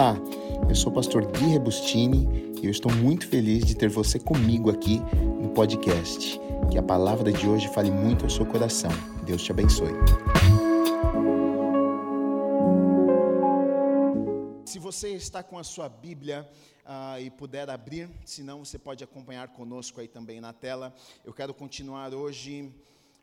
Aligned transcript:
Olá, 0.00 0.16
eu 0.66 0.74
sou 0.74 0.90
o 0.90 0.94
pastor 0.94 1.26
Gui 1.26 1.44
Rebustini 1.48 2.54
e 2.62 2.64
eu 2.64 2.70
estou 2.70 2.90
muito 2.90 3.28
feliz 3.28 3.66
de 3.66 3.76
ter 3.76 3.90
você 3.90 4.18
comigo 4.18 4.70
aqui 4.70 4.98
no 5.42 5.50
podcast. 5.50 6.40
Que 6.70 6.78
a 6.78 6.82
palavra 6.82 7.30
de 7.30 7.46
hoje 7.46 7.68
fale 7.68 7.90
muito 7.90 8.24
ao 8.24 8.30
seu 8.30 8.46
coração. 8.46 8.90
Deus 9.26 9.42
te 9.42 9.52
abençoe. 9.52 9.92
Se 14.64 14.78
você 14.78 15.10
está 15.10 15.42
com 15.42 15.58
a 15.58 15.62
sua 15.62 15.90
Bíblia 15.90 16.48
uh, 16.86 17.20
e 17.20 17.30
puder 17.30 17.68
abrir, 17.68 18.08
senão 18.24 18.64
você 18.64 18.78
pode 18.78 19.04
acompanhar 19.04 19.48
conosco 19.48 20.00
aí 20.00 20.08
também 20.08 20.40
na 20.40 20.54
tela. 20.54 20.94
Eu 21.22 21.34
quero 21.34 21.52
continuar 21.52 22.14
hoje 22.14 22.72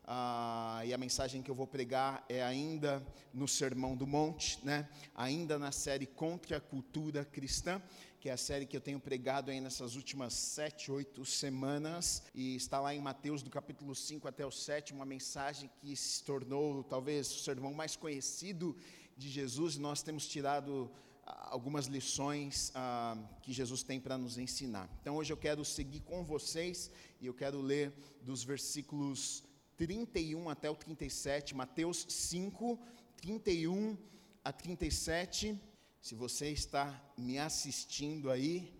ah, 0.09 0.81
e 0.85 0.93
a 0.93 0.97
mensagem 0.97 1.41
que 1.41 1.51
eu 1.51 1.55
vou 1.55 1.67
pregar 1.67 2.23
é 2.29 2.41
ainda 2.41 3.05
no 3.33 3.45
Sermão 3.45 3.93
do 3.93 4.07
Monte, 4.07 4.57
né? 4.63 4.87
ainda 5.13 5.59
na 5.59 5.73
série 5.73 6.05
Contra 6.05 6.55
a 6.55 6.61
Cultura 6.61 7.25
Cristã, 7.25 7.81
que 8.17 8.29
é 8.29 8.31
a 8.31 8.37
série 8.37 8.65
que 8.65 8.77
eu 8.77 8.79
tenho 8.79 9.01
pregado 9.01 9.51
aí 9.51 9.59
nessas 9.59 9.97
últimas 9.97 10.33
sete, 10.33 10.89
oito 10.89 11.25
semanas, 11.25 12.23
e 12.33 12.55
está 12.55 12.79
lá 12.79 12.95
em 12.95 13.01
Mateus, 13.01 13.43
do 13.43 13.49
capítulo 13.49 13.93
5 13.93 14.25
até 14.29 14.45
o 14.45 14.51
7, 14.51 14.93
uma 14.93 15.05
mensagem 15.05 15.69
que 15.81 15.93
se 15.93 16.23
tornou 16.23 16.85
talvez 16.85 17.29
o 17.29 17.39
sermão 17.39 17.73
mais 17.73 17.97
conhecido 17.97 18.77
de 19.17 19.29
Jesus, 19.29 19.75
e 19.75 19.81
nós 19.81 20.01
temos 20.01 20.25
tirado 20.25 20.89
ah, 21.25 21.49
algumas 21.51 21.87
lições 21.87 22.71
ah, 22.73 23.17
que 23.41 23.51
Jesus 23.51 23.83
tem 23.83 23.99
para 23.99 24.17
nos 24.17 24.37
ensinar. 24.37 24.89
Então 25.01 25.17
hoje 25.17 25.33
eu 25.33 25.37
quero 25.37 25.65
seguir 25.65 25.99
com 25.99 26.23
vocês 26.23 26.89
e 27.19 27.25
eu 27.25 27.33
quero 27.33 27.59
ler 27.59 27.93
dos 28.21 28.41
versículos 28.41 29.43
31 29.77 30.49
até 30.49 30.69
o 30.69 30.75
37, 30.75 31.55
Mateus 31.55 32.05
5, 32.09 32.79
31 33.15 33.95
a 34.43 34.51
37. 34.51 35.55
Se 36.01 36.15
você 36.15 36.49
está 36.49 36.99
me 37.15 37.37
assistindo 37.37 38.31
aí, 38.31 38.73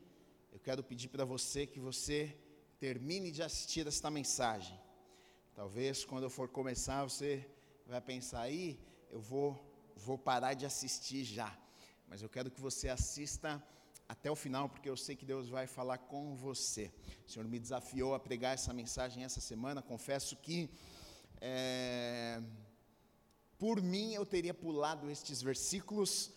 eu 0.52 0.59
quero 0.59 0.84
pedir 0.84 1.09
para 1.09 1.23
você 1.23 1.67
que 1.67 1.80
você 1.80 2.36
termine 2.80 3.31
de 3.31 3.44
assistir 3.44 3.86
esta 3.86 4.09
mensagem. 4.09 4.80
Talvez 5.54 6.04
quando 6.04 6.23
eu 6.23 6.31
for 6.31 6.50
começar, 6.50 7.04
você 7.04 7.48
vai 7.86 8.02
pensar 8.02 8.42
aí, 8.42 8.80
eu 9.11 9.22
vou, 9.22 9.56
vou 9.95 10.17
parar 10.17 10.56
de 10.56 10.66
assistir 10.66 11.23
já. 11.23 11.56
Mas 12.08 12.23
eu 12.23 12.30
quero 12.30 12.50
que 12.50 12.59
você 12.59 12.89
assista 12.89 13.64
até 14.08 14.31
o 14.31 14.36
final, 14.36 14.69
porque 14.69 14.89
eu 14.89 14.95
sei 14.95 15.16
que 15.16 15.25
Deus 15.25 15.50
vai 15.50 15.67
falar 15.67 15.97
com 15.97 16.36
você. 16.36 16.91
O 17.25 17.30
Senhor 17.30 17.47
me 17.47 17.59
desafiou 17.59 18.14
a 18.16 18.19
pregar 18.19 18.53
essa 18.53 18.73
mensagem 18.73 19.23
essa 19.23 19.41
semana. 19.41 19.81
Confesso 19.81 20.36
que, 20.38 20.69
é, 21.41 22.41
por 23.58 23.81
mim, 23.81 24.14
eu 24.14 24.25
teria 24.25 24.53
pulado 24.53 25.11
estes 25.11 25.41
versículos, 25.41 26.31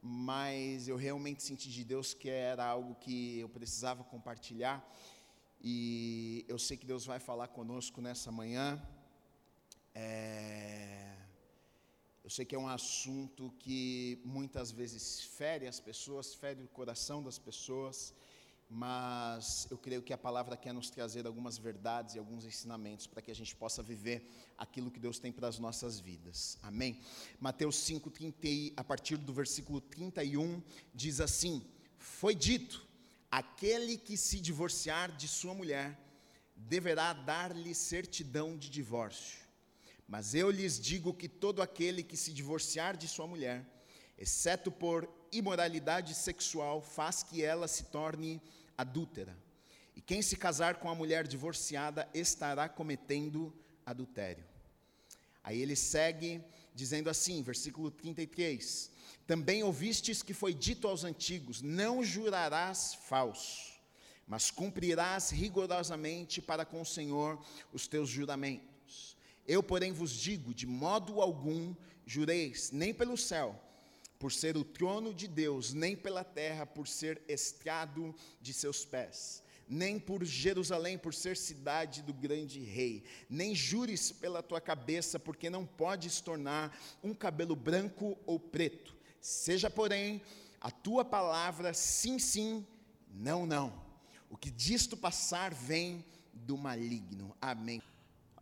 mas 0.00 0.86
eu 0.86 0.96
realmente 0.96 1.42
senti 1.42 1.68
de 1.68 1.82
Deus 1.84 2.14
que 2.14 2.30
era 2.30 2.64
algo 2.64 2.94
que 2.94 3.40
eu 3.40 3.48
precisava 3.48 4.04
compartilhar. 4.04 4.86
E 5.60 6.44
eu 6.46 6.58
sei 6.58 6.76
que 6.76 6.86
Deus 6.86 7.04
vai 7.04 7.18
falar 7.18 7.48
conosco 7.48 8.00
nessa 8.00 8.30
manhã. 8.30 8.80
É, 9.92 10.95
eu 12.26 12.30
sei 12.30 12.44
que 12.44 12.56
é 12.56 12.58
um 12.58 12.66
assunto 12.66 13.54
que 13.56 14.20
muitas 14.24 14.72
vezes 14.72 15.22
fere 15.38 15.68
as 15.68 15.78
pessoas, 15.78 16.34
fere 16.34 16.60
o 16.60 16.66
coração 16.66 17.22
das 17.22 17.38
pessoas, 17.38 18.12
mas 18.68 19.68
eu 19.70 19.78
creio 19.78 20.02
que 20.02 20.12
a 20.12 20.18
palavra 20.18 20.56
quer 20.56 20.74
nos 20.74 20.90
trazer 20.90 21.24
algumas 21.24 21.56
verdades 21.56 22.16
e 22.16 22.18
alguns 22.18 22.44
ensinamentos 22.44 23.06
para 23.06 23.22
que 23.22 23.30
a 23.30 23.34
gente 23.34 23.54
possa 23.54 23.80
viver 23.80 24.28
aquilo 24.58 24.90
que 24.90 24.98
Deus 24.98 25.20
tem 25.20 25.30
para 25.30 25.46
as 25.46 25.60
nossas 25.60 26.00
vidas. 26.00 26.58
Amém? 26.64 27.00
Mateus 27.38 27.76
5, 27.76 28.10
30, 28.10 28.74
a 28.76 28.82
partir 28.82 29.18
do 29.18 29.32
versículo 29.32 29.80
31, 29.80 30.60
diz 30.92 31.20
assim: 31.20 31.64
Foi 31.96 32.34
dito: 32.34 32.84
aquele 33.30 33.96
que 33.96 34.16
se 34.16 34.40
divorciar 34.40 35.16
de 35.16 35.28
sua 35.28 35.54
mulher 35.54 35.96
deverá 36.56 37.12
dar-lhe 37.12 37.72
certidão 37.72 38.58
de 38.58 38.68
divórcio 38.68 39.45
mas 40.08 40.34
eu 40.34 40.50
lhes 40.50 40.78
digo 40.78 41.12
que 41.12 41.28
todo 41.28 41.60
aquele 41.60 42.02
que 42.02 42.16
se 42.16 42.32
divorciar 42.32 42.96
de 42.96 43.08
sua 43.08 43.26
mulher, 43.26 43.66
exceto 44.16 44.70
por 44.70 45.08
imoralidade 45.32 46.14
sexual, 46.14 46.80
faz 46.80 47.22
que 47.22 47.42
ela 47.42 47.66
se 47.66 47.84
torne 47.84 48.40
adúltera. 48.78 49.36
E 49.96 50.00
quem 50.00 50.22
se 50.22 50.36
casar 50.36 50.76
com 50.76 50.88
a 50.88 50.94
mulher 50.94 51.26
divorciada 51.26 52.08
estará 52.14 52.68
cometendo 52.68 53.52
adultério. 53.84 54.44
Aí 55.42 55.60
ele 55.60 55.74
segue 55.74 56.42
dizendo 56.74 57.10
assim, 57.10 57.42
versículo 57.42 57.90
33: 57.90 58.90
Também 59.26 59.64
ouvistes 59.64 60.22
que 60.22 60.34
foi 60.34 60.54
dito 60.54 60.86
aos 60.86 61.02
antigos: 61.02 61.62
Não 61.62 62.04
jurarás 62.04 62.94
falso, 62.94 63.72
mas 64.26 64.50
cumprirás 64.50 65.30
rigorosamente 65.30 66.40
para 66.40 66.64
com 66.64 66.80
o 66.80 66.86
Senhor 66.86 67.44
os 67.72 67.88
teus 67.88 68.08
juramentos 68.08 68.75
eu, 69.46 69.62
porém, 69.62 69.92
vos 69.92 70.12
digo: 70.12 70.54
de 70.54 70.66
modo 70.66 71.20
algum 71.20 71.74
jureis, 72.04 72.70
nem 72.70 72.94
pelo 72.94 73.16
céu, 73.16 73.60
por 74.18 74.32
ser 74.32 74.56
o 74.56 74.64
trono 74.64 75.12
de 75.12 75.28
Deus, 75.28 75.72
nem 75.72 75.96
pela 75.96 76.24
terra, 76.24 76.64
por 76.64 76.88
ser 76.88 77.22
estrado 77.28 78.14
de 78.40 78.52
seus 78.52 78.84
pés, 78.84 79.42
nem 79.68 79.98
por 79.98 80.24
Jerusalém, 80.24 80.96
por 80.96 81.12
ser 81.12 81.36
cidade 81.36 82.02
do 82.02 82.12
grande 82.12 82.60
rei, 82.60 83.02
nem 83.28 83.54
jures 83.54 84.12
pela 84.12 84.42
tua 84.42 84.60
cabeça, 84.60 85.18
porque 85.18 85.50
não 85.50 85.66
podes 85.66 86.20
tornar 86.20 86.76
um 87.02 87.12
cabelo 87.12 87.56
branco 87.56 88.16
ou 88.24 88.38
preto. 88.38 88.96
Seja, 89.20 89.68
porém, 89.68 90.22
a 90.60 90.70
tua 90.70 91.04
palavra 91.04 91.74
sim, 91.74 92.18
sim, 92.18 92.66
não, 93.10 93.44
não. 93.44 93.84
O 94.30 94.36
que 94.36 94.50
disto 94.50 94.96
passar 94.96 95.52
vem 95.52 96.04
do 96.32 96.56
maligno. 96.56 97.36
Amém. 97.40 97.82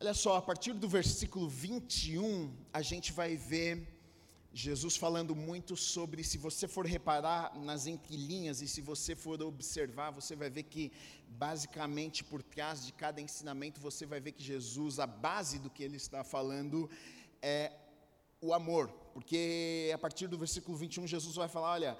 Olha 0.05 0.13
só, 0.13 0.37
a 0.37 0.43
partir 0.43 0.75
do 0.75 0.87
versículo 0.87 1.49
21, 1.49 2.55
a 2.75 2.83
gente 2.83 3.11
vai 3.11 3.39
ver 3.39 3.89
Jesus 4.53 4.97
falando 4.99 5.35
muito 5.35 5.79
sobre, 5.79 6.23
se 6.23 6.37
você 6.37 6.69
for 6.69 6.85
reparar 6.85 7.59
nas 7.59 7.87
entrelinhas 7.87 8.61
e 8.61 8.69
se 8.69 8.83
você 8.83 9.17
for 9.17 9.41
observar, 9.41 10.11
você 10.11 10.37
vai 10.37 10.51
ver 10.51 10.65
que, 10.65 10.93
basicamente, 11.27 12.23
por 12.23 12.43
trás 12.43 12.85
de 12.85 12.93
cada 12.93 13.19
ensinamento, 13.19 13.81
você 13.81 14.05
vai 14.05 14.21
ver 14.21 14.33
que 14.33 14.45
Jesus, 14.45 14.99
a 14.99 15.07
base 15.07 15.59
do 15.59 15.71
que 15.71 15.83
ele 15.83 15.97
está 15.97 16.23
falando, 16.23 16.91
é 17.41 17.73
o 18.43 18.53
amor, 18.53 18.89
porque 19.15 19.91
a 19.95 19.97
partir 19.97 20.27
do 20.27 20.37
versículo 20.37 20.77
21, 20.77 21.07
Jesus 21.07 21.35
vai 21.35 21.49
falar: 21.49 21.73
olha, 21.73 21.97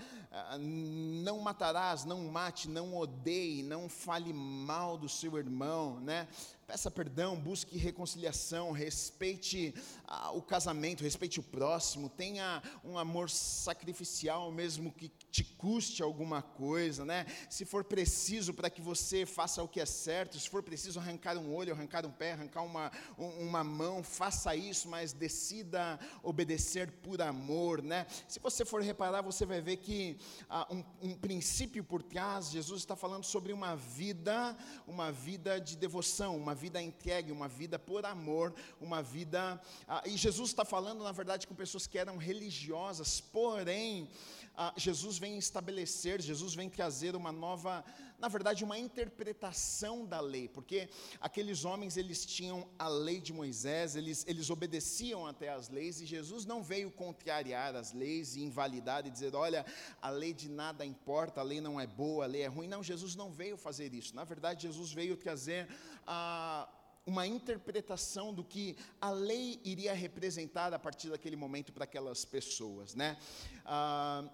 não 0.59 1.39
matarás, 1.39 2.05
não 2.05 2.25
mate, 2.29 2.69
não 2.69 2.97
odeie, 2.97 3.63
não 3.63 3.89
fale 3.89 4.33
mal 4.33 4.99
do 4.99 5.09
seu 5.09 5.39
irmão, 5.39 6.01
né? 6.01 6.27
Peça 6.67 6.91
perdão, 6.91 7.39
busque 7.39 7.77
reconciliação, 7.77 8.73
respeite 8.73 9.75
ah, 10.07 10.31
o 10.31 10.41
casamento, 10.41 11.03
respeite 11.05 11.39
o 11.39 11.43
próximo, 11.43 12.09
tenha 12.09 12.63
um 12.83 12.97
amor 12.97 13.29
sacrificial, 13.29 14.51
mesmo 14.51 14.91
que 14.91 15.11
te 15.31 15.45
custe 15.45 16.03
alguma 16.03 16.41
coisa, 16.41 17.05
né? 17.05 17.27
Se 17.51 17.67
for 17.67 17.85
preciso 17.85 18.55
para 18.55 18.71
que 18.71 18.81
você 18.81 19.27
faça 19.27 19.63
o 19.63 19.69
que 19.69 19.79
é 19.79 19.85
certo, 19.85 20.41
se 20.41 20.49
for 20.49 20.63
preciso 20.63 20.99
arrancar 20.99 21.37
um 21.37 21.55
olho, 21.55 21.75
arrancar 21.75 22.07
um 22.07 22.11
pé, 22.11 22.33
arrancar 22.33 22.63
uma, 22.63 22.91
um, 23.19 23.47
uma 23.47 23.63
mão, 23.63 24.03
faça 24.03 24.57
isso, 24.57 24.89
mas 24.89 25.13
decida 25.13 26.01
obedecer 26.23 26.91
por 26.91 27.21
amor, 27.21 27.83
né? 27.83 28.07
Se 28.27 28.41
você 28.41 28.65
for 28.65 28.81
reparar, 28.81 29.21
você 29.21 29.45
vai 29.45 29.61
ver 29.61 29.77
que 29.77 30.17
um, 30.71 30.85
um 31.03 31.15
princípio 31.15 31.83
por 31.83 32.03
trás, 32.03 32.51
Jesus 32.51 32.81
está 32.81 32.95
falando 32.95 33.25
sobre 33.25 33.53
uma 33.53 33.75
vida, 33.77 34.57
uma 34.87 35.11
vida 35.11 35.61
de 35.61 35.77
devoção, 35.77 36.37
uma 36.37 36.55
vida 36.55 36.81
entregue, 36.81 37.33
uma 37.33 37.49
vida 37.49 37.79
por 37.79 38.05
amor, 38.05 38.55
uma 38.81 39.03
vida. 39.03 39.61
E 40.05 40.17
Jesus 40.17 40.51
está 40.51 40.65
falando, 40.65 41.03
na 41.03 41.13
verdade, 41.13 41.47
com 41.47 41.55
pessoas 41.55 41.87
que 41.87 41.99
eram 41.99 42.17
religiosas, 42.17 43.21
porém, 43.21 44.09
Jesus 44.77 45.19
vem 45.19 45.37
estabelecer, 45.37 46.21
Jesus 46.21 46.55
vem 46.55 46.69
trazer 46.71 47.17
uma 47.17 47.33
nova, 47.33 47.85
na 48.19 48.29
verdade, 48.29 48.65
uma 48.65 48.79
interpretação 48.79 50.07
da 50.07 50.21
lei, 50.21 50.49
porque 50.49 50.89
aqueles 51.21 51.65
homens 51.65 51.97
eles 51.97 52.25
tinham 52.25 52.69
a 52.79 52.89
lei 52.89 53.21
de 53.21 53.33
Moisés, 53.33 53.97
eles, 53.97 54.25
eles 54.27 54.51
obedeciam 54.51 55.27
até 55.27 55.49
as 55.49 55.69
leis, 55.69 56.01
e 56.01 56.07
Jesus 56.07 56.47
não 56.47 56.63
veio 56.63 56.91
contrariar 56.91 57.75
as 57.75 57.93
leis 57.93 58.37
e 58.37 58.43
invalidar 58.43 59.07
e 59.07 59.11
dizer, 59.11 59.35
olha, 59.35 59.67
a 60.01 60.11
lei 60.11 60.33
de 60.33 60.49
nada 60.49 60.85
importa, 60.85 61.41
a 61.41 61.45
lei 61.45 61.61
não 61.61 61.81
é 61.81 61.87
boa, 61.87 62.25
a 62.25 62.27
lei 62.27 62.43
é 62.43 62.47
ruim. 62.47 62.69
Não, 62.69 62.83
Jesus 62.83 63.15
não 63.15 63.31
veio 63.31 63.57
fazer 63.57 63.93
isso. 63.93 64.15
Na 64.15 64.25
verdade, 64.25 64.63
Jesus 64.63 64.93
veio 64.93 65.17
trazer 65.17 65.69
a. 66.07 66.69
uma 67.07 67.27
interpretação 67.27 68.33
do 68.33 68.43
que 68.43 68.77
a 69.01 69.11
lei 69.11 69.61
iria 69.65 69.93
representar 69.93 70.73
a 70.73 70.79
partir 70.79 71.11
daquele 71.11 71.37
momento 71.37 71.73
para 71.73 71.85
aquelas 71.85 72.25
pessoas, 72.25 72.95
né? 72.95 73.19
Ah, 73.65 74.25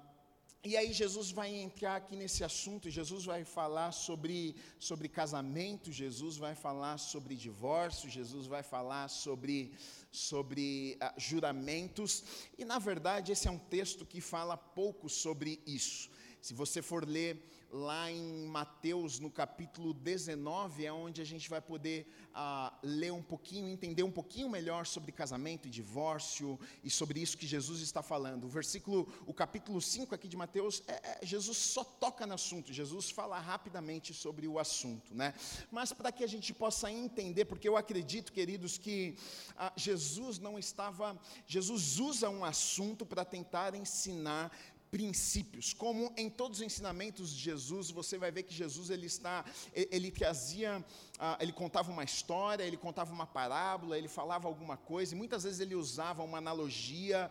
e 0.63 0.77
aí 0.77 0.93
Jesus 0.93 1.31
vai 1.31 1.55
entrar 1.55 1.97
aqui 1.97 2.15
nesse 2.15 2.45
assunto, 2.45 2.91
Jesus 2.91 3.25
vai 3.25 3.45
falar 3.45 3.93
sobre, 3.93 4.55
sobre 4.79 5.09
casamento, 5.09 5.91
Jesus 5.91 6.37
vai 6.37 6.55
falar 6.55 6.99
sobre 6.99 7.35
divórcio, 7.35 8.11
Jesus 8.11 8.47
vai 8.47 8.63
falar 8.63 9.09
sobre, 9.09 9.73
sobre 10.13 10.99
uh, 11.03 11.19
juramentos, 11.19 12.23
e 12.59 12.65
na 12.67 12.79
verdade 12.79 13.33
esse 13.33 13.49
é 13.49 13.51
um 13.51 13.59
texto 13.59 14.05
que 14.05 14.21
fala 14.21 14.55
pouco 14.55 15.09
sobre 15.09 15.63
isso. 15.67 16.11
Se 16.43 16.53
você 16.53 16.83
for 16.83 17.09
ler 17.09 17.43
lá 17.71 18.11
em 18.11 18.47
Mateus, 18.47 19.21
no 19.21 19.31
capítulo 19.31 19.95
19, 19.95 20.85
é 20.85 20.93
onde 20.93 21.23
a 21.23 21.25
gente 21.25 21.49
vai 21.49 21.61
poder 21.61 22.07
ah, 22.35 22.73
ler 22.83 23.13
um 23.13 23.23
pouquinho, 23.23 23.69
entender 23.69 24.03
um 24.03 24.11
pouquinho 24.11 24.49
melhor 24.49 24.87
sobre 24.87 25.13
casamento 25.13 25.69
e 25.69 25.71
divórcio 25.71 26.59
e 26.83 26.91
sobre 26.91 27.21
isso 27.21 27.39
que 27.39 27.47
Jesus 27.47 27.81
está 27.81 28.03
falando. 28.03 28.45
O 28.45 28.49
versículo, 28.49 29.09
o 29.27 29.33
capítulo 29.33 29.81
5 29.81 30.15
aqui 30.15 30.27
de 30.27 30.37
Mateus, 30.37 30.83
é, 30.89 31.21
é, 31.23 31.27
Jesus 31.27 31.57
só 31.59 31.85
toca 31.85 32.27
no 32.27 32.35
assunto, 32.35 32.73
Jesus 32.73 33.11
fala 33.11 33.39
rapidamente 33.39 34.13
sobre 34.13 34.49
o 34.49 34.59
assunto, 34.59 35.15
né? 35.15 35.35
Mas 35.71 35.93
para 35.93 36.11
que 36.11 36.25
a 36.25 36.29
gente 36.29 36.53
possa 36.53 36.91
entender, 36.91 37.45
porque 37.45 37.69
eu 37.69 37.77
acredito, 37.77 38.33
queridos, 38.33 38.79
que 38.79 39.17
ah, 39.57 39.73
Jesus 39.77 40.39
não 40.39 40.59
estava, 40.59 41.19
Jesus 41.47 41.99
usa 42.01 42.29
um 42.29 42.45
assunto 42.45 43.07
para 43.07 43.25
tentar 43.25 43.75
ensinar 43.75 44.51
princípios. 44.91 45.73
Como 45.73 46.13
em 46.17 46.29
todos 46.29 46.59
os 46.59 46.65
ensinamentos 46.65 47.31
de 47.31 47.41
Jesus, 47.41 47.91
você 47.91 48.19
vai 48.19 48.31
ver 48.31 48.43
que 48.43 48.53
Jesus 48.53 48.91
ele 48.91 49.07
está, 49.07 49.45
ele 49.75 50.11
trazia, 50.11 50.85
ah, 51.19 51.39
ele 51.41 51.53
contava 51.53 51.91
uma 51.91 52.05
história, 52.05 52.65
ele 52.65 52.77
contava 52.77 53.13
uma 53.13 53.27
parábola, 53.27 53.97
ele 53.97 54.09
falava 54.09 54.49
alguma 54.49 54.77
coisa, 54.77 55.15
e 55.15 55.19
muitas 55.19 55.45
vezes 55.45 55.61
ele 55.61 55.75
usava 55.75 56.23
uma 56.23 56.39
analogia. 56.39 57.31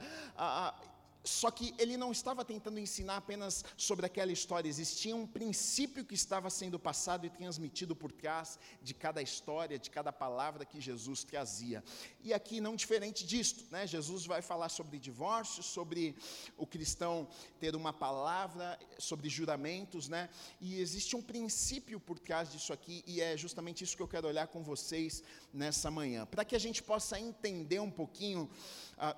Só 1.23 1.51
que 1.51 1.73
ele 1.77 1.97
não 1.97 2.11
estava 2.11 2.45
tentando 2.45 2.79
ensinar 2.79 3.17
apenas 3.17 3.63
sobre 3.75 4.05
aquela 4.05 4.31
história, 4.31 4.69
existia 4.69 5.15
um 5.15 5.27
princípio 5.27 6.05
que 6.05 6.15
estava 6.15 6.49
sendo 6.49 6.79
passado 6.79 7.25
e 7.25 7.29
transmitido 7.29 7.95
por 7.95 8.11
trás 8.11 8.57
de 8.81 8.93
cada 8.93 9.21
história, 9.21 9.77
de 9.77 9.89
cada 9.89 10.13
palavra 10.13 10.63
que 10.63 10.79
Jesus 10.79 11.23
trazia. 11.23 11.83
E 12.23 12.33
aqui 12.33 12.61
não 12.61 12.75
diferente 12.75 13.25
disto, 13.25 13.65
né? 13.69 13.85
Jesus 13.85 14.25
vai 14.25 14.41
falar 14.41 14.69
sobre 14.69 14.97
divórcio, 14.97 15.61
sobre 15.61 16.15
o 16.57 16.65
cristão 16.65 17.27
ter 17.59 17.75
uma 17.75 17.91
palavra, 17.91 18.79
sobre 18.97 19.29
juramentos, 19.29 20.07
né? 20.07 20.29
E 20.61 20.79
existe 20.79 21.15
um 21.15 21.21
princípio 21.21 21.99
por 21.99 22.17
trás 22.17 22.51
disso 22.51 22.71
aqui, 22.71 23.03
e 23.05 23.21
é 23.21 23.35
justamente 23.35 23.83
isso 23.83 23.95
que 23.95 24.03
eu 24.03 24.07
quero 24.07 24.27
olhar 24.27 24.47
com 24.47 24.63
vocês 24.63 25.21
nessa 25.53 25.91
manhã, 25.91 26.25
para 26.25 26.45
que 26.45 26.55
a 26.55 26.59
gente 26.59 26.81
possa 26.81 27.19
entender 27.19 27.79
um 27.79 27.91
pouquinho 27.91 28.49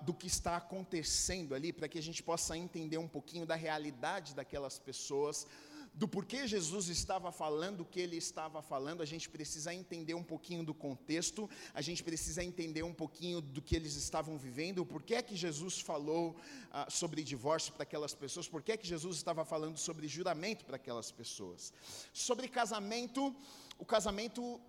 do 0.06 0.14
que 0.14 0.28
está 0.28 0.58
acontecendo 0.58 1.56
ali, 1.56 1.74
para 1.74 1.88
que 1.88 1.98
a 1.98 2.04
gente 2.04 2.22
possa 2.22 2.58
entender 2.58 2.98
um 2.98 3.08
pouquinho 3.08 3.46
da 3.46 3.56
realidade 3.56 4.36
daquelas 4.36 4.78
pessoas, 4.78 5.48
do 5.94 6.08
porquê 6.08 6.48
Jesus 6.48 6.88
estava 6.88 7.32
falando 7.32 7.82
o 7.82 7.86
que 7.86 8.00
ele 8.00 8.16
estava 8.16 8.62
falando, 8.62 9.02
a 9.02 9.06
gente 9.06 9.30
precisa 9.30 9.74
entender 9.74 10.14
um 10.14 10.24
pouquinho 10.24 10.64
do 10.64 10.74
contexto, 10.74 11.50
a 11.74 11.82
gente 11.82 12.02
precisa 12.02 12.44
entender 12.44 12.84
um 12.84 12.94
pouquinho 12.94 13.42
do 13.42 13.62
que 13.62 13.76
eles 13.76 13.96
estavam 13.96 14.38
vivendo, 14.38 14.86
por 14.86 15.04
que 15.04 15.16
é 15.16 15.22
que 15.22 15.36
Jesus 15.36 15.80
falou 15.80 16.36
ah, 16.72 16.88
sobre 16.90 17.24
divórcio 17.24 17.74
para 17.74 17.84
aquelas 17.84 18.14
pessoas, 18.14 18.48
por 18.48 18.62
que 18.62 18.72
é 18.72 18.78
que 18.78 18.88
Jesus 18.88 19.18
estava 19.18 19.44
falando 19.44 19.78
sobre 19.78 20.08
juramento 20.08 20.64
para 20.64 20.78
aquelas 20.78 21.12
pessoas. 21.12 21.74
Sobre 22.14 22.48
casamento, 22.48 23.36
o 23.78 23.86
casamento 23.86 24.62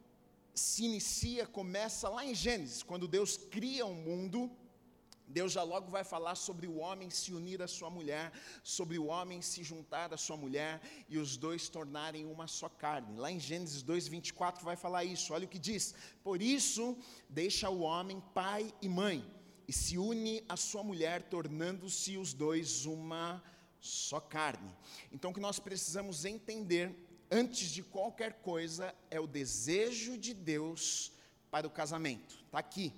se 0.55 0.85
inicia, 0.85 1.47
começa 1.47 2.09
lá 2.09 2.25
em 2.25 2.35
Gênesis, 2.35 2.83
quando 2.83 3.07
Deus 3.07 3.37
cria 3.37 3.87
o 3.87 3.91
um 3.91 3.95
mundo 3.95 4.51
Deus 5.33 5.53
já 5.53 5.63
logo 5.63 5.91
vai 5.91 6.05
falar 6.05 6.35
sobre 6.35 6.67
o 6.67 6.77
homem 6.77 7.09
se 7.09 7.33
unir 7.33 7.63
à 7.63 7.67
sua 7.67 7.89
mulher, 7.89 8.31
sobre 8.63 8.99
o 8.99 9.07
homem 9.07 9.41
se 9.41 9.65
juntar 9.65 10.13
à 10.13 10.17
sua 10.19 10.37
mulher 10.37 10.81
e 11.09 11.17
os 11.17 11.39
dois 11.39 11.71
tornarem 11.71 12.27
uma 12.27 12.47
só 12.47 12.69
carne. 12.69 13.17
Lá 13.17 13.31
em 13.31 13.41
Gênesis 13.41 13.83
2:24 13.83 14.63
vai 14.63 14.77
falar 14.77 15.05
isso. 15.05 15.33
Olha 15.33 15.47
o 15.47 15.49
que 15.49 15.59
diz: 15.59 15.95
"Por 16.23 16.43
isso 16.43 16.99
deixa 17.29 17.71
o 17.71 17.81
homem 17.81 18.23
pai 18.35 18.73
e 18.83 18.89
mãe 18.89 19.25
e 19.67 19.73
se 19.73 19.97
une 19.97 20.45
à 20.49 20.57
sua 20.57 20.83
mulher, 20.83 21.23
tornando-se 21.23 22.19
os 22.19 22.35
dois 22.35 22.85
uma 22.85 23.43
só 23.81 24.21
carne". 24.21 24.71
Então 25.11 25.31
o 25.31 25.35
que 25.35 25.41
nós 25.41 25.59
precisamos 25.59 26.27
entender 26.27 26.95
antes 27.31 27.71
de 27.71 27.83
qualquer 27.83 28.35
coisa 28.43 28.95
é 29.11 29.19
o 29.19 29.27
desejo 29.27 30.19
de 30.19 30.35
Deus 30.35 31.11
para 31.51 31.67
o 31.67 31.71
casamento. 31.71 32.35
Está 32.47 32.59
aqui. 32.59 32.93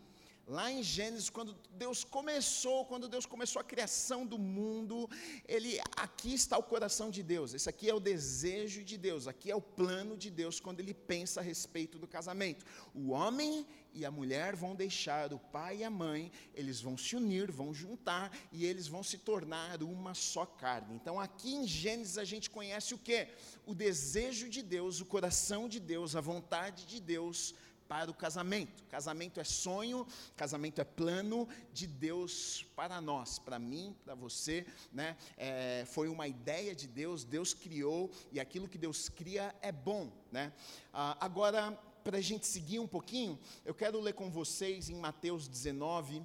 Lá 0.47 0.71
em 0.71 0.83
Gênesis, 0.83 1.31
quando 1.31 1.57
Deus 1.71 2.05
começou, 2.05 2.85
quando 2.85 3.09
Deus 3.09 3.25
começou 3.25 3.61
a 3.61 3.65
criação 3.65 4.27
do 4.27 4.39
mundo, 4.39 5.09
ele 5.49 5.81
aqui 5.97 6.35
está 6.35 6.59
o 6.59 6.63
coração 6.63 7.11
de 7.11 7.23
Deus. 7.23 7.55
Esse 7.55 7.69
aqui 7.69 7.89
é 7.89 7.95
o 7.95 8.01
desejo 8.01 8.85
de 8.85 8.99
Deus, 8.99 9.27
aqui 9.27 9.51
é 9.51 9.57
o 9.57 9.61
plano 9.63 10.19
de 10.19 10.31
Deus 10.31 10.61
quando 10.61 10.81
ele 10.81 10.93
pensa 10.93 11.41
a 11.41 11.43
respeito 11.43 11.99
do 11.99 12.07
casamento. 12.07 12.67
O 12.95 13.13
homem 13.13 13.67
e 13.95 14.05
a 14.05 14.11
mulher 14.11 14.55
vão 14.55 14.75
deixar 14.75 15.33
o 15.33 15.39
pai 15.39 15.79
e 15.79 15.85
a 15.85 15.89
mãe, 15.91 16.31
eles 16.55 16.79
vão 16.79 16.99
se 16.99 17.17
unir, 17.17 17.51
vão 17.51 17.73
juntar 17.73 18.31
e 18.53 18.67
eles 18.67 18.87
vão 18.87 19.03
se 19.03 19.17
tornar 19.17 19.83
uma 19.83 20.13
só 20.13 20.45
carne. 20.45 20.95
Então, 20.95 21.19
aqui 21.19 21.55
em 21.55 21.67
Gênesis 21.67 22.19
a 22.19 22.25
gente 22.25 22.51
conhece 22.51 22.93
o 22.93 22.99
que? 22.99 23.29
O 23.65 23.75
desejo 23.75 24.51
de 24.51 24.63
Deus, 24.63 25.01
o 25.01 25.07
coração 25.07 25.69
de 25.71 25.81
Deus, 25.81 26.15
a 26.15 26.21
vontade 26.21 26.85
de 26.85 27.01
Deus 27.01 27.55
para 27.89 28.11
o 28.11 28.15
casamento. 28.15 28.85
Casamento 28.85 29.41
é 29.41 29.45
sonho, 29.45 30.07
casamento 30.37 30.81
é 30.81 30.85
plano 30.85 31.49
de 31.73 31.87
Deus 31.87 32.67
para 32.75 33.01
nós, 33.01 33.39
para 33.39 33.59
mim, 33.59 33.95
para 34.05 34.15
você, 34.15 34.67
né? 34.93 35.17
É, 35.37 35.85
foi 35.87 36.09
uma 36.09 36.27
ideia 36.27 36.75
de 36.75 36.87
Deus, 36.87 37.25
Deus 37.25 37.53
criou 37.53 38.11
e 38.33 38.41
aquilo 38.41 38.69
que 38.69 38.79
Deus 38.79 39.09
cria 39.09 39.55
é 39.61 39.73
bom, 39.73 40.11
né? 40.31 40.53
Ah, 40.93 41.17
agora, 41.21 41.73
para 42.03 42.19
a 42.19 42.21
gente 42.21 42.47
seguir 42.47 42.79
um 42.79 42.87
pouquinho, 42.87 43.39
eu 43.65 43.75
quero 43.75 44.01
ler 44.01 44.13
com 44.13 44.31
vocês 44.31 44.91
em 44.91 44.95
Mateus 44.95 45.49
19, 45.49 46.23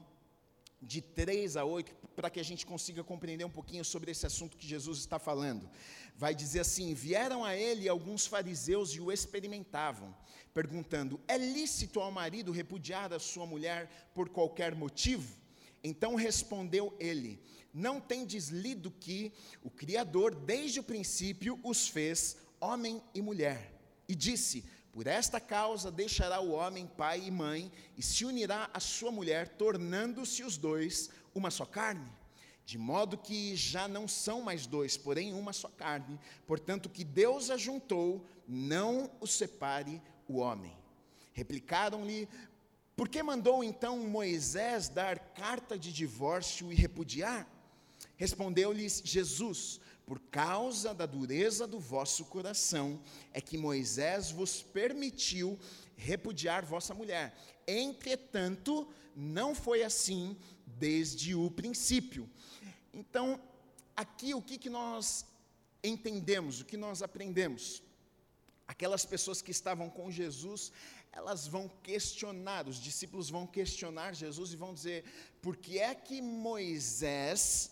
de 0.81 1.01
3 1.01 1.57
a 1.57 1.65
8, 1.65 1.93
para 2.15 2.29
que 2.29 2.39
a 2.39 2.43
gente 2.43 2.65
consiga 2.65 3.03
compreender 3.03 3.45
um 3.45 3.49
pouquinho 3.49 3.83
sobre 3.83 4.11
esse 4.11 4.25
assunto 4.25 4.57
que 4.57 4.67
Jesus 4.67 4.99
está 4.99 5.19
falando. 5.19 5.69
Vai 6.15 6.33
dizer 6.33 6.61
assim: 6.61 6.93
Vieram 6.93 7.43
a 7.43 7.55
ele 7.55 7.87
alguns 7.87 8.25
fariseus 8.25 8.91
e 8.91 9.01
o 9.01 9.11
experimentavam 9.11 10.15
perguntando: 10.53 11.19
É 11.27 11.37
lícito 11.37 11.99
ao 11.99 12.11
marido 12.11 12.51
repudiar 12.51 13.13
a 13.13 13.19
sua 13.19 13.45
mulher 13.45 14.11
por 14.13 14.29
qualquer 14.29 14.75
motivo? 14.75 15.37
Então 15.83 16.15
respondeu 16.15 16.95
ele: 16.99 17.41
Não 17.73 17.99
tendes 17.99 18.49
lido 18.49 18.91
que 18.91 19.31
o 19.63 19.69
Criador, 19.69 20.35
desde 20.35 20.79
o 20.79 20.83
princípio, 20.83 21.59
os 21.63 21.87
fez 21.87 22.37
homem 22.59 23.01
e 23.13 23.21
mulher? 23.21 23.73
E 24.07 24.15
disse: 24.15 24.65
Por 24.91 25.07
esta 25.07 25.39
causa 25.39 25.91
deixará 25.91 26.39
o 26.39 26.51
homem 26.51 26.87
pai 26.87 27.23
e 27.25 27.31
mãe 27.31 27.71
e 27.97 28.01
se 28.01 28.25
unirá 28.25 28.69
à 28.73 28.79
sua 28.79 29.11
mulher, 29.11 29.47
tornando-se 29.49 30.43
os 30.43 30.57
dois 30.57 31.09
uma 31.33 31.51
só 31.51 31.65
carne. 31.65 32.11
De 32.65 32.77
modo 32.77 33.17
que 33.17 33.55
já 33.55 33.87
não 33.87 34.07
são 34.07 34.41
mais 34.41 34.67
dois, 34.67 34.95
porém 34.97 35.33
uma 35.33 35.53
só 35.53 35.69
carne. 35.69 36.19
Portanto, 36.45 36.89
que 36.89 37.03
Deus 37.03 37.49
ajuntou, 37.49 38.25
não 38.47 39.09
o 39.19 39.25
separe 39.25 40.01
o 40.27 40.37
homem. 40.37 40.75
Replicaram-lhe: 41.33 42.27
Por 42.95 43.09
que 43.09 43.23
mandou 43.23 43.63
então 43.63 43.97
Moisés 44.07 44.87
dar 44.89 45.17
carta 45.17 45.79
de 45.79 45.91
divórcio 45.91 46.71
e 46.71 46.75
repudiar? 46.75 47.47
Respondeu-lhes 48.17 49.01
Jesus: 49.03 49.79
Por 50.09 50.19
causa 50.31 50.91
da 50.91 51.05
dureza 51.05 51.67
do 51.67 51.79
vosso 51.79 52.25
coração, 52.25 52.99
é 53.31 53.39
que 53.39 53.59
Moisés 53.59 54.31
vos 54.31 54.59
permitiu 54.59 55.55
repudiar 55.95 56.65
vossa 56.65 56.95
mulher. 56.95 57.37
Entretanto, 57.67 58.91
não 59.15 59.53
foi 59.53 59.83
assim 59.83 60.35
desde 60.65 61.35
o 61.35 61.51
princípio. 61.51 62.27
Então, 62.91 63.39
aqui 63.95 64.33
o 64.33 64.41
que, 64.41 64.57
que 64.57 64.67
nós 64.67 65.27
entendemos, 65.83 66.59
o 66.59 66.65
que 66.65 66.75
nós 66.75 67.03
aprendemos? 67.03 67.83
Aquelas 68.67 69.05
pessoas 69.05 69.43
que 69.43 69.51
estavam 69.51 69.91
com 69.91 70.09
Jesus, 70.09 70.71
elas 71.11 71.45
vão 71.45 71.69
questionar, 71.83 72.67
os 72.67 72.81
discípulos 72.81 73.29
vão 73.29 73.45
questionar 73.45 74.15
Jesus 74.15 74.53
e 74.53 74.55
vão 74.55 74.73
dizer: 74.73 75.03
por 75.39 75.55
que 75.55 75.77
é 75.77 75.93
que 75.93 76.19
Moisés 76.19 77.69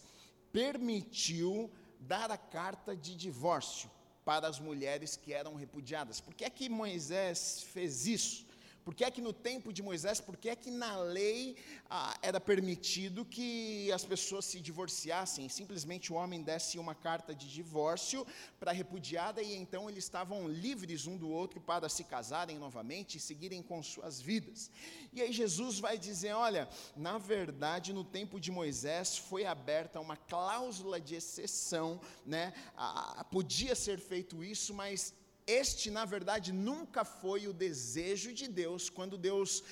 permitiu 0.52 1.72
dar 2.00 2.32
a 2.32 2.38
carta 2.38 2.96
de 2.96 3.16
divórcio 3.16 3.90
para 4.24 4.48
as 4.48 4.60
mulheres 4.60 5.16
que 5.16 5.34
eram 5.34 5.56
repudiadas? 5.56 6.20
Por 6.20 6.34
que 6.34 6.46
é 6.46 6.50
que 6.50 6.70
Moisés 6.70 7.64
fez 7.64 8.08
isso? 8.08 8.47
Por 8.88 8.96
que 8.96 9.04
é 9.04 9.12
que 9.12 9.20
no 9.20 9.34
tempo 9.34 9.74
de 9.74 9.84
Moisés, 9.84 10.22
por 10.22 10.38
que 10.38 10.48
é 10.48 10.56
que 10.56 10.72
na 10.72 10.96
lei 10.96 11.58
ah, 11.90 12.18
era 12.22 12.40
permitido 12.40 13.26
que 13.26 13.92
as 13.92 14.06
pessoas 14.06 14.46
se 14.46 14.62
divorciassem? 14.62 15.50
Simplesmente 15.50 16.14
o 16.14 16.16
homem 16.16 16.42
desse 16.42 16.80
uma 16.80 16.96
carta 16.96 17.36
de 17.36 17.52
divórcio 17.52 18.26
para 18.58 18.72
a 18.72 18.74
repudiada 18.74 19.42
e 19.42 19.54
então 19.58 19.90
eles 19.90 20.06
estavam 20.06 20.48
livres 20.48 21.06
um 21.06 21.18
do 21.18 21.30
outro 21.30 21.60
para 21.60 21.90
se 21.90 22.06
casarem 22.06 22.58
novamente 22.58 23.18
e 23.18 23.20
seguirem 23.20 23.62
com 23.62 23.84
suas 23.84 24.22
vidas. 24.22 24.72
E 25.12 25.22
aí 25.22 25.34
Jesus 25.34 25.80
vai 25.80 25.98
dizer: 25.98 26.32
olha, 26.32 26.70
na 26.96 27.18
verdade, 27.18 27.92
no 27.92 28.06
tempo 28.06 28.40
de 28.40 28.52
Moisés 28.52 29.18
foi 29.18 29.46
aberta 29.46 30.00
uma 30.00 30.16
cláusula 30.16 30.98
de 30.98 31.14
exceção, 31.16 32.00
né? 32.26 32.54
Ah, 32.74 33.26
podia 33.30 33.76
ser 33.76 34.00
feito 34.00 34.42
isso, 34.42 34.74
mas 34.74 35.14
este, 35.48 35.90
na 35.90 36.04
verdade, 36.04 36.52
nunca 36.52 37.06
foi 37.06 37.48
o 37.48 37.54
desejo 37.54 38.34
de 38.34 38.48
Deus 38.48 38.90
quando 38.90 39.18
Deus 39.18 39.64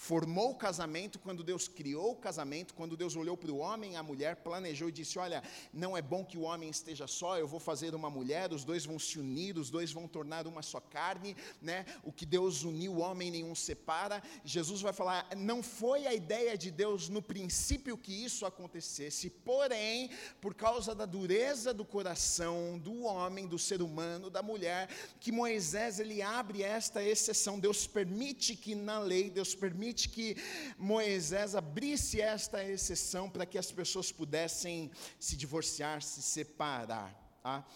formou 0.00 0.52
o 0.52 0.54
casamento, 0.54 1.18
quando 1.18 1.44
Deus 1.44 1.68
criou 1.68 2.12
o 2.12 2.16
casamento, 2.16 2.72
quando 2.72 2.96
Deus 2.96 3.16
olhou 3.16 3.36
para 3.36 3.52
o 3.52 3.58
homem 3.58 3.96
a 3.96 4.02
mulher, 4.02 4.36
planejou 4.36 4.88
e 4.88 4.92
disse: 4.92 5.18
Olha, 5.18 5.42
não 5.74 5.94
é 5.94 6.00
bom 6.00 6.24
que 6.24 6.38
o 6.38 6.42
homem 6.42 6.70
esteja 6.70 7.06
só, 7.06 7.36
eu 7.36 7.46
vou 7.46 7.60
fazer 7.60 7.94
uma 7.94 8.08
mulher, 8.08 8.50
os 8.50 8.64
dois 8.64 8.86
vão 8.86 8.98
se 8.98 9.18
unir, 9.18 9.58
os 9.58 9.68
dois 9.68 9.92
vão 9.92 10.08
tornar 10.08 10.46
uma 10.46 10.62
só 10.62 10.80
carne, 10.80 11.36
né? 11.60 11.84
O 12.02 12.10
que 12.10 12.24
Deus 12.24 12.64
uniu, 12.64 12.94
o 12.94 13.00
homem 13.00 13.30
nenhum 13.30 13.54
separa. 13.54 14.22
Jesus 14.42 14.80
vai 14.80 14.94
falar: 14.94 15.28
Não 15.36 15.62
foi 15.62 16.06
a 16.06 16.14
ideia 16.14 16.56
de 16.56 16.70
Deus 16.70 17.10
no 17.10 17.20
princípio 17.20 17.98
que 17.98 18.24
isso 18.24 18.46
acontecesse, 18.46 19.28
porém, 19.28 20.08
por 20.40 20.54
causa 20.54 20.94
da 20.94 21.04
dureza 21.04 21.74
do 21.74 21.84
coração 21.84 22.78
do 22.78 23.02
homem, 23.02 23.46
do 23.46 23.58
ser 23.58 23.82
humano, 23.82 24.30
da 24.30 24.42
mulher, 24.42 24.88
que 25.20 25.30
Moisés 25.30 26.00
ele 26.00 26.22
abre 26.22 26.62
esta 26.62 27.04
exceção. 27.04 27.60
Deus 27.60 27.86
permite 27.86 28.56
que 28.56 28.74
na 28.74 28.98
lei, 28.98 29.28
Deus 29.28 29.54
permite 29.54 29.89
permite 29.90 30.08
que 30.08 30.36
Moisés 30.78 31.54
abrisse 31.54 32.20
esta 32.20 32.64
exceção 32.64 33.28
para 33.28 33.44
que 33.44 33.58
as 33.58 33.72
pessoas 33.72 34.12
pudessem 34.12 34.90
se 35.18 35.36
divorciar, 35.36 36.00
se 36.00 36.22
separar. 36.22 37.12
Tá? 37.42 37.66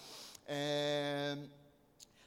É, 0.47 1.37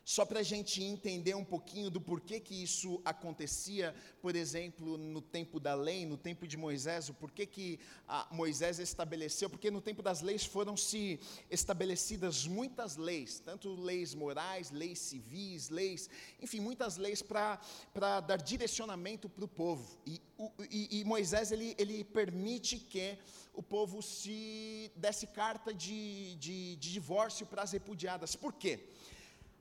só 0.08 0.24
para 0.24 0.40
a 0.40 0.44
gente 0.44 0.82
entender 0.82 1.36
um 1.36 1.44
pouquinho 1.44 1.90
do 1.90 2.00
porquê 2.00 2.40
que 2.40 2.64
isso 2.64 3.02
acontecia, 3.04 3.94
por 4.22 4.38
exemplo, 4.38 4.98
no 4.98 5.22
tempo 5.22 5.60
da 5.60 5.76
lei, 5.76 6.06
no 6.06 6.16
tempo 6.16 6.48
de 6.48 6.56
Moisés, 6.56 7.10
o 7.10 7.14
porquê 7.14 7.46
que 7.46 7.78
ah, 8.08 8.26
Moisés 8.32 8.80
estabeleceu, 8.80 9.50
porque 9.50 9.70
no 9.70 9.82
tempo 9.82 10.02
das 10.02 10.22
leis 10.22 10.46
foram 10.46 10.78
se 10.78 11.20
estabelecidas 11.52 12.48
muitas 12.48 12.96
leis, 12.96 13.42
tanto 13.42 13.76
leis 13.76 14.16
morais, 14.16 14.72
leis 14.72 14.98
civis, 14.98 15.70
leis, 15.70 16.10
enfim, 16.42 16.62
muitas 16.62 16.96
leis 16.96 17.22
para 17.22 18.22
dar 18.22 18.38
direcionamento 18.38 19.28
para 19.28 19.44
o 19.44 19.48
povo. 19.50 20.00
E, 20.06 20.22
e, 20.72 21.02
e 21.02 21.04
Moisés 21.04 21.52
ele, 21.52 21.76
ele 21.78 22.06
permite 22.06 22.80
que 22.80 23.18
o 23.54 23.62
povo 23.62 24.02
se 24.02 24.90
desse 24.96 25.28
carta 25.28 25.74
de, 25.74 26.36
de, 26.36 26.78
de 26.78 26.94
divórcio 26.94 27.46
para 27.46 27.64
as 27.64 27.74
repudiadas. 27.74 28.38
Por 28.38 28.54
quê? 28.54 28.88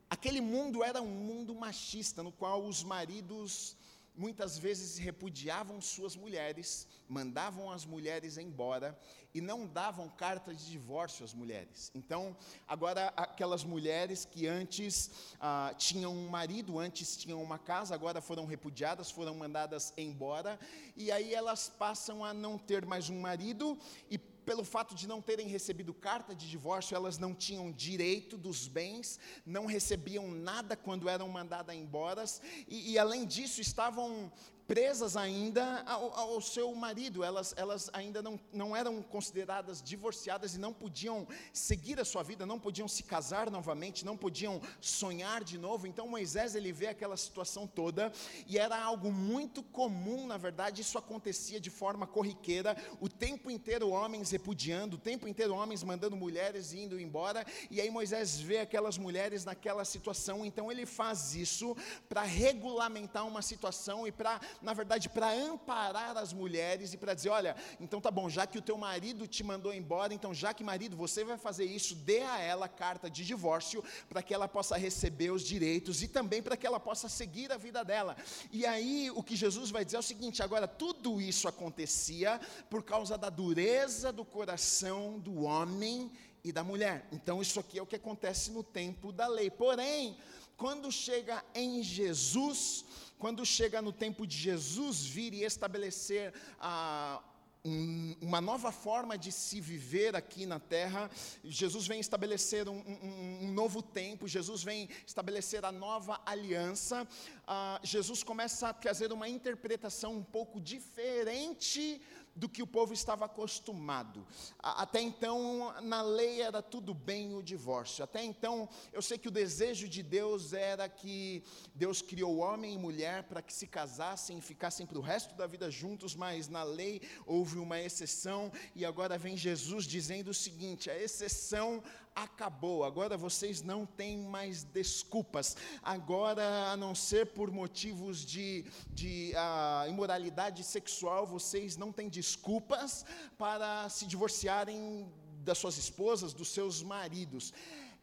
Aquele 0.09 0.41
mundo 0.41 0.85
era 0.85 1.03
um 1.03 1.09
mundo 1.09 1.55
machista, 1.55 2.23
no 2.23 2.31
qual 2.31 2.65
os 2.65 2.83
maridos 2.83 3.77
muitas 4.17 4.57
vezes 4.57 4.97
repudiavam 4.97 5.81
suas 5.81 6.17
mulheres, 6.17 6.89
mandavam 7.07 7.71
as 7.71 7.85
mulheres 7.85 8.39
embora 8.39 8.99
e 9.35 9.41
não 9.41 9.67
davam 9.67 10.09
carta 10.09 10.55
de 10.55 10.71
divórcio 10.71 11.25
às 11.25 11.35
mulheres. 11.35 11.93
Então, 11.95 12.35
agora 12.67 13.09
aquelas 13.17 13.63
mulheres 13.63 14.25
que 14.25 14.47
antes 14.47 15.11
ah, 15.39 15.75
tinham 15.77 16.15
um 16.15 16.29
marido, 16.29 16.79
antes 16.79 17.17
tinham 17.17 17.43
uma 17.43 17.59
casa, 17.59 17.95
agora 17.95 18.23
foram 18.23 18.47
repudiadas, 18.47 19.11
foram 19.11 19.35
mandadas 19.35 19.93
embora, 19.97 20.59
e 20.97 21.13
aí 21.13 21.35
elas 21.35 21.69
passam 21.69 22.25
a 22.25 22.33
não 22.33 22.57
ter 22.57 22.87
mais 22.87 23.11
um 23.11 23.21
marido 23.21 23.79
e 24.11 24.17
pelo 24.47 24.65
fato 24.65 24.95
de 24.95 25.09
não 25.09 25.21
terem 25.21 25.49
recebido 25.49 25.93
carta 25.93 26.35
de 26.35 26.49
divórcio, 26.49 26.95
elas 26.95 27.19
não 27.19 27.35
tinham 27.35 27.73
direito 27.73 28.39
dos 28.39 28.69
bens, 28.69 29.19
não 29.45 29.67
recebiam 29.67 30.31
nada 30.31 30.77
quando 30.77 31.09
eram 31.09 31.29
mandadas 31.29 31.75
embora, 31.75 32.25
e, 32.69 32.93
e 32.93 32.99
além 32.99 33.27
disso 33.27 33.61
estavam 33.61 34.33
presas 34.67 35.17
ainda 35.17 35.83
ao, 35.87 36.13
ao, 36.19 36.41
seu 36.41 36.75
marido, 36.75 37.23
elas, 37.23 37.55
elas 37.57 37.89
ainda 37.93 38.21
não, 38.21 38.39
não 38.53 38.77
eram 38.77 39.01
consideradas 39.03 39.81
divorciadas 39.81 40.55
e 40.55 40.59
não 40.59 40.73
podiam 40.73 41.27
seguir 41.53 42.01
a 42.01 42.05
sua 42.05 42.23
vida, 42.23 42.45
não 42.45 42.59
podiam 42.59 42.89
se 42.89 43.03
casar 43.03 43.51
novamente, 43.51 44.05
não 44.05 44.17
podiam 44.17 44.61
sonhar 44.81 45.45
de 45.45 45.57
novo. 45.57 45.87
Então 45.87 46.09
Moisés 46.09 46.55
ele 46.55 46.73
vê 46.73 46.89
aquela 46.89 47.17
situação 47.17 47.67
toda 47.67 48.13
e 48.47 48.59
era 48.59 48.81
algo 48.81 49.13
muito 49.13 49.63
comum, 49.63 50.27
na 50.27 50.37
verdade, 50.37 50.83
isso 50.83 50.99
acontecia 50.99 51.61
de 51.61 51.71
forma 51.71 52.07
corriqueira, 52.07 52.77
o 53.01 53.09
tempo 53.09 53.51
inteiro 53.51 53.91
homens 53.91 54.31
repudiando, 54.31 54.97
o 54.97 55.01
tempo 55.01 55.29
inteiro 55.29 55.55
homens 55.55 55.83
mandando 55.83 56.17
mulheres 56.17 56.73
indo 56.73 56.99
embora, 56.99 57.45
e 57.71 57.81
aí 57.81 57.91
Moisés 57.91 58.39
vê 58.41 58.59
aquelas 58.59 58.99
mulheres 58.99 59.45
naquela 59.45 59.85
situação, 59.85 60.45
então 60.45 60.71
ele 60.73 60.87
faz 60.87 61.35
isso 61.35 61.77
para 62.09 62.23
regulamentar 62.23 63.27
uma 63.27 63.43
situação 63.43 64.07
e 64.07 64.13
para 64.13 64.41
na 64.63 64.73
verdade, 64.73 65.09
para 65.09 65.33
amparar 65.33 66.17
as 66.17 66.33
mulheres 66.33 66.93
e 66.93 66.97
para 66.97 67.15
dizer: 67.15 67.31
olha, 67.31 67.57
então 67.81 68.01
tá 68.01 68.11
bom, 68.11 68.29
já 68.29 68.47
que 68.47 68.59
o 68.59 68.63
teu 68.63 68.77
marido 68.77 69.27
te 69.27 69.43
mandou 69.43 69.73
embora, 69.73 70.15
então 70.15 70.33
já 70.35 70.53
que 70.53 70.65
marido, 70.65 70.97
você 70.97 71.25
vai 71.25 71.39
fazer 71.39 71.65
isso, 71.65 71.95
dê 71.95 72.23
a 72.23 72.39
ela 72.39 72.69
carta 72.69 73.11
de 73.11 73.25
divórcio 73.25 73.83
para 74.09 74.23
que 74.23 74.35
ela 74.35 74.49
possa 74.49 74.77
receber 74.77 75.31
os 75.31 75.43
direitos 75.43 76.03
e 76.03 76.09
também 76.09 76.43
para 76.43 76.57
que 76.57 76.67
ela 76.67 76.81
possa 76.81 77.09
seguir 77.09 77.53
a 77.53 77.57
vida 77.57 77.85
dela. 77.85 78.17
E 78.53 78.67
aí 78.67 79.11
o 79.15 79.23
que 79.23 79.37
Jesus 79.37 79.71
vai 79.71 79.85
dizer 79.85 79.97
é 79.97 80.01
o 80.01 80.03
seguinte: 80.03 80.43
agora, 80.43 80.67
tudo 80.67 81.21
isso 81.21 81.49
acontecia 81.49 82.41
por 82.69 82.83
causa 82.83 83.17
da 83.17 83.31
dureza 83.31 84.13
do 84.13 84.25
coração 84.25 85.19
do 85.19 85.43
homem 85.43 86.11
e 86.43 86.53
da 86.53 86.63
mulher. 86.63 87.09
Então, 87.11 87.43
isso 87.43 87.59
aqui 87.59 87.79
é 87.79 87.83
o 87.83 87.87
que 87.87 87.97
acontece 87.97 88.51
no 88.53 88.63
tempo 88.63 89.11
da 89.11 89.27
lei. 89.27 89.51
Porém, 89.51 90.17
quando 90.57 90.91
chega 90.93 91.45
em 91.55 91.83
Jesus, 91.83 92.85
quando 93.19 93.45
chega 93.45 93.83
no 93.83 93.93
tempo 93.93 94.27
de 94.27 94.37
Jesus 94.37 95.05
vir 95.05 95.33
e 95.35 95.45
estabelecer 95.45 96.33
a. 96.61 97.23
Um, 97.69 98.15
uma 98.21 98.41
nova 98.41 98.71
forma 98.71 99.19
de 99.19 99.33
se 99.33 99.61
viver 99.61 100.15
aqui 100.15 100.47
na 100.47 100.61
terra. 100.61 101.11
Jesus 101.43 101.85
vem 101.85 101.99
estabelecer 101.99 102.69
um, 102.69 102.79
um, 102.79 103.39
um 103.43 103.53
novo 103.53 103.83
tempo, 103.83 104.29
Jesus 104.29 104.63
vem 104.63 104.89
estabelecer 105.05 105.65
a 105.65 105.73
nova 105.73 106.21
aliança. 106.25 107.03
Uh, 107.03 107.85
Jesus 107.85 108.23
começa 108.23 108.69
a 108.69 108.73
trazer 108.73 109.13
uma 109.13 109.29
interpretação 109.29 110.15
um 110.15 110.23
pouco 110.23 110.61
diferente 110.61 112.01
do 112.37 112.49
que 112.49 112.63
o 112.63 112.67
povo 112.67 112.93
estava 112.93 113.25
acostumado. 113.25 114.27
Até 114.59 115.01
então, 115.01 115.75
na 115.83 116.03
lei 116.03 116.43
era 116.43 116.61
tudo 116.61 116.93
bem 116.93 117.35
o 117.35 117.43
divórcio. 117.43 118.05
Até 118.05 118.23
então, 118.23 118.69
eu 118.93 119.01
sei 119.01 119.17
que 119.17 119.29
o 119.29 119.31
desejo 119.31 119.89
de 119.89 120.03
Deus 120.03 120.53
era 120.53 120.89
que 120.89 121.43
Deus 121.75 122.03
criou 122.03 122.37
homem 122.37 122.75
e 122.75 122.79
mulher 122.79 123.23
para 123.25 123.41
que 123.41 123.53
se 123.53 123.67
casassem 123.67 124.39
e 124.39 124.43
ficassem 124.43 124.87
para 124.87 124.99
o 124.99 125.03
resto 125.03 125.35
da 125.35 125.47
vida 125.47 125.71
juntos, 125.71 126.15
mas 126.15 126.49
na 126.49 126.63
lei 126.63 127.01
houve 127.25 127.59
uma 127.59 127.81
exceção 127.81 128.53
e 128.75 128.85
agora 128.85 129.17
vem 129.17 129.37
Jesus 129.37 129.87
dizendo 129.87 130.29
o 130.29 130.35
seguinte: 130.35 130.91
a 130.91 130.99
exceção 130.99 131.83
acabou, 132.17 132.83
agora 132.83 133.15
vocês 133.15 133.61
não 133.61 133.85
têm 133.85 134.17
mais 134.17 134.65
desculpas. 134.65 135.55
Agora, 135.83 136.71
a 136.73 136.77
não 136.77 136.95
ser 136.95 137.27
por 137.27 137.51
motivos 137.51 138.25
de, 138.25 138.65
de 138.89 139.35
uh, 139.35 139.91
imoralidade 139.91 140.65
sexual, 140.65 141.27
vocês 141.27 141.77
não 141.77 141.93
têm 141.93 142.09
desculpas 142.09 143.05
para 143.37 143.87
se 143.91 144.07
divorciarem 144.07 145.07
das 145.45 145.59
suas 145.59 145.77
esposas, 145.77 146.33
dos 146.33 146.49
seus 146.49 146.83
maridos. 146.83 147.53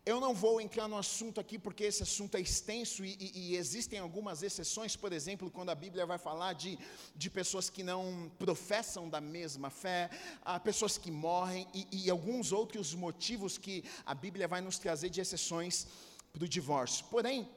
Eu 0.05 0.19
não 0.19 0.33
vou 0.33 0.59
entrar 0.59 0.85
no 0.89 0.97
assunto 0.97 1.39
aqui 1.39 1.57
porque 1.57 1.85
esse 1.85 2.03
assunto 2.03 2.35
é 2.35 2.41
extenso 2.41 3.05
e, 3.05 3.15
e, 3.17 3.31
e, 3.35 3.55
existem 3.55 3.99
algumas 3.99 4.43
exceções, 4.43 4.97
por 4.97 5.13
exemplo, 5.13 5.49
quando 5.49 5.69
a 5.69 5.75
Bíblia 5.75 6.05
vai 6.05 6.17
falar 6.17 6.51
de, 6.51 6.77
de 7.15 7.29
pessoas 7.29 7.69
que 7.69 7.83
não 7.83 8.29
professam 8.37 9.09
da 9.09 9.21
mesma 9.21 9.69
fé, 9.69 10.09
há 10.41 10.59
pessoas 10.59 10.97
que 10.97 11.09
morrem 11.09 11.65
e, 11.73 11.87
e 11.89 12.09
alguns 12.09 12.51
outros 12.51 12.93
motivos 12.93 13.57
que 13.57 13.81
a 14.05 14.13
Bíblia 14.13 14.45
vai 14.45 14.59
nos 14.59 14.77
trazer 14.77 15.09
de 15.09 15.21
exceções 15.21 15.87
para 16.33 16.43
o 16.43 16.49
divórcio. 16.49 17.05
Porém, 17.05 17.49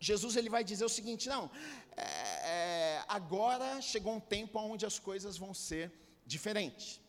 Jesus 0.00 0.34
ele 0.36 0.48
vai 0.48 0.64
dizer 0.64 0.86
o 0.86 0.88
seguinte: 0.88 1.28
não, 1.28 1.50
é, 1.94 2.04
é, 2.04 3.04
agora 3.06 3.82
chegou 3.82 4.14
um 4.14 4.20
tempo 4.20 4.58
onde 4.58 4.86
as 4.86 4.98
coisas 4.98 5.36
vão 5.36 5.52
ser 5.52 5.92
diferentes. 6.24 7.01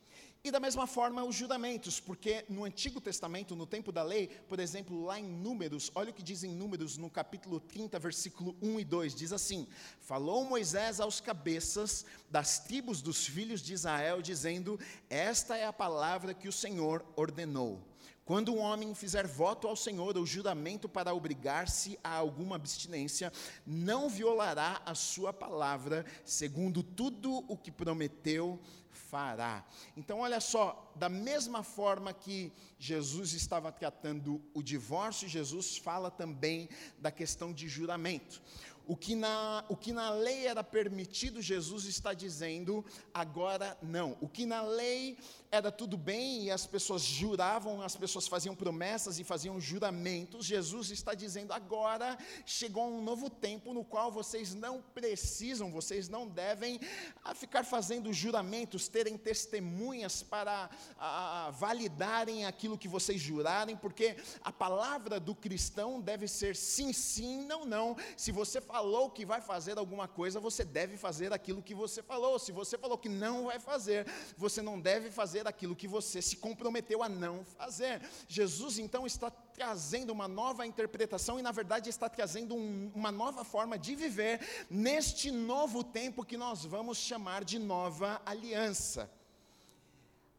E 0.46 0.52
da 0.52 0.60
mesma 0.60 0.86
forma 0.86 1.24
os 1.24 1.38
juramentos, 1.38 2.02
porque 2.02 2.44
no 2.50 2.66
Antigo 2.66 3.00
Testamento, 3.00 3.56
no 3.56 3.66
tempo 3.66 3.94
da 3.94 4.04
lei, 4.04 4.28
por 4.28 4.60
exemplo, 4.60 5.06
lá 5.06 5.18
em 5.18 5.24
Números, 5.24 5.90
olha 5.96 6.10
o 6.10 6.14
que 6.14 6.22
diz 6.22 6.44
em 6.44 6.54
Números 6.54 6.98
no 6.98 7.10
capítulo 7.10 7.62
30, 7.62 7.98
versículo 7.98 8.54
1 8.62 8.82
e 8.82 8.84
2, 8.84 9.16
diz 9.16 9.32
assim: 9.32 9.66
Falou 10.02 10.44
Moisés 10.44 11.00
aos 11.00 11.22
cabeças 11.22 12.06
das 12.30 12.60
tribos 12.60 13.02
dos 13.02 13.26
filhos 13.26 13.62
de 13.62 13.72
Israel, 13.72 14.22
dizendo: 14.22 14.78
Esta 15.10 15.56
é 15.56 15.66
a 15.66 15.72
palavra 15.72 16.34
que 16.34 16.50
o 16.50 16.52
Senhor 16.52 17.06
ordenou. 17.16 17.82
Quando 18.26 18.54
um 18.54 18.60
homem 18.60 18.94
fizer 18.94 19.26
voto 19.26 19.68
ao 19.68 19.78
Senhor 19.78 20.18
ou 20.18 20.26
juramento 20.26 20.90
para 20.90 21.14
obrigar-se 21.14 21.98
a 22.04 22.16
alguma 22.16 22.58
abstinência, 22.58 23.32
não 23.66 24.10
violará 24.10 24.82
a 24.86 24.94
sua 24.94 25.32
palavra, 25.32 26.06
segundo 26.26 26.84
tudo 26.84 27.46
o 27.50 27.58
que 27.58 27.72
prometeu 27.72 28.60
fará. 28.94 29.64
Então, 29.98 30.20
olha 30.20 30.40
só, 30.40 30.92
da 30.96 31.10
mesma 31.10 31.64
forma 31.64 32.14
que 32.14 32.52
Jesus 32.78 33.34
estava 33.34 33.72
tratando 33.72 34.42
o 34.54 34.62
divórcio, 34.62 35.28
Jesus 35.28 35.78
fala 35.78 36.12
também 36.12 36.70
da 37.00 37.12
questão 37.12 37.54
de 37.54 37.68
juramento. 37.68 38.42
O 38.86 38.98
que, 38.98 39.16
na, 39.16 39.64
o 39.70 39.78
que 39.78 39.94
na 39.94 40.10
lei 40.10 40.46
era 40.46 40.62
permitido, 40.62 41.42
Jesus 41.42 41.86
está 41.86 42.14
dizendo, 42.14 42.84
agora 43.14 43.78
não. 43.82 44.18
O 44.20 44.28
que 44.28 44.46
na 44.46 44.62
lei 44.62 45.18
era 45.50 45.72
tudo 45.72 45.96
bem 45.96 46.46
e 46.46 46.52
as 46.52 46.66
pessoas 46.66 47.02
juravam, 47.04 47.82
as 47.82 47.96
pessoas 47.96 48.28
faziam 48.28 48.56
promessas 48.56 49.20
e 49.20 49.24
faziam 49.24 49.62
juramentos, 49.62 50.46
Jesus 50.46 50.90
está 50.90 51.14
dizendo: 51.14 51.54
agora 51.54 52.18
chegou 52.46 52.88
um 52.88 53.02
novo 53.02 53.30
tempo 53.30 53.72
no 53.74 53.86
qual 53.86 54.12
vocês 54.12 54.54
não 54.54 54.82
precisam, 54.82 55.72
vocês 55.72 56.10
não 56.10 56.28
devem 56.28 56.80
ah, 57.24 57.34
ficar 57.34 57.64
fazendo 57.64 58.12
juramentos, 58.12 58.88
terem 58.88 59.16
testemunhas 59.16 60.24
para 60.24 60.70
a, 60.98 61.52
validarem 61.52 62.46
aquilo 62.46 62.78
que 62.78 62.88
vocês 62.88 63.20
jurarem, 63.20 63.76
porque 63.76 64.16
a 64.44 64.52
palavra 64.52 65.20
do 65.20 65.36
cristão 65.36 66.00
deve 66.00 66.28
ser 66.28 66.56
sim, 66.56 66.94
sim, 66.94 67.46
não, 67.46 67.66
não. 67.66 67.96
Se 68.18 68.32
você 68.32 68.62
falou 68.62 69.10
que 69.10 69.26
vai 69.26 69.42
fazer 69.42 69.78
alguma 69.78 70.08
coisa, 70.08 70.40
você 70.40 70.64
deve 70.64 70.98
fazer 70.98 71.34
aquilo 71.34 71.62
que 71.62 71.74
você 71.74 72.02
falou. 72.02 72.40
Se 72.40 72.52
você 72.52 72.78
falou 72.78 72.98
que 72.98 73.10
não 73.10 73.46
vai 73.46 73.60
fazer, 73.60 74.08
você 74.38 74.62
não 74.62 74.80
deve 74.80 75.12
fazer 75.12 75.48
aquilo 75.48 75.76
que 75.76 75.88
você 75.88 76.22
se 76.22 76.38
comprometeu 76.38 77.04
a 77.04 77.10
não 77.10 77.44
fazer. 77.44 78.02
Jesus 78.28 78.80
então 78.80 79.06
está 79.06 79.30
trazendo 79.30 80.12
uma 80.12 80.28
nova 80.28 80.66
interpretação 80.66 81.40
e, 81.40 81.42
na 81.42 81.52
verdade, 81.52 81.90
está 81.90 82.10
trazendo 82.10 82.56
um, 82.56 82.92
uma 82.94 83.12
nova 83.12 83.44
forma 83.44 83.78
de 83.78 83.96
viver 83.96 84.40
neste 84.70 85.32
novo 85.32 85.84
tempo 85.84 86.26
que 86.26 86.38
nós 86.38 86.66
vamos 86.66 86.98
chamar 86.98 87.44
de 87.44 87.60
nova 87.60 88.22
aliança. 88.26 89.10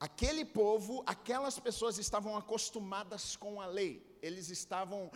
Aquele 0.04 0.44
povo, 0.44 1.02
aquelas 1.06 1.58
pessoas 1.58 1.96
estavam 1.96 2.36
acostumadas 2.36 3.36
com 3.36 3.58
a 3.58 3.64
lei, 3.64 4.04
eles 4.20 4.50
estavam 4.50 5.10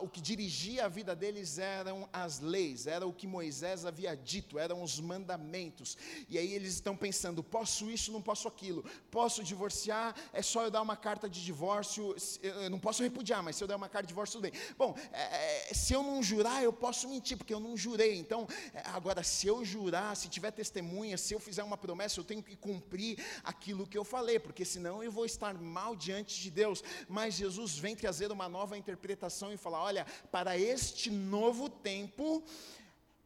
o 0.00 0.08
que 0.08 0.20
dirigia 0.20 0.86
a 0.86 0.88
vida 0.88 1.14
deles 1.14 1.58
eram 1.58 2.08
as 2.12 2.40
leis, 2.40 2.86
era 2.86 3.06
o 3.06 3.12
que 3.12 3.26
Moisés 3.26 3.84
havia 3.84 4.16
dito, 4.16 4.58
eram 4.58 4.82
os 4.82 4.98
mandamentos. 4.98 5.96
E 6.28 6.36
aí 6.38 6.52
eles 6.52 6.74
estão 6.74 6.96
pensando: 6.96 7.42
posso 7.42 7.88
isso, 7.90 8.10
não 8.10 8.20
posso 8.20 8.48
aquilo, 8.48 8.84
posso 9.10 9.44
divorciar, 9.44 10.14
é 10.32 10.42
só 10.42 10.64
eu 10.64 10.70
dar 10.70 10.82
uma 10.82 10.96
carta 10.96 11.28
de 11.28 11.44
divórcio, 11.44 12.16
eu 12.42 12.68
não 12.68 12.80
posso 12.80 13.02
repudiar, 13.02 13.42
mas 13.42 13.56
se 13.56 13.62
eu 13.62 13.68
der 13.68 13.76
uma 13.76 13.88
carta 13.88 14.06
de 14.06 14.08
divórcio, 14.08 14.40
tudo 14.40 14.50
bem. 14.50 14.60
Bom, 14.76 14.96
é, 15.12 15.70
é, 15.70 15.74
se 15.74 15.92
eu 15.92 16.02
não 16.02 16.22
jurar, 16.22 16.62
eu 16.64 16.72
posso 16.72 17.08
mentir, 17.08 17.36
porque 17.36 17.54
eu 17.54 17.60
não 17.60 17.76
jurei. 17.76 18.18
Então, 18.18 18.48
é, 18.74 18.82
agora, 18.88 19.22
se 19.22 19.46
eu 19.46 19.64
jurar, 19.64 20.16
se 20.16 20.28
tiver 20.28 20.50
testemunha, 20.50 21.16
se 21.16 21.32
eu 21.32 21.38
fizer 21.38 21.62
uma 21.62 21.76
promessa, 21.76 22.18
eu 22.18 22.24
tenho 22.24 22.42
que 22.42 22.56
cumprir 22.56 23.18
aquilo 23.44 23.86
que 23.86 23.96
eu 23.96 24.04
falei, 24.04 24.38
porque 24.38 24.64
senão 24.64 25.02
eu 25.02 25.12
vou 25.12 25.24
estar 25.24 25.54
mal 25.54 25.94
diante 25.94 26.40
de 26.40 26.50
Deus. 26.50 26.82
Mas 27.08 27.34
Jesus 27.34 27.78
vem 27.78 27.94
trazer 27.94 28.32
uma 28.32 28.48
nova 28.48 28.76
interpretação 28.76 29.52
e 29.52 29.59
falar: 29.60 29.82
olha, 29.82 30.06
para 30.30 30.58
este 30.58 31.10
novo 31.10 31.68
tempo, 31.68 32.42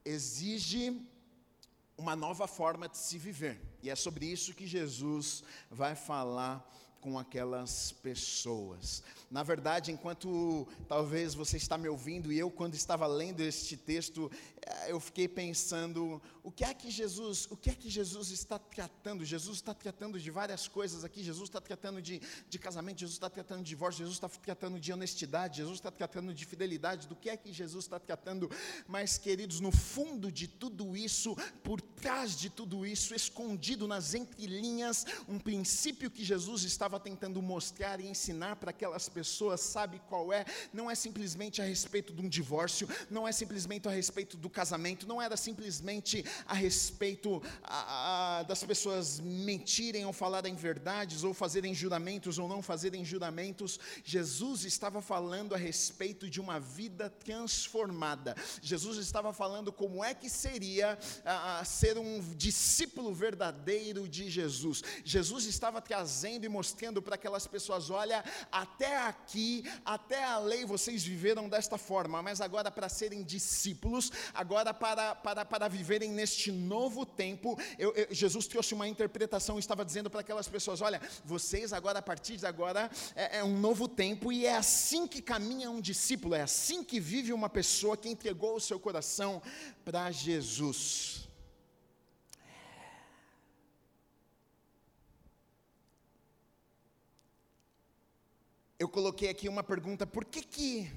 exige 0.04 1.00
uma 1.96 2.16
nova 2.16 2.46
forma 2.46 2.88
de 2.88 2.98
se 2.98 3.18
viver. 3.18 3.60
E 3.82 3.88
é 3.88 3.94
sobre 3.94 4.26
isso 4.26 4.54
que 4.54 4.66
Jesus 4.66 5.44
vai 5.70 5.94
falar 5.94 6.68
com 7.04 7.18
aquelas 7.18 7.92
pessoas. 7.92 9.02
Na 9.30 9.42
verdade, 9.42 9.92
enquanto 9.92 10.66
talvez 10.88 11.34
você 11.34 11.58
está 11.58 11.76
me 11.76 11.86
ouvindo 11.86 12.32
e 12.32 12.38
eu, 12.38 12.50
quando 12.50 12.74
estava 12.74 13.06
lendo 13.06 13.42
este 13.42 13.76
texto, 13.76 14.30
eh, 14.64 14.92
eu 14.92 14.98
fiquei 14.98 15.28
pensando: 15.28 16.22
o 16.42 16.50
que 16.50 16.64
é 16.64 16.72
que 16.72 16.90
Jesus, 16.90 17.46
o 17.50 17.56
que 17.58 17.68
é 17.68 17.74
que 17.74 17.90
Jesus 17.90 18.30
está 18.30 18.58
tratando? 18.58 19.22
Jesus 19.22 19.56
está 19.56 19.74
tratando 19.74 20.18
de 20.18 20.30
várias 20.30 20.66
coisas 20.66 21.04
aqui. 21.04 21.22
Jesus 21.22 21.50
está 21.50 21.60
tratando 21.60 22.00
de, 22.00 22.22
de 22.48 22.58
casamento, 22.58 23.00
Jesus 23.00 23.16
está 23.16 23.28
tratando 23.28 23.58
de 23.58 23.68
divórcio, 23.68 23.98
Jesus 23.98 24.16
está 24.16 24.28
tratando 24.28 24.80
de 24.80 24.90
honestidade, 24.90 25.58
Jesus 25.58 25.76
está 25.80 25.90
tratando 25.90 26.32
de 26.32 26.46
fidelidade. 26.46 27.06
Do 27.06 27.16
que 27.16 27.28
é 27.28 27.36
que 27.36 27.52
Jesus 27.52 27.84
está 27.84 28.00
tratando? 28.00 28.50
Mas, 28.86 29.18
queridos, 29.18 29.60
no 29.60 29.70
fundo 29.70 30.32
de 30.32 30.48
tudo 30.48 30.96
isso, 30.96 31.36
por 31.62 31.82
trás 31.82 32.34
de 32.38 32.48
tudo 32.48 32.86
isso, 32.86 33.14
escondido 33.14 33.86
nas 33.86 34.14
entrelinhas, 34.14 35.04
um 35.28 35.38
princípio 35.38 36.10
que 36.10 36.24
Jesus 36.24 36.62
estava 36.62 36.93
tentando 37.00 37.42
mostrar 37.42 38.00
e 38.00 38.06
ensinar 38.06 38.56
para 38.56 38.70
aquelas 38.70 39.08
pessoas 39.08 39.24
pessoa 39.24 39.56
sabe 39.56 40.00
qual 40.06 40.32
é, 40.32 40.44
não 40.72 40.90
é 40.90 40.94
simplesmente 40.94 41.60
a 41.60 41.64
respeito 41.64 42.12
de 42.12 42.20
um 42.20 42.28
divórcio, 42.28 42.86
não 43.10 43.26
é 43.26 43.32
simplesmente 43.32 43.88
a 43.88 43.90
respeito 43.90 44.36
do 44.36 44.50
casamento, 44.50 45.08
não 45.08 45.20
era 45.20 45.36
simplesmente 45.36 46.24
a 46.46 46.54
respeito 46.54 47.42
a, 47.62 48.38
a, 48.38 48.42
das 48.42 48.62
pessoas 48.62 49.18
mentirem 49.18 50.04
ou 50.04 50.12
falarem 50.12 50.54
verdades, 50.54 51.24
ou 51.24 51.32
fazerem 51.34 51.74
juramentos 51.74 52.38
ou 52.38 52.46
não 52.46 52.62
fazerem 52.62 53.04
juramentos. 53.04 53.80
Jesus 54.04 54.64
estava 54.64 55.00
falando 55.00 55.54
a 55.54 55.58
respeito 55.58 56.28
de 56.28 56.40
uma 56.40 56.60
vida 56.60 57.10
transformada. 57.10 58.36
Jesus 58.62 58.98
estava 58.98 59.32
falando 59.32 59.72
como 59.72 60.04
é 60.04 60.12
que 60.12 60.28
seria 60.28 60.98
a, 61.24 61.64
ser 61.64 61.98
um 61.98 62.20
discípulo 62.36 63.12
verdadeiro 63.14 64.06
de 64.06 64.28
Jesus. 64.28 64.82
Jesus 65.02 65.46
estava 65.46 65.80
trazendo 65.80 66.44
e 66.44 66.48
mostrando 66.48 66.83
para 67.02 67.14
aquelas 67.14 67.46
pessoas: 67.46 67.90
olha, 67.90 68.24
até 68.50 68.96
aqui, 68.98 69.64
até 69.84 70.24
a 70.24 70.38
lei 70.38 70.64
vocês 70.64 71.04
viveram 71.04 71.48
desta 71.48 71.78
forma, 71.78 72.22
mas 72.22 72.40
agora 72.40 72.70
para 72.70 72.88
serem 72.88 73.22
discípulos, 73.22 74.10
agora 74.32 74.72
para, 74.74 75.14
para, 75.14 75.44
para 75.44 75.68
viverem 75.68 76.10
neste 76.10 76.50
novo 76.50 77.04
tempo, 77.06 77.58
eu, 77.78 77.92
eu, 77.94 78.08
Jesus 78.10 78.46
trouxe 78.46 78.74
uma 78.74 78.88
interpretação, 78.88 79.58
estava 79.58 79.84
dizendo 79.84 80.10
para 80.10 80.20
aquelas 80.20 80.48
pessoas: 80.48 80.80
olha, 80.80 81.00
vocês 81.24 81.72
agora, 81.72 81.98
a 81.98 82.02
partir 82.02 82.36
de 82.36 82.46
agora, 82.46 82.90
é, 83.14 83.38
é 83.38 83.44
um 83.44 83.58
novo 83.58 83.88
tempo, 83.88 84.32
e 84.32 84.46
é 84.46 84.56
assim 84.56 85.06
que 85.06 85.22
caminha 85.22 85.70
um 85.70 85.80
discípulo, 85.80 86.34
é 86.34 86.42
assim 86.42 86.82
que 86.82 87.00
vive 87.00 87.32
uma 87.32 87.48
pessoa 87.48 87.96
que 87.96 88.08
entregou 88.08 88.56
o 88.56 88.60
seu 88.60 88.78
coração 88.78 89.42
para 89.84 90.10
Jesus. 90.10 91.23
Eu 98.78 98.88
coloquei 98.88 99.28
aqui 99.28 99.48
uma 99.48 99.62
pergunta: 99.62 100.06
por 100.06 100.24
que 100.24 100.42
que 100.42 100.90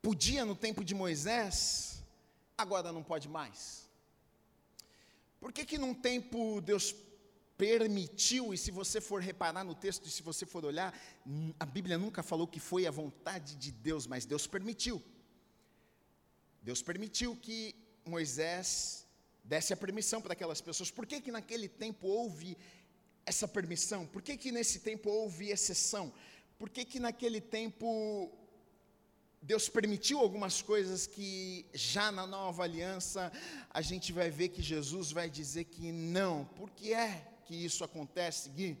podia 0.00 0.44
no 0.44 0.54
tempo 0.54 0.84
de 0.84 0.94
Moisés, 0.94 2.02
agora 2.56 2.92
não 2.92 3.02
pode 3.02 3.28
mais? 3.28 3.88
Por 5.40 5.52
que 5.52 5.64
que 5.64 5.78
num 5.78 5.94
tempo 5.94 6.60
Deus 6.60 6.94
permitiu, 7.56 8.52
e 8.52 8.58
se 8.58 8.70
você 8.70 9.00
for 9.00 9.20
reparar 9.20 9.64
no 9.64 9.74
texto, 9.74 10.06
e 10.06 10.10
se 10.10 10.22
você 10.22 10.44
for 10.44 10.64
olhar, 10.64 10.92
a 11.58 11.66
Bíblia 11.66 11.96
nunca 11.98 12.22
falou 12.22 12.46
que 12.46 12.58
foi 12.58 12.86
a 12.86 12.90
vontade 12.90 13.54
de 13.56 13.70
Deus, 13.70 14.06
mas 14.06 14.24
Deus 14.24 14.46
permitiu. 14.46 15.02
Deus 16.60 16.82
permitiu 16.82 17.36
que 17.36 17.74
Moisés 18.04 19.06
desse 19.44 19.72
a 19.72 19.76
permissão 19.76 20.20
para 20.20 20.32
aquelas 20.32 20.60
pessoas. 20.60 20.90
Por 20.90 21.06
que 21.06 21.20
que 21.20 21.32
naquele 21.32 21.68
tempo 21.68 22.06
houve 22.06 22.56
essa 23.24 23.46
permissão? 23.46 24.06
Por 24.06 24.22
que, 24.22 24.36
que 24.36 24.52
nesse 24.52 24.80
tempo 24.80 25.10
houve 25.10 25.50
exceção? 25.50 26.12
Por 26.58 26.68
que, 26.70 26.84
que 26.84 27.00
naquele 27.00 27.40
tempo 27.40 28.30
Deus 29.40 29.68
permitiu 29.68 30.20
algumas 30.20 30.62
coisas 30.62 31.06
que 31.06 31.66
já 31.74 32.12
na 32.12 32.26
nova 32.26 32.62
aliança 32.62 33.32
a 33.70 33.82
gente 33.82 34.12
vai 34.12 34.30
ver 34.30 34.50
que 34.50 34.62
Jesus 34.62 35.10
vai 35.10 35.28
dizer 35.28 35.64
que 35.64 35.90
não? 35.90 36.44
Por 36.56 36.70
que 36.70 36.94
é 36.94 37.26
que 37.44 37.54
isso 37.54 37.82
acontece, 37.82 38.48
Gui? 38.50 38.78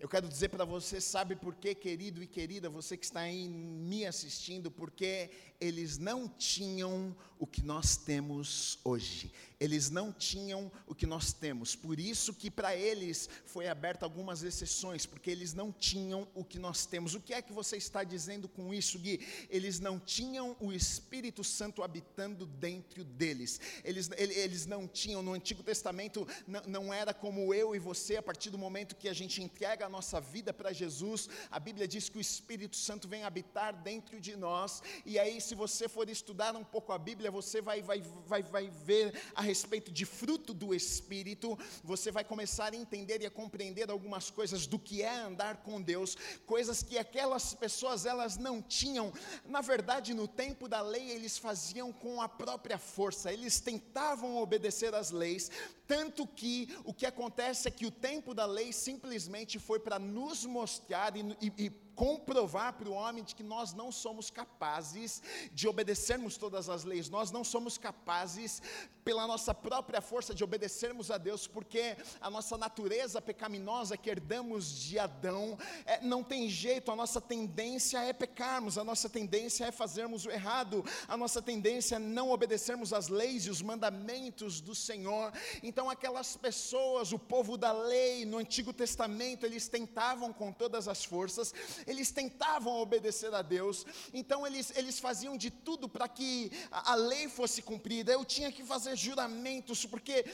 Eu 0.00 0.08
quero 0.08 0.26
dizer 0.26 0.48
para 0.48 0.64
você, 0.64 1.00
sabe 1.00 1.36
por 1.36 1.54
quê, 1.54 1.76
querido 1.76 2.22
e 2.22 2.26
querida, 2.26 2.68
você 2.68 2.96
que 2.96 3.04
está 3.04 3.20
aí 3.20 3.46
me 3.48 4.04
assistindo, 4.04 4.68
porque 4.68 5.30
eles 5.62 5.96
não 5.96 6.28
tinham 6.28 7.14
o 7.38 7.46
que 7.46 7.62
nós 7.62 7.96
temos 7.96 8.78
hoje. 8.84 9.32
Eles 9.58 9.90
não 9.90 10.12
tinham 10.12 10.70
o 10.86 10.94
que 10.94 11.06
nós 11.06 11.32
temos. 11.32 11.74
Por 11.74 11.98
isso 11.98 12.32
que 12.34 12.48
para 12.48 12.74
eles 12.76 13.28
foi 13.44 13.66
aberta 13.68 14.04
algumas 14.04 14.42
exceções, 14.44 15.06
porque 15.06 15.30
eles 15.30 15.52
não 15.52 15.72
tinham 15.72 16.26
o 16.34 16.44
que 16.44 16.58
nós 16.58 16.86
temos. 16.86 17.14
O 17.14 17.20
que 17.20 17.34
é 17.34 17.42
que 17.42 17.52
você 17.52 17.76
está 17.76 18.04
dizendo 18.04 18.48
com 18.48 18.72
isso, 18.72 18.98
Gui? 18.98 19.26
Eles 19.50 19.80
não 19.80 19.98
tinham 19.98 20.56
o 20.60 20.72
Espírito 20.72 21.42
Santo 21.42 21.82
habitando 21.82 22.46
dentro 22.46 23.04
deles. 23.04 23.60
Eles, 23.84 24.08
eles 24.16 24.66
não 24.66 24.86
tinham, 24.86 25.22
no 25.22 25.32
Antigo 25.32 25.64
Testamento, 25.64 26.26
não, 26.46 26.62
não 26.66 26.94
era 26.94 27.12
como 27.12 27.52
eu 27.52 27.74
e 27.74 27.78
você, 27.78 28.16
a 28.16 28.22
partir 28.22 28.50
do 28.50 28.58
momento 28.58 28.96
que 28.96 29.08
a 29.08 29.12
gente 29.12 29.42
entrega 29.42 29.86
a 29.86 29.88
nossa 29.88 30.20
vida 30.20 30.52
para 30.52 30.72
Jesus, 30.72 31.28
a 31.50 31.58
Bíblia 31.58 31.88
diz 31.88 32.08
que 32.08 32.18
o 32.18 32.20
Espírito 32.20 32.76
Santo 32.76 33.08
vem 33.08 33.24
habitar 33.24 33.72
dentro 33.82 34.20
de 34.20 34.36
nós, 34.36 34.80
e 35.04 35.18
aí, 35.18 35.40
se 35.40 35.51
você 35.54 35.88
for 35.88 36.08
estudar 36.08 36.56
um 36.56 36.64
pouco 36.64 36.92
a 36.92 36.98
Bíblia, 36.98 37.30
você 37.30 37.60
vai, 37.60 37.82
vai, 37.82 38.00
vai, 38.26 38.42
vai 38.42 38.68
ver 38.68 39.20
a 39.34 39.42
respeito 39.42 39.90
de 39.90 40.04
fruto 40.04 40.52
do 40.52 40.74
Espírito, 40.74 41.58
você 41.82 42.10
vai 42.10 42.24
começar 42.24 42.72
a 42.72 42.76
entender 42.76 43.22
e 43.22 43.26
a 43.26 43.30
compreender 43.30 43.90
algumas 43.90 44.30
coisas 44.30 44.66
do 44.66 44.78
que 44.78 45.02
é 45.02 45.14
andar 45.14 45.58
com 45.58 45.80
Deus, 45.80 46.16
coisas 46.46 46.82
que 46.82 46.98
aquelas 46.98 47.54
pessoas 47.54 48.06
elas 48.06 48.36
não 48.36 48.60
tinham. 48.60 49.12
Na 49.44 49.60
verdade, 49.60 50.14
no 50.14 50.28
tempo 50.28 50.68
da 50.68 50.80
lei, 50.80 51.10
eles 51.10 51.38
faziam 51.38 51.92
com 51.92 52.20
a 52.20 52.28
própria 52.28 52.78
força, 52.78 53.32
eles 53.32 53.60
tentavam 53.60 54.36
obedecer 54.36 54.94
às 54.94 55.10
leis, 55.10 55.50
tanto 55.92 56.26
que 56.26 56.74
o 56.84 56.94
que 56.94 57.04
acontece 57.04 57.68
é 57.68 57.70
que 57.70 57.84
o 57.84 57.90
tempo 57.90 58.32
da 58.32 58.46
lei 58.46 58.72
simplesmente 58.72 59.58
foi 59.58 59.78
para 59.78 59.98
nos 59.98 60.46
mostrar 60.46 61.14
e, 61.14 61.20
e, 61.38 61.52
e 61.66 61.70
comprovar 61.94 62.72
para 62.72 62.88
o 62.88 62.94
homem 62.94 63.22
de 63.22 63.34
que 63.34 63.42
nós 63.42 63.74
não 63.74 63.92
somos 63.92 64.30
capazes 64.30 65.22
de 65.52 65.68
obedecermos 65.68 66.38
todas 66.38 66.70
as 66.70 66.84
leis, 66.84 67.10
nós 67.10 67.30
não 67.30 67.44
somos 67.44 67.76
capazes, 67.76 68.62
pela 69.04 69.26
nossa 69.26 69.54
própria 69.54 70.00
força, 70.00 70.34
de 70.34 70.44
obedecermos 70.44 71.10
a 71.10 71.18
Deus, 71.18 71.46
porque 71.46 71.96
a 72.20 72.30
nossa 72.30 72.56
natureza 72.56 73.20
pecaminosa 73.20 73.96
que 73.96 74.10
herdamos 74.10 74.72
de 74.74 74.98
Adão, 74.98 75.58
é, 75.84 76.00
não 76.00 76.22
tem 76.22 76.48
jeito, 76.48 76.90
a 76.90 76.96
nossa 76.96 77.20
tendência 77.20 77.98
é 77.98 78.12
pecarmos, 78.12 78.78
a 78.78 78.84
nossa 78.84 79.08
tendência 79.08 79.64
é 79.64 79.72
fazermos 79.72 80.24
o 80.26 80.30
errado, 80.30 80.84
a 81.08 81.16
nossa 81.16 81.42
tendência 81.42 81.96
é 81.96 81.98
não 81.98 82.30
obedecermos 82.30 82.92
as 82.92 83.08
leis 83.08 83.46
e 83.46 83.50
os 83.50 83.62
mandamentos 83.62 84.60
do 84.60 84.74
Senhor. 84.74 85.32
Então, 85.62 85.90
aquelas 85.90 86.36
pessoas, 86.36 87.12
o 87.12 87.18
povo 87.18 87.56
da 87.56 87.72
lei 87.72 88.24
no 88.24 88.38
Antigo 88.38 88.72
Testamento, 88.72 89.44
eles 89.44 89.68
tentavam 89.68 90.32
com 90.32 90.52
todas 90.52 90.88
as 90.88 91.04
forças, 91.04 91.54
eles 91.86 92.10
tentavam 92.10 92.80
obedecer 92.80 93.34
a 93.34 93.42
Deus, 93.42 93.84
então 94.12 94.46
eles, 94.46 94.72
eles 94.76 94.98
faziam 94.98 95.36
de 95.36 95.50
tudo 95.50 95.88
para 95.88 96.08
que 96.08 96.50
a, 96.70 96.92
a, 96.92 96.94
lei 96.94 97.28
fosse 97.28 97.62
cumprida. 97.62 98.12
Eu 98.12 98.24
tinha 98.24 98.52
que 98.52 98.64
fazer 98.64 98.91
juramentos, 98.98 99.84
porque 99.86 100.24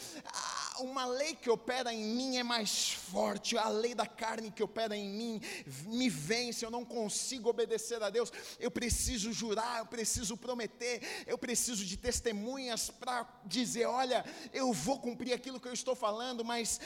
uma 0.80 1.04
lei 1.06 1.34
que 1.34 1.50
opera 1.50 1.92
em 1.92 2.04
mim 2.04 2.36
é 2.36 2.42
mais 2.42 2.90
forte, 2.90 3.56
a 3.56 3.68
lei 3.68 3.94
da 3.94 4.06
carne 4.06 4.50
que 4.50 4.62
opera 4.62 4.96
em 4.96 5.08
mim 5.08 5.40
me 5.86 6.08
vence, 6.08 6.64
eu 6.64 6.70
não 6.70 6.84
consigo 6.84 7.48
obedecer 7.48 8.02
a 8.02 8.10
Deus. 8.10 8.32
Eu 8.58 8.70
preciso 8.70 9.32
jurar, 9.32 9.80
eu 9.80 9.86
preciso 9.86 10.36
prometer, 10.36 11.24
eu 11.26 11.38
preciso 11.38 11.84
de 11.84 11.96
testemunhas 11.96 12.90
para 12.90 13.26
dizer: 13.44 13.86
olha, 13.86 14.24
eu 14.52 14.72
vou 14.72 14.98
cumprir 14.98 15.32
aquilo 15.32 15.60
que 15.60 15.68
eu 15.68 15.72
estou 15.72 15.94
falando, 15.94 16.44
mas 16.44 16.80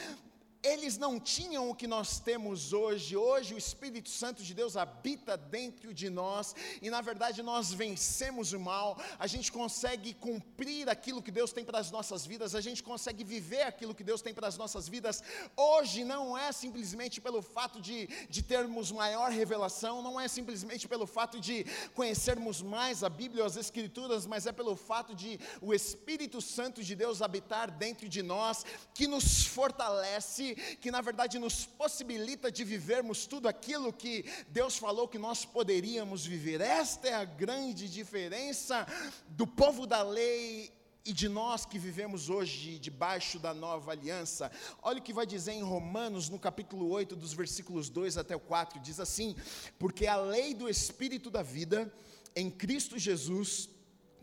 eles 0.63 0.97
não 0.97 1.19
tinham 1.19 1.69
o 1.69 1.75
que 1.75 1.85
nós 1.85 2.19
temos 2.19 2.71
hoje. 2.71 3.17
Hoje 3.17 3.53
o 3.53 3.57
Espírito 3.57 4.09
Santo 4.09 4.41
de 4.41 4.53
Deus 4.53 4.77
habita 4.77 5.35
dentro 5.35 5.93
de 5.93 6.09
nós 6.09 6.55
e 6.81 6.89
na 6.89 7.01
verdade 7.01 7.43
nós 7.43 7.73
vencemos 7.73 8.53
o 8.53 8.59
mal. 8.59 8.97
A 9.19 9.27
gente 9.27 9.51
consegue 9.51 10.13
cumprir 10.13 10.89
aquilo 10.89 11.21
que 11.21 11.31
Deus 11.31 11.51
tem 11.51 11.65
para 11.65 11.79
as 11.79 11.91
nossas 11.91 12.25
vidas, 12.25 12.55
a 12.55 12.61
gente 12.61 12.81
consegue 12.81 13.25
viver 13.25 13.63
aquilo 13.63 13.93
que 13.93 14.05
Deus 14.05 14.21
tem 14.21 14.33
para 14.33 14.47
as 14.47 14.57
nossas 14.57 14.87
vidas. 14.87 15.21
Hoje 15.57 16.05
não 16.05 16.37
é 16.37 16.49
simplesmente 16.53 17.19
pelo 17.19 17.41
fato 17.41 17.81
de, 17.81 18.07
de 18.29 18.41
termos 18.41 18.89
maior 18.89 19.31
revelação, 19.31 20.01
não 20.01 20.17
é 20.17 20.29
simplesmente 20.29 20.87
pelo 20.87 21.05
fato 21.05 21.41
de 21.41 21.65
conhecermos 21.93 22.61
mais 22.61 23.03
a 23.03 23.09
Bíblia, 23.09 23.45
as 23.45 23.57
Escrituras, 23.57 24.25
mas 24.25 24.47
é 24.47 24.53
pelo 24.53 24.77
fato 24.77 25.13
de 25.13 25.37
o 25.61 25.73
Espírito 25.73 26.39
Santo 26.39 26.81
de 26.81 26.95
Deus 26.95 27.21
habitar 27.21 27.69
dentro 27.69 28.07
de 28.07 28.21
nós 28.21 28.65
que 28.93 29.07
nos 29.07 29.45
fortalece 29.45 30.52
que 30.55 30.91
na 30.91 31.01
verdade 31.01 31.39
nos 31.39 31.65
possibilita 31.65 32.51
de 32.51 32.63
vivermos 32.63 33.25
tudo 33.25 33.47
aquilo 33.47 33.93
que 33.93 34.25
Deus 34.49 34.77
falou 34.77 35.07
que 35.07 35.17
nós 35.17 35.45
poderíamos 35.45 36.25
viver. 36.25 36.61
Esta 36.61 37.07
é 37.07 37.13
a 37.13 37.25
grande 37.25 37.89
diferença 37.89 38.87
do 39.29 39.45
povo 39.45 39.85
da 39.85 40.01
lei 40.01 40.71
e 41.05 41.11
de 41.11 41.27
nós 41.27 41.65
que 41.65 41.77
vivemos 41.77 42.29
hoje 42.29 42.79
debaixo 42.79 43.37
da 43.37 43.53
nova 43.53 43.91
aliança. 43.91 44.51
Olha 44.81 44.99
o 44.99 45.01
que 45.01 45.11
vai 45.11 45.25
dizer 45.25 45.51
em 45.51 45.61
Romanos, 45.61 46.29
no 46.29 46.39
capítulo 46.39 46.89
8, 46.89 47.15
dos 47.15 47.33
versículos 47.33 47.89
2 47.89 48.17
até 48.17 48.35
o 48.35 48.39
4, 48.39 48.79
diz 48.79 48.99
assim: 48.99 49.35
Porque 49.77 50.07
a 50.07 50.15
lei 50.15 50.53
do 50.53 50.69
Espírito 50.69 51.29
da 51.29 51.43
vida 51.43 51.93
em 52.35 52.49
Cristo 52.49 52.97
Jesus 52.97 53.69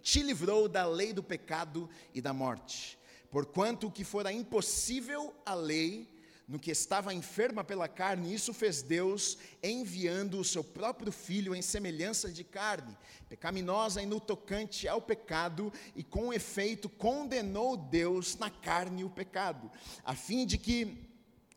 te 0.03 0.23
livrou 0.23 0.69
da 0.69 0.87
lei 0.87 1.13
do 1.13 1.23
pecado 1.23 1.89
e 2.15 2.21
da 2.21 2.33
morte. 2.33 2.99
Porquanto 3.31 3.87
o 3.87 3.91
que 3.91 4.03
fora 4.03 4.33
impossível 4.33 5.35
a 5.45 5.55
lei, 5.55 6.09
no 6.51 6.59
que 6.59 6.73
estava 6.73 7.15
enferma 7.15 7.63
pela 7.63 7.87
carne, 7.87 8.35
isso 8.35 8.53
fez 8.53 8.83
Deus 8.83 9.39
enviando 9.63 10.37
o 10.37 10.45
seu 10.45 10.65
próprio 10.65 11.13
filho 11.13 11.55
em 11.55 11.63
semelhança 11.63 12.29
de 12.29 12.43
carne, 12.43 12.97
pecaminosa 13.29 14.03
e 14.03 14.07
no 14.07 14.19
tocante 14.19 14.89
ao 14.89 15.01
pecado, 15.01 15.73
e 15.95 16.03
com 16.03 16.33
efeito 16.33 16.89
condenou 16.89 17.77
Deus 17.77 18.37
na 18.37 18.51
carne 18.51 19.05
o 19.05 19.11
pecado, 19.11 19.71
a 20.05 20.17
fim 20.17 20.45
de 20.45 20.59
que 20.59 21.09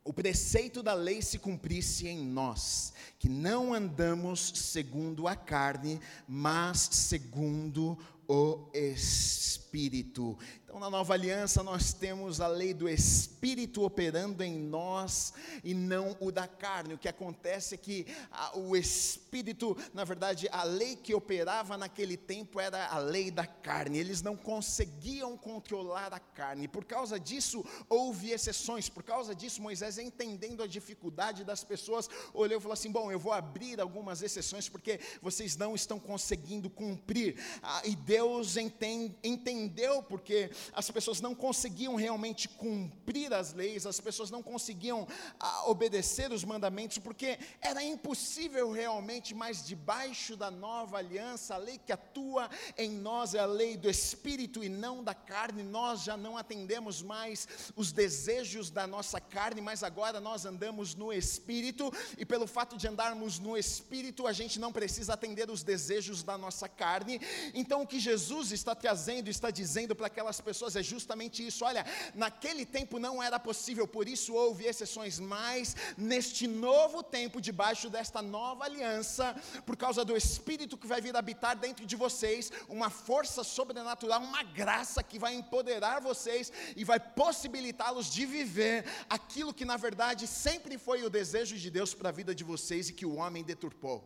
o 0.05 0.13
preceito 0.13 0.83
da 0.83 0.93
lei 0.93 1.23
se 1.23 1.39
cumprisse 1.39 2.07
em 2.07 2.23
nós, 2.23 2.93
que 3.17 3.27
não 3.27 3.73
andamos 3.73 4.51
segundo 4.53 5.27
a 5.27 5.35
carne, 5.35 5.99
mas 6.27 6.87
segundo 6.91 7.97
o 8.27 8.69
Espírito. 8.75 9.62
Então, 9.75 10.79
na 10.79 10.89
nova 10.89 11.13
aliança, 11.13 11.63
nós 11.63 11.93
temos 11.93 12.39
a 12.39 12.47
lei 12.47 12.73
do 12.73 12.87
Espírito 12.87 13.83
operando 13.83 14.43
em 14.43 14.55
nós 14.55 15.33
e 15.63 15.73
não 15.73 16.15
o 16.19 16.31
da 16.31 16.47
carne. 16.47 16.93
O 16.93 16.97
que 16.97 17.07
acontece 17.07 17.73
é 17.73 17.77
que 17.77 18.05
a, 18.31 18.57
o 18.57 18.75
Espírito, 18.75 19.75
na 19.91 20.03
verdade, 20.03 20.47
a 20.51 20.63
lei 20.63 20.95
que 20.95 21.15
operava 21.15 21.75
naquele 21.75 22.15
tempo 22.15 22.59
era 22.59 22.87
a 22.87 22.99
lei 22.99 23.31
da 23.31 23.47
carne. 23.47 23.97
Eles 23.97 24.21
não 24.21 24.35
conseguiam 24.35 25.35
controlar 25.35 26.13
a 26.13 26.19
carne. 26.19 26.67
Por 26.67 26.85
causa 26.85 27.19
disso, 27.19 27.65
houve 27.89 28.29
exceções. 28.29 28.89
Por 28.89 29.01
causa 29.01 29.33
disso, 29.33 29.61
Moisés, 29.61 29.97
entendendo 29.97 30.61
a 30.61 30.67
dificuldade 30.67 31.43
das 31.43 31.63
pessoas, 31.63 32.07
olhou 32.33 32.59
e 32.59 32.61
falou 32.61 32.73
assim: 32.73 32.91
Bom, 32.91 33.11
eu 33.11 33.19
vou 33.19 33.33
abrir 33.33 33.81
algumas 33.81 34.21
exceções 34.21 34.69
porque 34.69 34.99
vocês 35.21 35.57
não 35.57 35.73
estão 35.73 35.99
conseguindo 35.99 36.69
cumprir. 36.69 37.37
Ah, 37.61 37.81
e 37.85 37.95
Deus 37.95 38.57
entende, 38.57 39.15
entendeu? 39.63 40.03
Porque 40.03 40.51
as 40.73 40.89
pessoas 40.91 41.21
não 41.21 41.33
conseguiam 41.33 41.95
realmente 41.95 42.47
cumprir 42.47 43.33
as 43.33 43.53
leis, 43.53 43.85
as 43.85 43.99
pessoas 43.99 44.29
não 44.29 44.43
conseguiam 44.43 45.07
ah, 45.39 45.69
obedecer 45.69 46.31
os 46.31 46.43
mandamentos, 46.43 46.97
porque 46.97 47.39
era 47.61 47.81
impossível 47.83 48.71
realmente, 48.71 49.33
mas 49.33 49.65
debaixo 49.65 50.35
da 50.35 50.51
nova 50.51 50.97
aliança, 50.97 51.55
a 51.55 51.57
lei 51.57 51.77
que 51.77 51.91
atua 51.91 52.49
em 52.77 52.91
nós 52.91 53.33
é 53.33 53.39
a 53.39 53.45
lei 53.45 53.77
do 53.77 53.89
Espírito 53.89 54.63
e 54.63 54.69
não 54.69 55.03
da 55.03 55.13
carne, 55.13 55.63
nós 55.63 56.03
já 56.03 56.17
não 56.17 56.37
atendemos 56.37 57.01
mais 57.01 57.47
os 57.75 57.91
desejos 57.91 58.69
da 58.69 58.85
nossa 58.85 59.19
carne, 59.19 59.61
mas 59.61 59.83
agora 59.83 60.19
nós 60.19 60.45
andamos 60.45 60.95
no 60.95 61.11
Espírito, 61.11 61.91
e 62.17 62.25
pelo 62.25 62.47
fato 62.47 62.77
de 62.77 62.87
andarmos 62.87 63.39
no 63.39 63.57
Espírito, 63.57 64.27
a 64.27 64.33
gente 64.33 64.59
não 64.59 64.71
precisa 64.71 65.13
atender 65.13 65.49
os 65.49 65.63
desejos 65.63 66.23
da 66.23 66.37
nossa 66.37 66.67
carne, 66.67 67.19
então 67.53 67.81
o 67.81 67.87
que 67.87 67.99
Jesus 67.99 68.51
está 68.51 68.75
trazendo, 68.75 69.29
está 69.29 69.49
dizendo 69.53 69.95
para 69.95 70.07
aquelas 70.07 70.41
pessoas, 70.41 70.75
é 70.75 70.83
justamente 70.83 71.45
isso. 71.45 71.63
Olha, 71.63 71.85
naquele 72.13 72.65
tempo 72.65 72.99
não 72.99 73.21
era 73.21 73.39
possível, 73.39 73.87
por 73.87 74.07
isso 74.07 74.33
houve 74.33 74.65
exceções, 74.65 75.19
mas 75.19 75.75
neste 75.97 76.47
novo 76.47 77.01
tempo, 77.01 77.39
debaixo 77.39 77.89
desta 77.89 78.21
nova 78.21 78.65
aliança, 78.65 79.35
por 79.65 79.77
causa 79.77 80.03
do 80.03 80.17
Espírito 80.17 80.77
que 80.77 80.87
vai 80.87 80.99
vir 80.99 81.15
habitar 81.15 81.55
dentro 81.55 81.85
de 81.85 81.95
vocês, 81.95 82.51
uma 82.67 82.89
força 82.89 83.43
sobrenatural, 83.43 84.21
uma 84.21 84.43
graça 84.43 85.03
que 85.03 85.19
vai 85.19 85.33
empoderar 85.35 86.01
vocês 86.01 86.51
e 86.75 86.83
vai 86.83 86.99
possibilitá-los 86.99 88.11
de 88.11 88.25
viver 88.25 88.85
aquilo 89.09 89.53
que 89.53 89.65
na 89.65 89.77
verdade 89.77 90.27
sempre 90.27 90.77
foi 90.77 91.03
o 91.03 91.09
desejo 91.09 91.55
de 91.57 91.69
Deus 91.69 91.93
para 91.93 92.09
a 92.09 92.11
vida 92.11 92.33
de 92.33 92.43
vocês 92.43 92.89
e 92.89 92.93
que 92.93 93.05
o 93.05 93.15
homem 93.15 93.43
deturpou. 93.43 93.97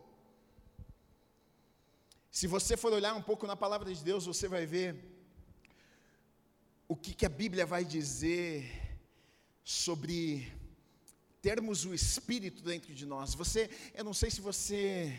Se 2.30 2.46
você 2.46 2.76
for 2.76 2.92
olhar 2.92 3.14
um 3.14 3.22
pouco 3.22 3.46
na 3.46 3.56
palavra 3.56 3.92
de 3.92 4.02
Deus, 4.04 4.26
você 4.26 4.46
vai 4.46 4.64
ver 4.66 5.17
o 6.88 6.96
que, 6.96 7.12
que 7.12 7.26
a 7.26 7.28
Bíblia 7.28 7.66
vai 7.66 7.84
dizer 7.84 8.66
sobre 9.62 10.50
termos 11.42 11.84
o 11.84 11.92
Espírito 11.92 12.62
dentro 12.62 12.94
de 12.94 13.04
nós. 13.04 13.34
Você, 13.34 13.68
eu 13.94 14.02
não 14.02 14.14
sei 14.14 14.30
se 14.30 14.40
você, 14.40 15.14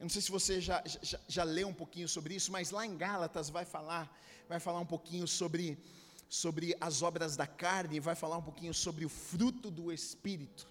eu 0.00 0.04
não 0.04 0.08
sei 0.08 0.22
se 0.22 0.30
você 0.30 0.62
já, 0.62 0.82
já, 1.02 1.20
já 1.28 1.44
leu 1.44 1.68
um 1.68 1.74
pouquinho 1.74 2.08
sobre 2.08 2.34
isso, 2.34 2.50
mas 2.50 2.70
lá 2.70 2.86
em 2.86 2.96
Gálatas 2.96 3.50
vai 3.50 3.66
falar, 3.66 4.18
vai 4.48 4.58
falar 4.58 4.80
um 4.80 4.86
pouquinho 4.86 5.28
sobre, 5.28 5.78
sobre 6.26 6.74
as 6.80 7.02
obras 7.02 7.36
da 7.36 7.46
carne, 7.46 8.00
vai 8.00 8.14
falar 8.14 8.38
um 8.38 8.42
pouquinho 8.42 8.72
sobre 8.72 9.04
o 9.04 9.10
fruto 9.10 9.70
do 9.70 9.92
Espírito. 9.92 10.66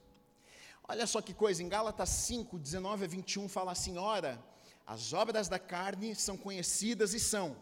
Olha 0.87 1.05
só 1.05 1.21
que 1.21 1.35
coisa, 1.35 1.61
em 1.61 1.69
Gálatas 1.69 2.09
5, 2.09 2.57
19 2.57 3.05
a 3.05 3.07
21 3.07 3.47
fala 3.47 3.71
assim: 3.71 3.99
ora, 3.99 4.43
as 4.83 5.13
obras 5.13 5.47
da 5.47 5.59
carne 5.59 6.15
são 6.15 6.35
conhecidas 6.35 7.13
e 7.13 7.19
são 7.19 7.55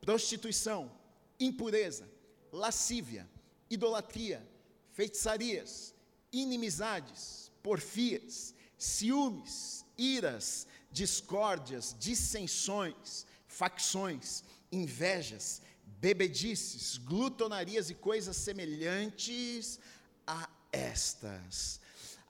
prostituição, 0.00 0.90
impureza, 1.38 2.13
lascívia, 2.54 3.28
idolatria, 3.68 4.46
feitiçarias, 4.92 5.94
inimizades, 6.32 7.50
porfias, 7.62 8.54
ciúmes, 8.78 9.84
iras, 9.98 10.66
discórdias, 10.90 11.94
dissensões, 11.98 13.26
facções, 13.46 14.44
invejas, 14.70 15.60
bebedices, 16.00 16.96
glutonarias 16.98 17.90
e 17.90 17.94
coisas 17.94 18.36
semelhantes 18.36 19.80
a 20.26 20.48
estas. 20.70 21.80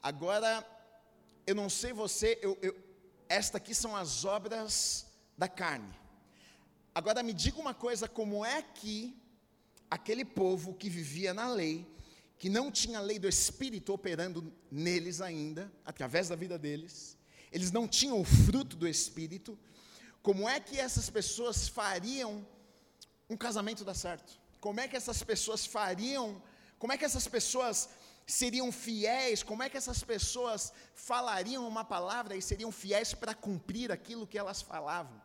Agora, 0.03 0.67
eu 1.47 1.55
não 1.55 1.69
sei 1.69 1.93
você, 1.93 2.39
eu, 2.41 2.59
eu, 2.63 2.75
esta 3.29 3.59
aqui 3.59 3.75
são 3.75 3.95
as 3.95 4.25
obras 4.25 5.07
da 5.37 5.49
carne. 5.49 5.95
Agora 6.95 7.23
me 7.23 7.33
diga 7.33 7.59
uma 7.59 7.75
coisa, 7.75 8.09
como 8.09 8.45
é 8.45 8.63
que 8.63 9.15
aquele 9.95 10.25
povo 10.25 10.75
que 10.75 10.91
vivia 10.91 11.33
na 11.33 11.47
lei, 11.47 11.87
que 12.37 12.49
não 12.49 12.69
tinha 12.69 12.99
a 12.99 13.01
lei 13.01 13.17
do 13.17 13.29
Espírito 13.29 13.93
operando 13.93 14.53
neles 14.69 15.21
ainda, 15.21 15.73
através 15.85 16.29
da 16.29 16.35
vida 16.35 16.59
deles, 16.59 17.17
eles 17.53 17.71
não 17.71 17.87
tinham 17.87 18.21
o 18.21 18.25
fruto 18.25 18.75
do 18.77 18.89
Espírito, 18.89 19.57
como 20.21 20.49
é 20.49 20.59
que 20.59 20.81
essas 20.81 21.09
pessoas 21.09 21.69
fariam 21.69 22.45
um 23.31 23.37
casamento 23.37 23.85
dar 23.85 23.95
certo? 23.95 24.41
Como 24.61 24.81
é 24.81 24.89
que 24.89 24.97
essas 24.97 25.23
pessoas 25.23 25.65
fariam, 25.65 26.43
como 26.77 26.93
é 26.93 26.99
que 26.99 27.05
essas 27.05 27.29
pessoas 27.29 27.89
seriam 28.27 28.73
fiéis, 28.73 29.45
como 29.45 29.63
é 29.63 29.69
que 29.69 29.77
essas 29.77 30.03
pessoas 30.03 30.73
falariam 30.93 31.69
uma 31.69 31.85
palavra 31.85 32.35
e 32.35 32.43
seriam 32.43 32.73
fiéis 32.73 33.15
para 33.15 33.33
cumprir 33.33 33.93
aquilo 33.93 34.27
que 34.27 34.39
elas 34.39 34.61
falavam? 34.61 35.23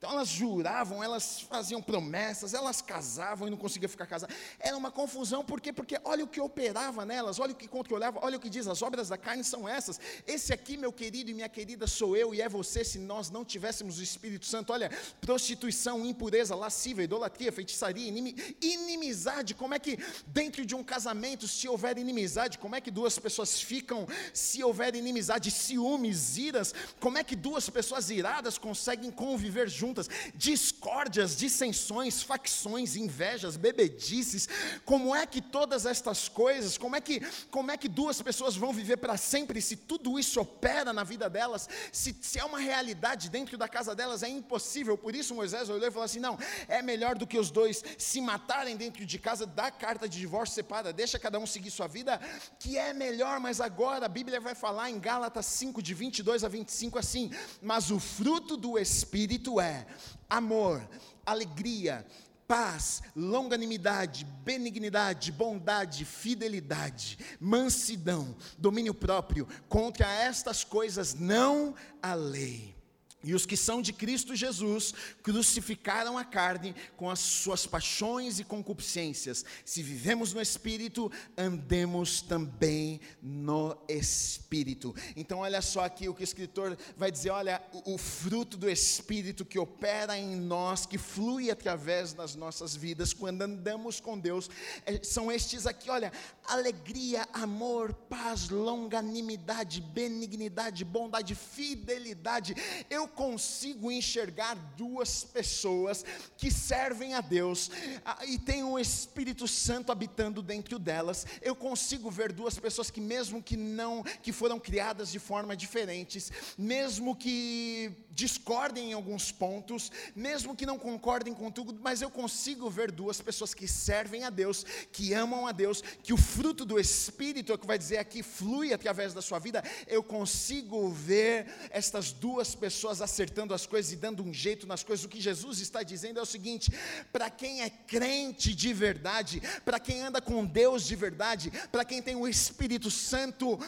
Então 0.00 0.12
elas 0.12 0.28
juravam, 0.28 1.04
elas 1.04 1.42
faziam 1.42 1.82
promessas, 1.82 2.54
elas 2.54 2.80
casavam 2.80 3.46
e 3.46 3.50
não 3.50 3.58
conseguiam 3.58 3.86
ficar 3.90 4.06
casadas. 4.06 4.34
Era 4.58 4.74
uma 4.74 4.90
confusão, 4.90 5.44
por 5.44 5.60
quê? 5.60 5.74
Porque 5.74 6.00
olha 6.02 6.24
o 6.24 6.26
que 6.26 6.40
operava 6.40 7.04
nelas, 7.04 7.38
olha 7.38 7.52
o 7.52 7.54
que 7.54 7.68
controlava, 7.68 8.18
olha 8.22 8.38
o 8.38 8.40
que 8.40 8.48
diz, 8.48 8.66
as 8.66 8.80
obras 8.80 9.10
da 9.10 9.18
carne 9.18 9.44
são 9.44 9.68
essas. 9.68 10.00
Esse 10.26 10.54
aqui, 10.54 10.78
meu 10.78 10.90
querido 10.90 11.30
e 11.30 11.34
minha 11.34 11.50
querida, 11.50 11.86
sou 11.86 12.16
eu 12.16 12.34
e 12.34 12.40
é 12.40 12.48
você 12.48 12.82
se 12.82 12.98
nós 12.98 13.28
não 13.28 13.44
tivéssemos 13.44 13.98
o 13.98 14.02
Espírito 14.02 14.46
Santo. 14.46 14.72
Olha, 14.72 14.90
prostituição, 15.20 16.06
impureza, 16.06 16.54
lascívia, 16.54 17.02
idolatria, 17.02 17.52
feitiçaria, 17.52 18.10
inimizade. 18.58 19.52
Como 19.52 19.74
é 19.74 19.78
que 19.78 19.98
dentro 20.28 20.64
de 20.64 20.74
um 20.74 20.82
casamento, 20.82 21.46
se 21.46 21.68
houver 21.68 21.98
inimizade, 21.98 22.56
como 22.56 22.74
é 22.74 22.80
que 22.80 22.90
duas 22.90 23.18
pessoas 23.18 23.60
ficam 23.60 24.08
se 24.32 24.64
houver 24.64 24.94
inimizade, 24.94 25.50
ciúmes, 25.50 26.38
iras? 26.38 26.74
Como 26.98 27.18
é 27.18 27.22
que 27.22 27.36
duas 27.36 27.68
pessoas 27.68 28.08
iradas 28.08 28.56
conseguem 28.56 29.10
conviver 29.10 29.68
juntas? 29.68 29.89
Juntas, 29.90 30.08
discórdias, 30.34 31.36
dissensões, 31.36 32.22
facções, 32.22 32.94
invejas, 32.94 33.56
bebedices. 33.56 34.48
Como 34.84 35.14
é 35.14 35.26
que 35.26 35.40
todas 35.40 35.84
estas 35.84 36.28
coisas, 36.28 36.78
como 36.78 36.94
é 36.94 37.00
que, 37.00 37.20
como 37.50 37.70
é 37.70 37.76
que 37.76 37.88
duas 37.88 38.22
pessoas 38.22 38.56
vão 38.56 38.72
viver 38.72 38.98
para 38.98 39.16
sempre 39.16 39.60
se 39.60 39.76
tudo 39.76 40.18
isso 40.18 40.40
opera 40.40 40.92
na 40.92 41.02
vida 41.02 41.28
delas? 41.28 41.68
Se, 41.92 42.16
se 42.20 42.38
é 42.38 42.44
uma 42.44 42.58
realidade 42.58 43.28
dentro 43.28 43.58
da 43.58 43.68
casa 43.68 43.94
delas, 43.94 44.22
é 44.22 44.28
impossível. 44.28 44.96
Por 44.96 45.14
isso 45.14 45.34
Moisés 45.34 45.68
olhou 45.68 45.88
e 45.88 45.90
falou 45.90 46.04
assim: 46.04 46.20
não, 46.20 46.38
é 46.68 46.80
melhor 46.80 47.18
do 47.18 47.26
que 47.26 47.38
os 47.38 47.50
dois 47.50 47.82
se 47.98 48.20
matarem 48.20 48.76
dentro 48.76 49.04
de 49.04 49.18
casa, 49.18 49.44
dá 49.44 49.70
carta 49.70 50.08
de 50.08 50.18
divórcio, 50.18 50.54
separa, 50.54 50.92
deixa 50.92 51.18
cada 51.18 51.38
um 51.38 51.46
seguir 51.46 51.70
sua 51.70 51.88
vida, 51.88 52.20
que 52.58 52.78
é 52.78 52.92
melhor, 52.94 53.40
mas 53.40 53.60
agora 53.60 54.06
a 54.06 54.08
Bíblia 54.08 54.40
vai 54.40 54.54
falar 54.54 54.88
em 54.90 55.00
Gálatas 55.00 55.46
5, 55.46 55.82
de 55.82 55.94
22 55.94 56.44
a 56.44 56.48
25 56.48 56.98
assim: 56.98 57.30
mas 57.60 57.90
o 57.90 57.98
fruto 57.98 58.56
do 58.56 58.78
Espírito 58.78 59.60
é 59.60 59.79
amor, 60.28 60.88
alegria, 61.24 62.06
paz, 62.46 63.02
longanimidade, 63.14 64.24
benignidade, 64.44 65.30
bondade, 65.30 66.04
fidelidade, 66.04 67.16
mansidão, 67.38 68.34
domínio 68.58 68.92
próprio. 68.92 69.46
Contra 69.68 70.10
estas 70.10 70.64
coisas 70.64 71.14
não 71.14 71.74
há 72.02 72.14
lei. 72.14 72.79
E 73.22 73.34
os 73.34 73.44
que 73.44 73.56
são 73.56 73.82
de 73.82 73.92
Cristo 73.92 74.34
Jesus 74.34 74.94
crucificaram 75.22 76.16
a 76.16 76.24
carne 76.24 76.74
com 76.96 77.10
as 77.10 77.18
suas 77.18 77.66
paixões 77.66 78.38
e 78.38 78.44
concupiscências. 78.44 79.44
Se 79.62 79.82
vivemos 79.82 80.32
no 80.32 80.40
Espírito, 80.40 81.12
andemos 81.36 82.22
também 82.22 82.98
no 83.22 83.76
Espírito. 83.86 84.94
Então, 85.14 85.40
olha 85.40 85.60
só 85.60 85.84
aqui 85.84 86.08
o 86.08 86.14
que 86.14 86.22
o 86.22 86.24
escritor 86.24 86.78
vai 86.96 87.10
dizer: 87.10 87.28
olha, 87.28 87.62
o, 87.84 87.98
fruto 87.98 88.56
do 88.56 88.70
Espírito 88.70 89.44
que 89.44 89.58
opera 89.58 90.16
em 90.16 90.36
nós, 90.36 90.86
que 90.86 90.96
flui 90.96 91.50
através 91.50 92.14
das 92.14 92.34
nossas 92.34 92.74
vidas, 92.74 93.12
quando 93.12 93.42
andamos 93.42 94.00
com 94.00 94.18
Deus, 94.18 94.48
é, 94.86 94.98
são 95.02 95.30
estes 95.30 95.66
aqui: 95.66 95.90
olha, 95.90 96.10
alegria, 96.44 97.28
amor, 97.34 97.92
paz, 97.92 98.48
longanimidade, 98.48 99.82
benignidade, 99.82 100.86
bondade, 100.86 101.34
fidelidade. 101.34 102.54
Eu 102.88 103.09
consigo 103.10 103.90
enxergar 103.90 104.54
duas 104.76 105.24
pessoas 105.24 106.04
que 106.36 106.50
servem 106.50 107.14
a 107.14 107.20
Deus 107.20 107.70
ah, 108.04 108.24
e 108.26 108.38
tem 108.38 108.64
um 108.64 108.78
Espírito 108.78 109.46
Santo 109.46 109.92
habitando 109.92 110.42
dentro 110.42 110.78
delas. 110.78 111.26
Eu 111.42 111.54
consigo 111.54 112.10
ver 112.10 112.32
duas 112.32 112.58
pessoas 112.58 112.90
que 112.90 113.00
mesmo 113.00 113.42
que 113.42 113.56
não, 113.56 114.02
que 114.22 114.32
foram 114.32 114.58
criadas 114.58 115.10
de 115.10 115.18
forma 115.18 115.56
diferentes, 115.56 116.32
mesmo 116.56 117.14
que 117.14 117.92
discordem 118.10 118.90
em 118.90 118.92
alguns 118.92 119.32
pontos, 119.32 119.90
mesmo 120.14 120.54
que 120.54 120.66
não 120.66 120.78
concordem 120.78 121.32
com 121.32 121.50
tudo, 121.50 121.78
mas 121.82 122.02
eu 122.02 122.10
consigo 122.10 122.68
ver 122.68 122.90
duas 122.90 123.20
pessoas 123.20 123.54
que 123.54 123.66
servem 123.66 124.24
a 124.24 124.30
Deus, 124.30 124.64
que 124.92 125.14
amam 125.14 125.46
a 125.46 125.52
Deus, 125.52 125.82
que 126.02 126.12
o 126.12 126.16
fruto 126.16 126.64
do 126.64 126.78
Espírito, 126.78 127.52
é 127.52 127.54
o 127.54 127.58
que 127.58 127.66
vai 127.66 127.78
dizer 127.78 127.98
aqui, 127.98 128.22
flui 128.22 128.72
através 128.72 129.14
da 129.14 129.22
sua 129.22 129.38
vida. 129.38 129.62
Eu 129.86 130.02
consigo 130.02 130.90
ver 130.90 131.46
estas 131.70 132.12
duas 132.12 132.54
pessoas 132.54 132.99
acertando 133.00 133.54
as 133.54 133.66
coisas 133.66 133.92
e 133.92 133.96
dando 133.96 134.22
um 134.22 134.32
jeito 134.32 134.66
nas 134.66 134.82
coisas. 134.82 135.04
O 135.04 135.08
que 135.08 135.20
Jesus 135.20 135.60
está 135.60 135.82
dizendo 135.82 136.18
é 136.18 136.22
o 136.22 136.26
seguinte: 136.26 136.72
para 137.12 137.30
quem 137.30 137.62
é 137.62 137.70
crente 137.70 138.54
de 138.54 138.72
verdade, 138.72 139.42
para 139.64 139.80
quem 139.80 140.02
anda 140.02 140.20
com 140.20 140.44
Deus 140.44 140.84
de 140.86 140.96
verdade, 140.96 141.52
para 141.70 141.84
quem 141.84 142.02
tem 142.02 142.16
o 142.16 142.28
Espírito 142.28 142.90
Santo 142.90 143.58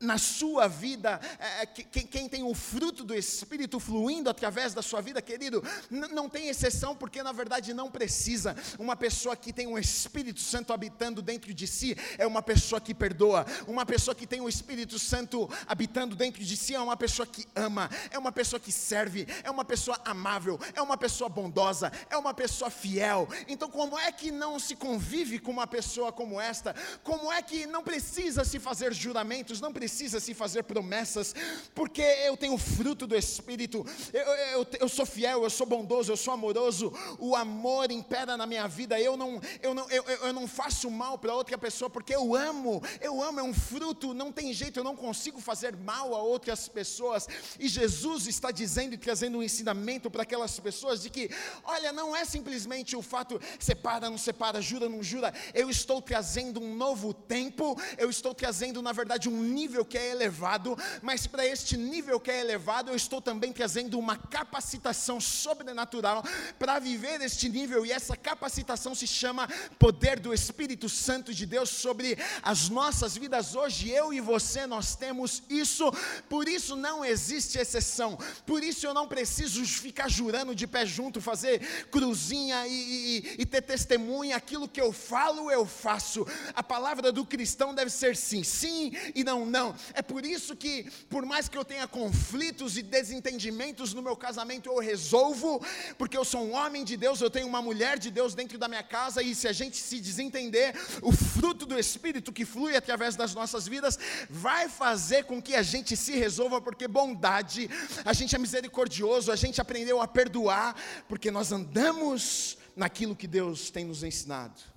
na 0.00 0.18
sua 0.18 0.68
vida, 0.68 1.20
é, 1.38 1.62
é 1.62 1.66
quem, 1.66 2.28
tem 2.28 2.42
o 2.42 2.54
fruto 2.54 3.02
do 3.02 3.14
Espírito 3.14 3.80
fluindo 3.80 4.28
através 4.28 4.74
da 4.74 4.82
sua 4.82 5.00
vida, 5.00 5.22
querido, 5.22 5.62
não 5.90 6.28
tem 6.28 6.48
exceção, 6.48 6.94
porque 6.94 7.22
na 7.22 7.32
verdade 7.32 7.72
não 7.72 7.90
precisa. 7.90 8.54
Uma 8.78 8.94
pessoa 8.94 9.36
que 9.36 9.52
tem 9.52 9.66
o 9.66 9.78
Espírito 9.78 10.40
Santo 10.40 10.72
habitando 10.72 11.22
dentro 11.22 11.52
de 11.52 11.66
si 11.66 11.96
é 12.18 12.26
uma 12.26 12.42
pessoa 12.42 12.80
que 12.80 12.94
perdoa. 12.94 13.46
Uma 13.66 13.86
pessoa 13.86 14.14
que 14.14 14.26
tem 14.26 14.40
o 14.40 14.48
Espírito 14.48 14.98
Santo 14.98 15.48
habitando 15.66 16.14
dentro 16.14 16.44
de 16.44 16.56
si 16.56 16.74
é 16.74 16.80
uma 16.80 16.96
pessoa 16.96 17.26
que 17.26 17.46
ama, 17.54 17.90
é 18.10 18.18
uma 18.18 18.32
pessoa 18.32 18.60
que 18.60 18.72
serve, 18.72 19.26
é 19.42 19.50
uma 19.50 19.64
pessoa 19.64 19.98
amável, 20.04 20.60
é 20.74 20.82
uma 20.82 20.96
pessoa 20.96 21.28
bondosa, 21.30 21.90
é 22.10 22.16
uma 22.16 22.34
pessoa 22.34 22.70
fiel. 22.70 23.28
Então, 23.48 23.70
como 23.70 23.98
é 23.98 24.12
que 24.12 24.30
não 24.30 24.58
se 24.58 24.76
convive 24.76 25.38
com 25.38 25.50
uma 25.50 25.66
pessoa 25.66 26.12
como 26.12 26.40
esta? 26.40 26.74
Como 27.02 27.32
é 27.32 27.40
que 27.40 27.66
não 27.66 27.82
precisa 27.82 28.44
se 28.44 28.58
fazer 28.58 28.92
juramentos, 28.92 29.60
não 29.60 29.72
precisa 29.72 29.85
precisa 29.86 30.18
se 30.18 30.34
fazer 30.34 30.64
promessas, 30.64 31.32
porque 31.72 32.02
eu 32.02 32.36
tenho 32.36 32.58
fruto 32.58 33.06
do 33.06 33.14
Espírito, 33.14 33.86
eu, 34.12 34.20
eu, 34.20 34.66
eu 34.80 34.88
sou 34.88 35.06
fiel, 35.06 35.44
eu 35.44 35.50
sou 35.50 35.64
bondoso, 35.64 36.10
eu 36.10 36.16
sou 36.16 36.34
amoroso, 36.34 36.92
o 37.20 37.36
amor 37.36 37.92
impera 37.92 38.36
na 38.36 38.46
minha 38.48 38.66
vida, 38.66 38.98
eu 39.00 39.16
não, 39.16 39.40
eu 39.62 39.72
não, 39.72 39.88
eu, 39.88 40.02
eu 40.02 40.32
não 40.32 40.48
faço 40.48 40.90
mal 40.90 41.16
para 41.16 41.32
outra 41.32 41.56
pessoa, 41.56 41.88
porque 41.88 42.12
eu 42.12 42.34
amo, 42.34 42.82
eu 43.00 43.22
amo, 43.22 43.38
é 43.38 43.42
um 43.44 43.54
fruto, 43.54 44.12
não 44.12 44.32
tem 44.32 44.52
jeito, 44.52 44.80
eu 44.80 44.82
não 44.82 44.96
consigo 44.96 45.40
fazer 45.40 45.76
mal 45.76 46.16
a 46.16 46.20
outras 46.20 46.66
pessoas, 46.66 47.28
e 47.60 47.68
Jesus 47.68 48.26
está 48.26 48.50
dizendo 48.50 48.94
e 48.94 48.98
trazendo 48.98 49.38
um 49.38 49.42
ensinamento 49.42 50.10
para 50.10 50.24
aquelas 50.24 50.58
pessoas 50.58 51.00
de 51.00 51.10
que, 51.10 51.30
olha, 51.62 51.92
não 51.92 52.16
é 52.16 52.24
simplesmente 52.24 52.96
o 52.96 53.02
fato, 53.02 53.40
separa, 53.60 54.10
não 54.10 54.18
separa, 54.18 54.60
jura, 54.60 54.88
não 54.88 55.00
jura, 55.00 55.32
eu 55.54 55.70
estou 55.70 56.02
trazendo 56.02 56.60
um 56.60 56.74
novo 56.74 57.14
tempo, 57.14 57.80
eu 57.96 58.10
estou 58.10 58.34
trazendo, 58.34 58.82
na 58.82 58.90
verdade, 58.90 59.28
um 59.28 59.42
nível 59.44 59.75
nível 59.76 59.84
que 59.84 59.98
é 59.98 60.10
elevado, 60.10 60.78
mas 61.02 61.26
para 61.26 61.46
este 61.46 61.76
nível 61.76 62.18
que 62.18 62.30
é 62.30 62.40
elevado, 62.40 62.90
eu 62.90 62.96
estou 62.96 63.20
também 63.20 63.52
trazendo 63.52 63.98
uma 63.98 64.16
capacitação 64.16 65.20
sobrenatural 65.20 66.24
para 66.58 66.78
viver 66.78 67.20
este 67.20 67.48
nível, 67.48 67.84
e 67.84 67.92
essa 67.92 68.16
capacitação 68.16 68.94
se 68.94 69.06
chama 69.06 69.48
poder 69.78 70.18
do 70.18 70.32
Espírito 70.32 70.88
Santo 70.88 71.34
de 71.34 71.44
Deus 71.44 71.68
sobre 71.68 72.16
as 72.42 72.70
nossas 72.70 73.16
vidas 73.16 73.54
hoje. 73.54 73.90
Eu 73.90 74.14
e 74.14 74.20
você, 74.20 74.66
nós 74.66 74.96
temos 74.96 75.42
isso, 75.50 75.92
por 76.28 76.48
isso 76.48 76.74
não 76.74 77.04
existe 77.04 77.58
exceção, 77.58 78.18
por 78.46 78.62
isso 78.62 78.86
eu 78.86 78.94
não 78.94 79.06
preciso 79.06 79.64
ficar 79.64 80.08
jurando 80.08 80.54
de 80.54 80.66
pé 80.66 80.86
junto, 80.86 81.20
fazer 81.20 81.86
cruzinha 81.90 82.66
e, 82.66 82.72
e, 82.72 83.36
e 83.42 83.46
ter 83.46 83.60
testemunha, 83.60 84.36
aquilo 84.36 84.68
que 84.68 84.80
eu 84.80 84.92
falo, 84.92 85.50
eu 85.50 85.66
faço. 85.66 86.26
A 86.54 86.62
palavra 86.62 87.12
do 87.12 87.26
cristão 87.26 87.74
deve 87.74 87.90
ser 87.90 88.16
sim, 88.16 88.42
sim 88.42 88.92
e 89.14 89.22
não, 89.22 89.44
não 89.44 89.65
É 89.94 90.02
por 90.02 90.24
isso 90.24 90.54
que, 90.54 90.84
por 91.08 91.24
mais 91.24 91.48
que 91.48 91.56
eu 91.56 91.64
tenha 91.64 91.86
conflitos 91.88 92.76
e 92.76 92.82
desentendimentos 92.82 93.94
no 93.94 94.02
meu 94.02 94.16
casamento, 94.16 94.68
eu 94.68 94.78
resolvo, 94.78 95.64
porque 95.96 96.16
eu 96.16 96.24
sou 96.24 96.44
um 96.44 96.54
homem 96.54 96.84
de 96.84 96.96
Deus, 96.96 97.20
eu 97.20 97.30
tenho 97.30 97.46
uma 97.46 97.62
mulher 97.62 97.98
de 97.98 98.10
Deus 98.10 98.34
dentro 98.34 98.58
da 98.58 98.68
minha 98.68 98.82
casa, 98.82 99.22
e 99.22 99.34
se 99.34 99.48
a 99.48 99.52
gente 99.52 99.76
se 99.76 100.00
desentender, 100.00 100.74
o 101.02 101.12
fruto 101.12 101.64
do 101.66 101.78
Espírito 101.78 102.32
que 102.32 102.44
flui 102.44 102.76
através 102.76 103.16
das 103.16 103.34
nossas 103.34 103.66
vidas 103.66 103.98
vai 104.28 104.68
fazer 104.68 105.24
com 105.24 105.40
que 105.40 105.54
a 105.54 105.62
gente 105.62 105.96
se 105.96 106.12
resolva, 106.16 106.60
porque 106.60 106.86
bondade, 106.88 107.70
a 108.04 108.12
gente 108.12 108.34
é 108.34 108.38
misericordioso, 108.38 109.32
a 109.32 109.36
gente 109.36 109.60
aprendeu 109.60 110.00
a 110.00 110.08
perdoar, 110.08 110.76
porque 111.08 111.30
nós 111.30 111.52
andamos 111.52 112.58
naquilo 112.74 113.16
que 113.16 113.26
Deus 113.26 113.70
tem 113.70 113.84
nos 113.84 114.02
ensinado. 114.02 114.75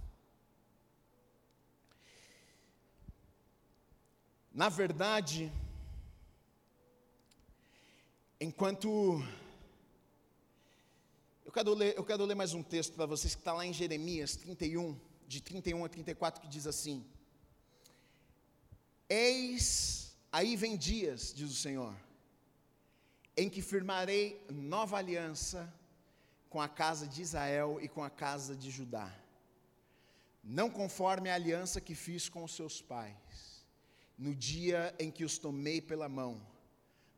Na 4.60 4.68
verdade, 4.68 5.50
enquanto. 8.42 9.24
Eu 11.46 11.52
quero 11.54 11.74
ler, 11.74 11.96
eu 11.96 12.04
quero 12.04 12.26
ler 12.26 12.36
mais 12.36 12.54
um 12.54 12.62
texto 12.62 12.94
para 12.94 13.06
vocês 13.06 13.34
que 13.34 13.40
está 13.40 13.54
lá 13.54 13.66
em 13.66 13.72
Jeremias 13.72 14.36
31, 14.36 15.00
de 15.26 15.42
31 15.42 15.86
a 15.86 15.88
34, 15.88 16.42
que 16.42 16.48
diz 16.50 16.68
assim: 16.68 17.06
Eis, 19.08 20.14
aí 20.30 20.58
vem 20.58 20.76
dias, 20.76 21.34
diz 21.34 21.50
o 21.52 21.56
Senhor, 21.56 21.96
em 23.38 23.50
que 23.50 23.62
firmarei 23.62 24.46
nova 24.52 24.98
aliança 24.98 25.74
com 26.50 26.60
a 26.60 26.68
casa 26.68 27.08
de 27.08 27.22
Israel 27.22 27.80
e 27.82 27.88
com 27.88 28.04
a 28.04 28.10
casa 28.10 28.58
de 28.58 28.70
Judá, 28.70 29.10
não 30.44 30.70
conforme 30.70 31.30
a 31.30 31.36
aliança 31.36 31.80
que 31.80 31.96
fiz 31.96 32.28
com 32.28 32.44
os 32.44 32.54
seus 32.54 32.82
pais, 32.82 33.49
no 34.20 34.36
dia 34.36 34.94
em 35.00 35.10
que 35.10 35.24
os 35.24 35.40
tomei 35.40 35.82
pela 35.82 36.08
mão, 36.08 36.40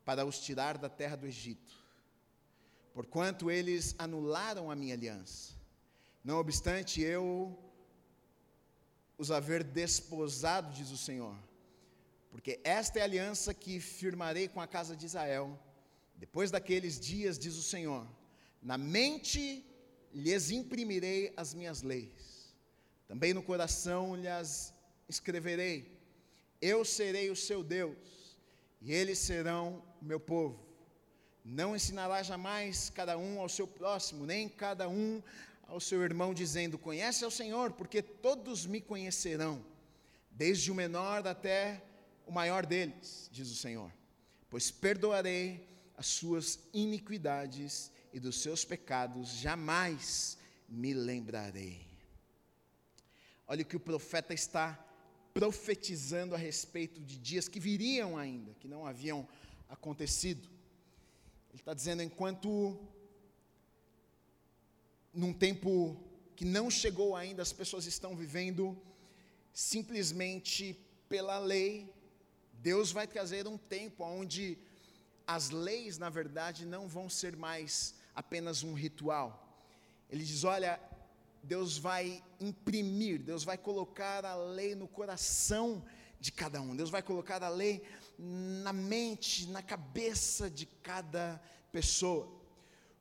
para 0.06 0.26
os 0.26 0.40
tirar 0.40 0.78
da 0.78 0.88
terra 0.88 1.18
do 1.18 1.26
Egito, 1.26 1.76
porquanto 2.94 3.52
eles 3.52 3.96
anularam 3.98 4.70
a 4.70 4.76
minha 4.76 4.94
aliança. 4.94 5.54
Não 6.24 6.38
obstante 6.38 7.02
eu 7.02 7.58
os 9.18 9.32
haver 9.32 9.64
desposado, 9.64 10.72
diz 10.74 10.92
o 10.92 10.98
Senhor, 10.98 11.36
porque 12.30 12.60
esta 12.64 13.00
é 13.00 13.02
a 13.02 13.06
aliança 13.06 13.54
que 13.54 13.80
firmarei 13.80 14.48
com 14.48 14.62
a 14.62 14.68
casa 14.68 14.96
de 14.96 15.06
Israel, 15.06 15.60
depois 16.16 16.52
daqueles 16.52 17.00
dias, 17.00 17.38
diz 17.38 17.58
o 17.58 17.64
Senhor 17.64 18.08
na 18.62 18.78
mente 18.78 19.66
lhes 20.14 20.52
imprimirei 20.52 21.34
as 21.36 21.54
minhas 21.54 21.82
leis, 21.82 22.54
também 23.08 23.34
no 23.34 23.42
coração 23.42 24.16
lhes 24.16 24.74
escreverei. 25.10 26.00
Eu 26.62 26.86
serei 26.86 27.32
o 27.32 27.36
seu 27.36 27.64
Deus, 27.64 28.38
e 28.80 28.94
eles 28.94 29.18
serão 29.18 29.84
meu 30.02 30.20
povo. 30.20 30.64
Não 31.44 31.76
ensinará 31.76 32.22
jamais 32.22 32.90
cada 32.90 33.18
um 33.18 33.40
ao 33.40 33.50
seu 33.50 33.66
próximo, 33.66 34.26
nem 34.26 34.48
cada 34.48 34.88
um 34.88 35.24
ao 35.68 35.80
seu 35.80 36.04
irmão, 36.04 36.34
dizendo: 36.34 36.78
Conhece 36.78 37.26
ao 37.26 37.32
Senhor, 37.32 37.72
porque 37.72 38.02
todos 38.02 38.66
me 38.66 38.80
conhecerão, 38.80 39.66
desde 40.30 40.72
o 40.72 40.76
menor 40.76 41.26
até 41.26 41.84
o 42.28 42.32
maior 42.32 42.66
deles, 42.66 43.28
diz 43.32 43.50
o 43.50 43.56
Senhor. 43.56 43.92
Pois 44.50 44.70
perdoarei 44.70 45.68
as 45.98 46.08
suas 46.08 46.60
iniquidades 46.74 47.92
e 48.14 48.20
dos 48.20 48.42
seus 48.42 48.64
pecados 48.64 49.30
jamais 49.30 50.38
me 50.70 50.94
lembrarei. 50.94 51.88
Olha 53.48 53.64
o 53.64 53.66
que 53.66 53.76
o 53.76 53.80
profeta 53.80 54.34
está 54.34 54.80
profetizando 55.34 56.36
a 56.36 56.38
respeito 56.38 57.02
de 57.02 57.18
dias 57.18 57.48
que 57.48 57.60
viriam 57.60 58.18
ainda, 58.18 58.54
que 58.60 58.68
não 58.68 58.86
haviam 58.86 59.28
acontecido. 59.70 60.48
Ele 61.50 61.60
está 61.60 61.74
dizendo: 61.74 62.02
enquanto 62.02 62.78
num 65.14 65.34
tempo 65.34 65.98
que 66.36 66.46
não 66.46 66.70
chegou 66.70 67.16
ainda, 67.16 67.42
as 67.42 67.54
pessoas 67.54 67.86
estão 67.86 68.16
vivendo 68.16 68.78
simplesmente 69.54 70.78
pela 71.10 71.38
lei, 71.40 71.94
Deus 72.54 72.92
vai 72.92 73.08
trazer 73.08 73.48
um 73.48 73.58
tempo 73.58 74.04
onde 74.04 74.58
as 75.28 75.50
leis, 75.50 75.98
na 75.98 76.10
verdade, 76.10 76.66
não 76.66 76.88
vão 76.88 77.10
ser 77.10 77.36
mais 77.36 77.96
apenas 78.16 78.64
um 78.64 78.74
ritual. 78.74 79.48
Ele 80.10 80.24
diz: 80.24 80.44
olha, 80.44 80.80
Deus 81.44 81.78
vai 81.78 82.24
imprimir, 82.40 83.22
Deus 83.22 83.44
vai 83.44 83.58
colocar 83.58 84.26
a 84.26 84.36
lei 84.36 84.76
no 84.76 84.88
coração 84.88 85.84
de 86.20 86.32
cada 86.32 86.62
um, 86.62 86.76
Deus 86.76 86.90
vai 86.90 87.02
colocar 87.02 87.44
a 87.44 87.50
lei 87.50 87.84
na 88.18 88.72
mente, 88.72 89.48
na 89.48 89.62
cabeça 89.62 90.50
de 90.50 90.66
cada 90.66 91.42
pessoa. 91.72 92.41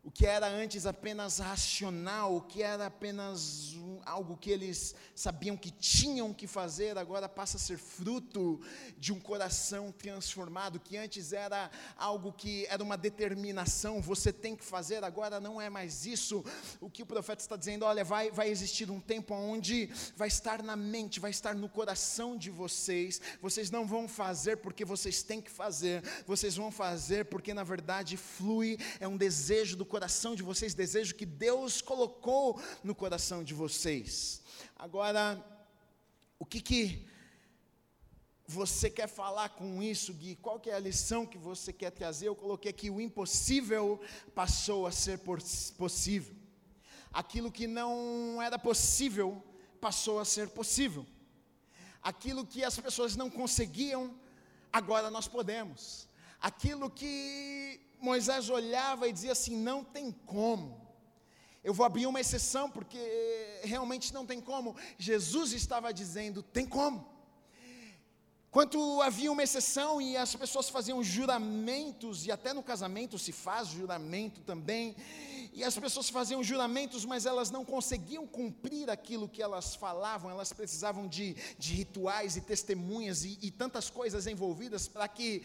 O 0.02 0.10
que 0.10 0.24
era 0.24 0.48
antes 0.48 0.86
apenas 0.86 1.38
racional, 1.40 2.34
o 2.34 2.40
que 2.40 2.62
era 2.62 2.86
apenas 2.86 3.76
algo 4.06 4.34
que 4.34 4.50
eles 4.50 4.94
sabiam 5.14 5.58
que 5.58 5.70
tinham 5.70 6.32
que 6.32 6.46
fazer, 6.46 6.96
agora 6.96 7.28
passa 7.28 7.58
a 7.58 7.60
ser 7.60 7.76
fruto 7.76 8.58
de 8.96 9.12
um 9.12 9.20
coração 9.20 9.92
transformado, 9.92 10.80
que 10.80 10.96
antes 10.96 11.34
era 11.34 11.70
algo 11.98 12.32
que 12.32 12.66
era 12.70 12.82
uma 12.82 12.96
determinação, 12.96 14.00
você 14.00 14.32
tem 14.32 14.56
que 14.56 14.64
fazer, 14.64 15.04
agora 15.04 15.38
não 15.38 15.60
é 15.60 15.68
mais 15.68 16.06
isso. 16.06 16.42
O 16.80 16.88
que 16.88 17.02
o 17.02 17.06
profeta 17.06 17.42
está 17.42 17.56
dizendo, 17.56 17.84
olha, 17.84 18.02
vai, 18.02 18.30
vai 18.30 18.48
existir 18.48 18.90
um 18.90 19.00
tempo 19.00 19.34
onde 19.34 19.90
vai 20.16 20.28
estar 20.28 20.62
na 20.62 20.76
mente, 20.76 21.20
vai 21.20 21.30
estar 21.30 21.54
no 21.54 21.68
coração 21.68 22.38
de 22.38 22.48
vocês, 22.50 23.20
vocês 23.42 23.70
não 23.70 23.86
vão 23.86 24.08
fazer 24.08 24.56
porque 24.56 24.82
vocês 24.82 25.22
têm 25.22 25.42
que 25.42 25.50
fazer, 25.50 26.02
vocês 26.26 26.56
vão 26.56 26.70
fazer 26.70 27.26
porque 27.26 27.52
na 27.52 27.64
verdade 27.64 28.16
flui, 28.16 28.78
é 28.98 29.06
um 29.06 29.18
desejo 29.18 29.76
do 29.76 29.89
coração 29.94 30.34
de 30.34 30.42
vocês, 30.42 30.72
desejo 30.72 31.16
que 31.20 31.26
Deus 31.26 31.82
colocou 31.82 32.60
no 32.82 32.94
coração 32.94 33.42
de 33.42 33.52
vocês. 33.52 34.40
Agora, 34.76 35.22
o 36.38 36.46
que 36.46 36.60
que 36.68 37.06
você 38.46 38.88
quer 38.88 39.08
falar 39.08 39.48
com 39.50 39.82
isso, 39.82 40.14
Gui? 40.14 40.36
Qual 40.36 40.60
que 40.60 40.70
é 40.70 40.74
a 40.74 40.86
lição 40.88 41.26
que 41.26 41.38
você 41.38 41.72
quer 41.72 41.90
trazer? 41.90 42.28
Eu 42.28 42.36
coloquei 42.36 42.70
aqui 42.70 42.88
o 42.88 43.00
impossível 43.00 44.00
passou 44.34 44.86
a 44.86 44.92
ser 44.92 45.18
possível. 45.76 46.34
Aquilo 47.12 47.50
que 47.50 47.66
não 47.66 48.40
era 48.40 48.58
possível 48.58 49.42
passou 49.80 50.20
a 50.20 50.24
ser 50.24 50.48
possível. 50.50 51.04
Aquilo 52.00 52.46
que 52.46 52.64
as 52.64 52.78
pessoas 52.78 53.16
não 53.16 53.28
conseguiam, 53.28 54.02
agora 54.72 55.10
nós 55.10 55.26
podemos. 55.26 56.08
Aquilo 56.40 56.88
que 56.88 57.89
Moisés 58.00 58.48
olhava 58.48 59.08
e 59.08 59.12
dizia 59.12 59.32
assim: 59.32 59.56
não 59.56 59.84
tem 59.84 60.10
como. 60.10 60.80
Eu 61.62 61.74
vou 61.74 61.84
abrir 61.84 62.06
uma 62.06 62.20
exceção 62.20 62.70
porque 62.70 62.98
realmente 63.62 64.14
não 64.14 64.24
tem 64.24 64.40
como. 64.40 64.74
Jesus 64.98 65.52
estava 65.52 65.92
dizendo: 65.92 66.42
tem 66.42 66.66
como. 66.66 67.08
Quanto 68.50 69.00
havia 69.02 69.30
uma 69.30 69.44
exceção 69.44 70.00
e 70.02 70.16
as 70.16 70.34
pessoas 70.34 70.68
faziam 70.68 71.00
juramentos, 71.04 72.26
e 72.26 72.32
até 72.32 72.52
no 72.52 72.64
casamento 72.64 73.16
se 73.16 73.30
faz 73.30 73.68
juramento 73.68 74.40
também, 74.40 74.96
e 75.52 75.62
as 75.62 75.78
pessoas 75.78 76.08
faziam 76.08 76.42
juramentos, 76.42 77.04
mas 77.04 77.26
elas 77.26 77.50
não 77.50 77.64
conseguiam 77.64 78.26
cumprir 78.26 78.90
aquilo 78.90 79.28
que 79.28 79.40
elas 79.40 79.76
falavam, 79.76 80.30
elas 80.30 80.52
precisavam 80.52 81.06
de, 81.06 81.36
de 81.58 81.74
rituais 81.74 82.36
e 82.36 82.40
testemunhas 82.40 83.24
e, 83.24 83.38
e 83.40 83.52
tantas 83.52 83.88
coisas 83.88 84.26
envolvidas 84.26 84.88
para 84.88 85.06
que 85.06 85.42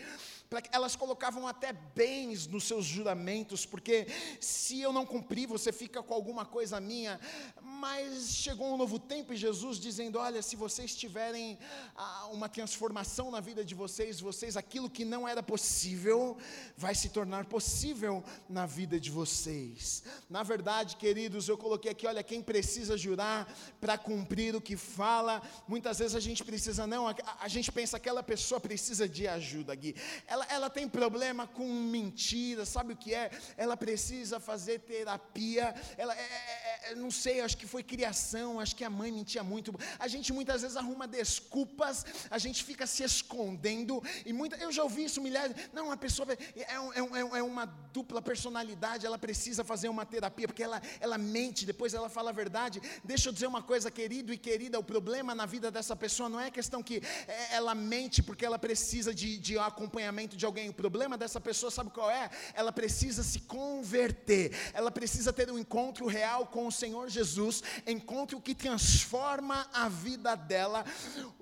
elas 0.71 0.95
colocavam 0.95 1.47
até 1.47 1.73
bens 1.73 2.47
nos 2.47 2.63
seus 2.63 2.85
juramentos, 2.85 3.65
porque 3.65 4.07
se 4.39 4.79
eu 4.79 4.93
não 4.93 5.05
cumprir, 5.05 5.47
você 5.47 5.71
fica 5.71 6.01
com 6.01 6.13
alguma 6.13 6.45
coisa 6.45 6.79
minha. 6.79 7.19
Mas 7.61 8.29
chegou 8.29 8.73
um 8.73 8.77
novo 8.77 8.97
tempo 8.97 9.33
e 9.33 9.37
Jesus 9.37 9.77
dizendo: 9.77 10.17
Olha, 10.17 10.41
se 10.41 10.55
vocês 10.55 10.95
tiverem 10.95 11.59
ah, 11.95 12.29
uma 12.31 12.47
transformação 12.47 13.29
na 13.29 13.39
vida 13.39 13.63
de 13.63 13.75
vocês, 13.75 14.19
vocês, 14.19 14.55
aquilo 14.55 14.89
que 14.89 15.03
não 15.03 15.27
era 15.27 15.43
possível, 15.43 16.37
vai 16.77 16.95
se 16.95 17.09
tornar 17.09 17.45
possível 17.45 18.23
na 18.47 18.65
vida 18.65 18.99
de 18.99 19.11
vocês. 19.11 20.03
Na 20.29 20.41
verdade, 20.41 20.95
queridos, 20.95 21.49
eu 21.49 21.57
coloquei 21.57 21.91
aqui: 21.91 22.07
olha, 22.07 22.23
quem 22.23 22.41
precisa 22.41 22.97
jurar 22.97 23.53
para 23.81 23.97
cumprir 23.97 24.55
o 24.55 24.61
que 24.61 24.77
fala, 24.77 25.41
muitas 25.67 25.99
vezes 25.99 26.15
a 26.15 26.19
gente 26.19 26.43
precisa, 26.43 26.87
não, 26.87 27.07
a, 27.07 27.15
a 27.41 27.47
gente 27.47 27.71
pensa 27.71 27.99
que 27.99 28.05
aquela 28.05 28.21
pessoa 28.21 28.61
precisa 28.61 29.09
de 29.09 29.27
ajuda, 29.27 29.73
Gui. 29.73 29.95
Ela, 30.27 30.44
ela 30.49 30.69
tem 30.69 30.87
problema 30.87 31.45
com 31.45 31.67
mentira, 31.67 32.65
sabe 32.65 32.93
o 32.93 32.97
que 32.97 33.13
é? 33.13 33.29
Ela 33.57 33.75
precisa 33.75 34.39
fazer 34.39 34.79
terapia, 34.79 35.75
ela, 35.97 36.15
é, 36.15 36.19
é, 36.19 36.91
é, 36.91 36.95
não 36.95 37.11
sei, 37.11 37.41
acho 37.41 37.57
que 37.57 37.65
que 37.65 37.71
foi 37.71 37.83
criação, 37.83 38.59
acho 38.59 38.75
que 38.75 38.83
a 38.83 38.89
mãe 38.89 39.11
mentia 39.11 39.43
muito. 39.43 39.73
A 39.97 40.07
gente 40.07 40.31
muitas 40.31 40.61
vezes 40.61 40.77
arruma 40.77 41.07
desculpas, 41.07 42.05
a 42.29 42.37
gente 42.37 42.63
fica 42.63 42.85
se 42.85 43.03
escondendo, 43.03 44.01
e 44.25 44.31
muita, 44.31 44.55
eu 44.57 44.71
já 44.71 44.83
ouvi 44.83 45.03
isso 45.05 45.19
milhares. 45.19 45.55
Não, 45.73 45.91
a 45.91 45.97
pessoa 45.97 46.31
é, 46.31 46.61
é, 46.63 47.37
é, 47.39 47.43
uma 47.43 47.65
dupla 47.91 48.21
personalidade, 48.21 49.05
ela 49.05 49.17
precisa 49.17 49.63
fazer 49.63 49.89
uma 49.89 50.05
terapia, 50.05 50.47
porque 50.47 50.61
ela, 50.61 50.79
ela 50.99 51.17
mente, 51.17 51.65
depois 51.65 51.93
ela 51.93 52.07
fala 52.07 52.29
a 52.29 52.33
verdade. 52.33 52.79
Deixa 53.03 53.29
eu 53.29 53.33
dizer 53.33 53.47
uma 53.47 53.63
coisa, 53.63 53.89
querido 53.89 54.31
e 54.31 54.37
querida: 54.37 54.77
o 54.77 54.83
problema 54.83 55.33
na 55.33 55.47
vida 55.47 55.71
dessa 55.71 55.95
pessoa 55.95 56.29
não 56.29 56.39
é 56.39 56.51
questão 56.51 56.83
que 56.83 57.01
ela 57.49 57.73
mente 57.73 58.21
porque 58.21 58.45
ela 58.45 58.59
precisa 58.59 59.13
de, 59.13 59.37
de 59.39 59.57
acompanhamento 59.57 60.24
de 60.27 60.45
alguém. 60.45 60.69
O 60.69 60.73
problema 60.73 61.17
dessa 61.17 61.41
pessoa, 61.41 61.69
sabe 61.69 61.89
qual 61.91 62.09
é? 62.09 62.29
Ela 62.53 62.71
precisa 62.71 63.23
se 63.23 63.41
converter, 63.41 64.51
ela 64.73 64.89
precisa 64.89 65.33
ter 65.33 65.51
um 65.51 65.59
encontro 65.59 66.07
real 66.07 66.47
com 66.47 66.65
o 66.67 66.71
Senhor 66.71 67.09
Jesus 67.09 67.25
Jesus, 67.25 67.63
encontre 67.85 68.35
o 68.35 68.41
que 68.41 68.55
transforma 68.55 69.67
a 69.73 69.89
vida 69.89 70.35
dela. 70.35 70.85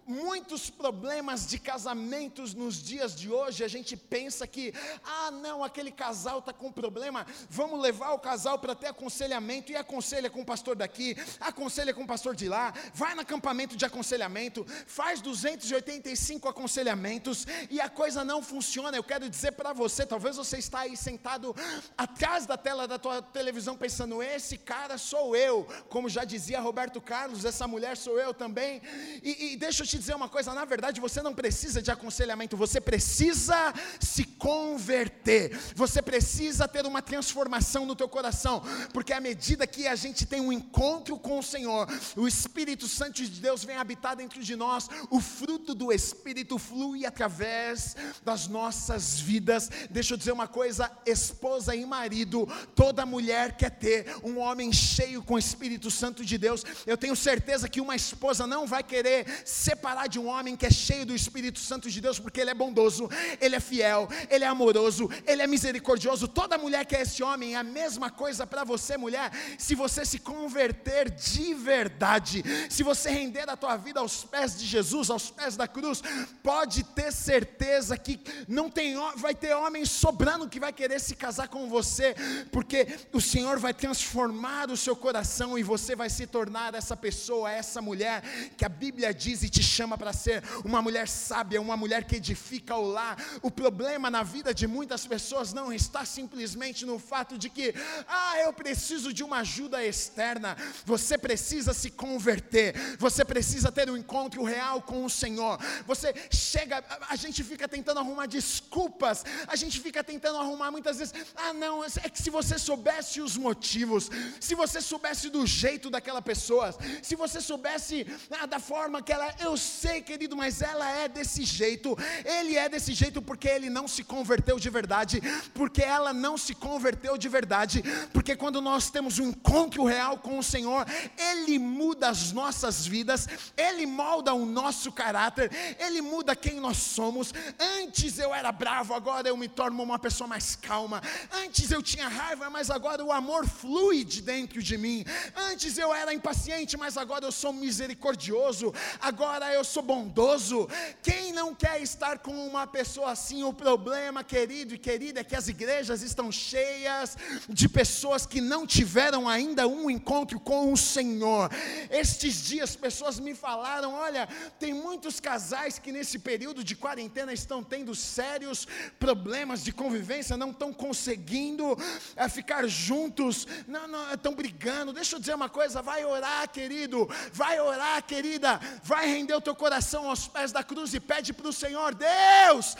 Muitos 0.05 0.69
problemas 0.69 1.47
de 1.47 1.57
casamentos 1.57 2.53
nos 2.53 2.81
dias 2.81 3.15
de 3.15 3.31
hoje, 3.31 3.63
a 3.63 3.67
gente 3.67 3.95
pensa 3.95 4.45
que, 4.45 4.73
ah, 5.03 5.31
não, 5.31 5.63
aquele 5.63 5.91
casal 5.91 6.39
está 6.39 6.51
com 6.51 6.71
problema, 6.71 7.25
vamos 7.49 7.79
levar 7.79 8.11
o 8.11 8.19
casal 8.19 8.59
para 8.59 8.75
ter 8.75 8.87
aconselhamento, 8.87 9.71
e 9.71 9.75
aconselha 9.75 10.29
com 10.29 10.41
o 10.41 10.45
pastor 10.45 10.75
daqui, 10.75 11.15
aconselha 11.39 11.93
com 11.93 12.03
o 12.03 12.07
pastor 12.07 12.35
de 12.35 12.49
lá, 12.49 12.73
vai 12.93 13.15
no 13.15 13.21
acampamento 13.21 13.77
de 13.77 13.85
aconselhamento, 13.85 14.65
faz 14.85 15.21
285 15.21 16.49
aconselhamentos, 16.49 17.47
e 17.69 17.79
a 17.79 17.89
coisa 17.89 18.25
não 18.25 18.41
funciona. 18.41 18.97
Eu 18.97 19.03
quero 19.03 19.29
dizer 19.29 19.53
para 19.53 19.71
você, 19.71 20.05
talvez 20.05 20.35
você 20.35 20.57
está 20.57 20.81
aí 20.81 20.97
sentado 20.97 21.55
atrás 21.97 22.45
da 22.45 22.57
tela 22.57 22.87
da 22.87 22.99
tua 22.99 23.21
televisão 23.21 23.77
pensando, 23.77 24.21
esse 24.21 24.57
cara 24.57 24.97
sou 24.97 25.35
eu, 25.35 25.67
como 25.89 26.09
já 26.09 26.23
dizia 26.23 26.59
Roberto 26.59 26.99
Carlos, 26.99 27.45
essa 27.45 27.67
mulher 27.67 27.95
sou 27.95 28.19
eu 28.19 28.33
também. 28.33 28.81
E, 29.23 29.53
e 29.53 29.55
deixa 29.55 29.83
eu 29.83 29.87
te 29.87 29.92
te 29.93 29.99
dizer 29.99 30.15
uma 30.15 30.29
coisa: 30.29 30.53
na 30.53 30.65
verdade, 30.65 30.99
você 30.99 31.21
não 31.21 31.33
precisa 31.33 31.81
de 31.81 31.91
aconselhamento, 31.91 32.57
você 32.57 32.81
precisa 32.81 33.73
se 33.99 34.23
converter, 34.23 35.55
você 35.75 36.01
precisa 36.01 36.67
ter 36.67 36.85
uma 36.85 37.01
transformação 37.01 37.85
no 37.85 37.95
teu 37.95 38.09
coração, 38.09 38.63
porque 38.91 39.13
à 39.13 39.19
medida 39.19 39.67
que 39.67 39.87
a 39.87 39.95
gente 39.95 40.25
tem 40.25 40.41
um 40.41 40.51
encontro 40.51 41.17
com 41.17 41.39
o 41.39 41.43
Senhor, 41.43 41.87
o 42.15 42.27
Espírito 42.27 42.87
Santo 42.87 43.23
de 43.23 43.39
Deus 43.39 43.63
vem 43.63 43.77
habitar 43.77 44.15
dentro 44.15 44.41
de 44.41 44.55
nós, 44.55 44.89
o 45.09 45.19
fruto 45.19 45.75
do 45.75 45.91
Espírito 45.91 46.57
flui 46.57 47.05
através 47.05 47.95
das 48.23 48.47
nossas 48.47 49.19
vidas. 49.19 49.69
Deixa 49.91 50.13
eu 50.13 50.17
dizer 50.17 50.31
uma 50.31 50.47
coisa: 50.47 50.91
esposa 51.05 51.75
e 51.75 51.85
marido, 51.85 52.47
toda 52.75 53.05
mulher 53.05 53.55
quer 53.57 53.69
ter 53.69 54.15
um 54.23 54.39
homem 54.39 54.73
cheio 54.73 55.21
com 55.21 55.35
o 55.35 55.39
Espírito 55.39 55.91
Santo 55.91 56.25
de 56.25 56.37
Deus. 56.37 56.63
Eu 56.87 56.97
tenho 56.97 57.15
certeza 57.15 57.69
que 57.69 57.81
uma 57.81 57.95
esposa 57.95 58.47
não 58.47 58.65
vai 58.65 58.81
querer 58.81 59.25
separar 59.45 59.82
de 60.09 60.19
um 60.19 60.27
homem 60.27 60.55
que 60.55 60.65
é 60.65 60.71
cheio 60.71 61.05
do 61.05 61.13
Espírito 61.15 61.59
Santo 61.59 61.89
de 61.89 61.99
Deus, 61.99 62.19
porque 62.19 62.39
ele 62.39 62.49
é 62.49 62.53
bondoso, 62.53 63.09
ele 63.39 63.55
é 63.55 63.59
fiel, 63.59 64.07
ele 64.29 64.43
é 64.43 64.47
amoroso, 64.47 65.09
ele 65.27 65.41
é 65.41 65.47
misericordioso. 65.47 66.27
Toda 66.27 66.57
mulher 66.57 66.85
quer 66.85 67.01
esse 67.01 67.21
homem, 67.21 67.55
é 67.55 67.57
a 67.57 67.63
mesma 67.63 68.09
coisa 68.09 68.47
para 68.47 68.63
você, 68.63 68.97
mulher. 68.97 69.31
Se 69.57 69.75
você 69.75 70.05
se 70.05 70.19
converter 70.19 71.11
de 71.11 71.53
verdade, 71.53 72.43
se 72.69 72.81
você 72.81 73.09
render 73.09 73.49
a 73.49 73.57
tua 73.57 73.75
vida 73.75 73.99
aos 73.99 74.23
pés 74.23 74.57
de 74.57 74.65
Jesus, 74.65 75.09
aos 75.09 75.29
pés 75.29 75.57
da 75.57 75.67
cruz, 75.67 76.01
pode 76.41 76.83
ter 76.83 77.11
certeza 77.11 77.97
que 77.97 78.19
não 78.47 78.69
tem 78.69 78.93
vai 79.17 79.33
ter 79.33 79.53
homem 79.53 79.85
sobrando 79.85 80.47
que 80.47 80.59
vai 80.59 80.71
querer 80.71 80.99
se 80.99 81.15
casar 81.15 81.47
com 81.47 81.67
você, 81.67 82.15
porque 82.51 82.87
o 83.11 83.19
Senhor 83.19 83.59
vai 83.59 83.73
transformar 83.73 84.69
o 84.69 84.77
seu 84.77 84.95
coração 84.95 85.57
e 85.57 85.63
você 85.63 85.95
vai 85.95 86.09
se 86.09 86.27
tornar 86.27 86.73
essa 86.73 86.95
pessoa, 86.95 87.51
essa 87.51 87.81
mulher 87.81 88.21
que 88.55 88.65
a 88.65 88.69
Bíblia 88.69 89.13
diz 89.13 89.43
e 89.43 89.49
te 89.49 89.63
chama 89.73 89.97
para 89.97 90.13
ser 90.13 90.43
uma 90.63 90.81
mulher 90.81 91.07
sábia, 91.07 91.59
uma 91.59 91.75
mulher 91.75 92.03
que 92.03 92.17
edifica 92.17 92.75
o 92.75 92.87
lar. 92.91 93.17
O 93.41 93.49
problema 93.49 94.09
na 94.09 94.23
vida 94.23 94.53
de 94.53 94.67
muitas 94.67 95.05
pessoas 95.07 95.51
não 95.53 95.73
está 95.73 96.05
simplesmente 96.05 96.85
no 96.85 96.99
fato 96.99 97.37
de 97.37 97.49
que, 97.49 97.73
ah, 98.07 98.39
eu 98.39 98.53
preciso 98.53 99.11
de 99.11 99.23
uma 99.23 99.37
ajuda 99.37 99.83
externa. 99.83 100.55
Você 100.85 101.17
precisa 101.17 101.73
se 101.73 101.89
converter, 101.89 102.75
você 102.99 103.25
precisa 103.25 103.71
ter 103.71 103.89
um 103.89 103.97
encontro 103.97 104.43
real 104.43 104.81
com 104.81 105.03
o 105.05 105.09
Senhor. 105.09 105.57
Você 105.87 106.13
chega, 106.31 106.83
a 107.09 107.15
gente 107.15 107.43
fica 107.43 107.67
tentando 107.67 107.99
arrumar 107.99 108.27
desculpas, 108.27 109.23
a 109.47 109.55
gente 109.55 109.79
fica 109.79 110.03
tentando 110.03 110.37
arrumar 110.37 110.69
muitas 110.71 110.99
vezes, 110.99 111.13
ah, 111.35 111.53
não, 111.53 111.83
é 111.83 112.09
que 112.09 112.21
se 112.21 112.29
você 112.29 112.59
soubesse 112.59 113.21
os 113.21 113.35
motivos, 113.37 114.09
se 114.39 114.53
você 114.53 114.79
soubesse 114.81 115.29
do 115.29 115.45
jeito 115.47 115.89
daquela 115.89 116.21
pessoa, 116.21 116.75
se 117.01 117.15
você 117.15 117.41
soubesse 117.41 118.05
ah, 118.39 118.45
da 118.45 118.59
forma 118.59 119.01
que 119.01 119.11
ela 119.11 119.27
é, 119.27 119.35
eu 119.41 119.57
sei, 119.63 120.01
querido, 120.01 120.35
mas 120.35 120.61
ela 120.61 120.89
é 120.89 121.07
desse 121.07 121.43
jeito, 121.43 121.97
ele 122.23 122.55
é 122.55 122.69
desse 122.69 122.93
jeito 122.93 123.21
porque 123.21 123.47
ele 123.47 123.69
não 123.69 123.87
se 123.87 124.03
converteu 124.03 124.59
de 124.59 124.69
verdade, 124.69 125.21
porque 125.53 125.81
ela 125.81 126.13
não 126.13 126.37
se 126.37 126.53
converteu 126.53 127.17
de 127.17 127.29
verdade, 127.29 127.83
porque 128.11 128.35
quando 128.35 128.61
nós 128.61 128.91
temos 128.91 129.17
um 129.17 129.29
encontro 129.29 129.85
real 129.85 130.17
com 130.17 130.37
o 130.37 130.43
Senhor, 130.43 130.85
ele 131.17 131.57
muda 131.57 132.09
as 132.09 132.31
nossas 132.31 132.85
vidas, 132.85 133.27
ele 133.57 133.85
molda 133.85 134.33
o 134.33 134.45
nosso 134.45 134.91
caráter, 134.91 135.49
ele 135.79 136.01
muda 136.01 136.35
quem 136.35 136.59
nós 136.59 136.77
somos. 136.77 137.33
Antes 137.79 138.19
eu 138.19 138.33
era 138.33 138.51
bravo, 138.51 138.93
agora 138.93 139.27
eu 139.27 139.37
me 139.37 139.47
torno 139.47 139.81
uma 139.81 139.97
pessoa 139.97 140.27
mais 140.27 140.55
calma. 140.55 141.01
Antes 141.31 141.71
eu 141.71 141.81
tinha 141.81 142.07
raiva, 142.07 142.49
mas 142.49 142.69
agora 142.69 143.03
o 143.03 143.11
amor 143.11 143.47
flui 143.47 144.03
de 144.03 144.21
dentro 144.21 144.61
de 144.61 144.77
mim. 144.77 145.05
Antes 145.35 145.77
eu 145.77 145.93
era 145.93 146.13
impaciente, 146.13 146.77
mas 146.77 146.97
agora 146.97 147.25
eu 147.25 147.31
sou 147.31 147.53
misericordioso. 147.53 148.73
Agora 148.99 149.52
eu 149.53 149.63
sou 149.63 149.83
bondoso. 149.83 150.67
Quem 151.01 151.31
não 151.31 151.53
quer 151.53 151.81
estar 151.81 152.19
com 152.19 152.31
uma 152.47 152.65
pessoa 152.67 153.11
assim? 153.11 153.43
O 153.43 153.53
problema, 153.53 154.23
querido 154.23 154.73
e 154.75 154.77
querida, 154.77 155.21
é 155.21 155.23
que 155.23 155.35
as 155.35 155.47
igrejas 155.47 156.01
estão 156.01 156.31
cheias 156.31 157.17
de 157.49 157.69
pessoas 157.69 158.25
que 158.25 158.41
não 158.41 158.65
tiveram 158.65 159.27
ainda 159.27 159.67
um 159.67 159.89
encontro 159.89 160.39
com 160.39 160.71
o 160.71 160.77
Senhor. 160.77 161.49
Estes 161.89 162.43
dias 162.43 162.75
pessoas 162.75 163.19
me 163.19 163.33
falaram: 163.33 163.93
olha, 163.93 164.27
tem 164.59 164.73
muitos 164.73 165.19
casais 165.19 165.79
que 165.79 165.91
nesse 165.91 166.19
período 166.19 166.63
de 166.63 166.75
quarentena 166.75 167.33
estão 167.33 167.63
tendo 167.63 167.95
sérios 167.95 168.67
problemas 168.99 169.63
de 169.63 169.71
convivência, 169.71 170.37
não 170.37 170.51
estão 170.51 170.73
conseguindo 170.73 171.77
é, 172.15 172.27
ficar 172.29 172.67
juntos, 172.67 173.47
não, 173.67 173.87
não, 173.87 174.13
estão 174.13 174.33
brigando. 174.33 174.93
Deixa 174.93 175.15
eu 175.15 175.19
dizer 175.19 175.35
uma 175.35 175.49
coisa: 175.49 175.81
vai 175.81 176.03
orar, 176.05 176.49
querido, 176.49 177.09
vai 177.31 177.59
orar, 177.59 178.03
querida, 178.03 178.59
vai 178.83 179.07
render 179.07 179.35
o 179.35 179.41
teu 179.43 179.55
coração 179.55 180.09
aos 180.09 180.27
pés 180.27 180.51
da 180.51 180.63
cruz 180.63 180.93
e 180.93 180.99
pede 180.99 181.33
para 181.33 181.47
o 181.47 181.53
Senhor: 181.53 181.93
Deus, 181.93 182.75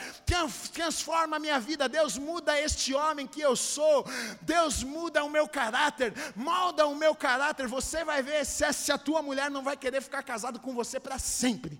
transforma 0.74 1.36
a 1.36 1.40
minha 1.40 1.60
vida, 1.60 1.88
Deus 1.88 2.18
muda 2.18 2.60
este 2.60 2.94
homem 2.94 3.28
que 3.28 3.42
eu 3.42 3.56
sou, 3.56 4.06
Deus 4.42 4.84
muda 4.84 5.24
o 5.24 5.30
meu 5.30 5.48
caráter, 5.48 6.14
molda 6.36 6.88
o 6.88 6.96
meu 6.96 7.14
caráter. 7.14 7.68
Você 7.68 8.04
vai 8.04 8.24
ver 8.24 8.46
se, 8.46 8.72
se 8.74 8.92
a 8.92 8.98
tua 8.98 9.22
mulher 9.22 9.52
não 9.52 9.62
vai 9.62 9.78
querer 9.78 10.02
ficar 10.02 10.24
casado 10.24 10.60
com 10.60 10.74
você 10.74 11.00
para 11.00 11.20
sempre. 11.20 11.80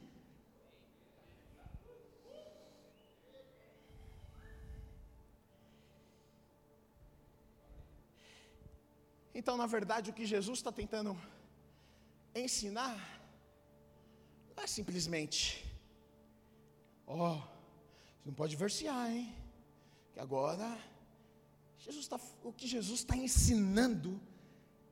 Então, 9.36 9.58
na 9.58 9.66
verdade, 9.66 10.12
o 10.12 10.14
que 10.14 10.26
Jesus 10.26 10.60
está 10.60 10.72
tentando 10.72 11.18
ensinar 12.36 13.23
não 14.56 14.64
é 14.64 14.68
simplesmente, 14.68 15.66
ó, 17.06 17.38
oh, 17.38 17.48
não 18.26 18.34
pode 18.34 18.56
versear, 18.56 19.12
hein? 19.12 19.36
Que 20.14 20.20
agora, 20.20 20.78
Jesus 21.78 22.08
tá, 22.08 22.20
o 22.44 22.54
que 22.54 22.68
Jesus 22.68 23.00
está 23.00 23.16
ensinando, 23.16 24.22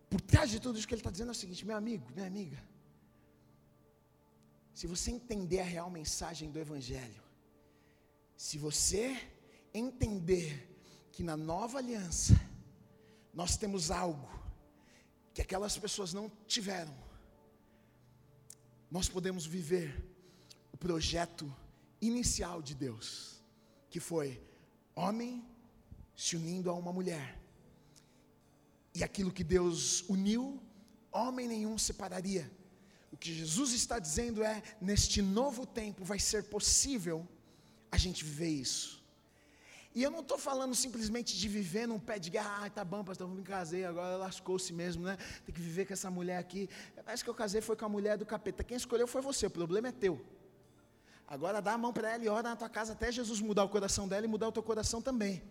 por 0.10 0.20
trás 0.20 0.50
de 0.50 0.60
tudo 0.60 0.78
isso 0.78 0.88
que 0.88 0.94
ele 0.94 1.02
está 1.02 1.12
dizendo 1.12 1.30
é 1.30 1.32
o 1.32 1.36
seguinte, 1.36 1.66
meu 1.66 1.78
amigo, 1.78 2.06
minha 2.14 2.28
amiga, 2.28 2.62
se 4.74 4.88
você 4.88 5.12
entender 5.12 5.60
a 5.60 5.64
real 5.64 5.90
mensagem 5.90 6.50
do 6.50 6.60
Evangelho, 6.60 7.22
se 8.36 8.58
você 8.58 9.16
entender 9.74 10.68
que 11.12 11.24
na 11.24 11.38
nova 11.38 11.78
aliança, 11.78 12.34
nós 13.34 13.58
temos 13.58 13.92
algo 13.92 14.30
que 15.34 15.42
aquelas 15.42 15.78
pessoas 15.78 16.14
não 16.14 16.30
tiveram. 16.48 16.94
Nós 18.92 19.08
podemos 19.08 19.46
viver 19.46 20.06
o 20.74 20.78
projeto 20.78 21.52
inicial 22.02 22.62
de 22.62 22.76
Deus, 22.76 23.42
que 23.90 24.02
foi 24.02 24.44
homem 24.94 25.44
se 26.16 26.36
unindo 26.36 26.70
a 26.70 26.74
uma 26.74 26.92
mulher. 26.92 27.40
E 28.94 29.02
aquilo 29.02 29.32
que 29.32 29.46
Deus 29.46 30.04
uniu, 30.10 30.62
homem 31.12 31.48
nenhum 31.48 31.78
separaria. 31.78 32.52
O 33.14 33.18
que 33.18 33.34
Jesus 33.34 33.72
está 33.72 33.98
dizendo 33.98 34.44
é: 34.44 34.62
neste 34.82 35.22
novo 35.22 35.66
tempo 35.66 36.04
vai 36.04 36.20
ser 36.20 36.44
possível 36.44 37.26
a 37.90 37.98
gente 37.98 38.26
viver 38.26 38.50
isso. 38.50 39.01
E 39.94 40.02
eu 40.04 40.10
não 40.10 40.22
estou 40.22 40.38
falando 40.38 40.74
simplesmente 40.74 41.38
de 41.38 41.48
viver 41.50 41.86
num 41.86 42.00
pé 42.00 42.18
de 42.18 42.30
guerra, 42.30 42.66
ah, 42.66 42.70
tá 42.70 42.84
bom, 42.84 43.04
pastor, 43.04 43.28
eu 43.28 43.36
me 43.36 43.44
casei, 43.44 43.84
agora 43.84 44.16
lascou-se 44.16 44.72
mesmo, 44.72 45.04
né? 45.04 45.18
Tem 45.46 45.54
que 45.54 45.60
viver 45.60 45.86
com 45.86 45.92
essa 45.92 46.10
mulher 46.10 46.38
aqui. 46.38 46.70
Parece 47.04 47.24
que 47.24 47.30
eu 47.30 47.36
casei 47.36 47.60
foi 47.60 47.76
com 47.76 47.86
a 47.86 47.90
mulher 47.90 48.18
do 48.18 48.26
capeta. 48.26 48.64
Quem 48.64 48.78
escolheu 48.78 49.06
foi 49.06 49.22
você, 49.22 49.48
o 49.48 49.52
problema 49.52 49.90
é 49.90 49.92
teu. 49.92 50.26
Agora 51.28 51.62
dá 51.62 51.74
a 51.74 51.78
mão 51.78 51.92
para 51.92 52.10
ela 52.10 52.24
e 52.24 52.30
ora 52.30 52.50
na 52.50 52.56
tua 52.56 52.70
casa 52.70 52.94
até 52.94 53.12
Jesus 53.12 53.42
mudar 53.42 53.66
o 53.66 53.70
coração 53.70 54.08
dela 54.08 54.26
e 54.26 54.30
mudar 54.30 54.48
o 54.48 54.52
teu 54.52 54.64
coração 54.64 55.02
também. 55.02 55.44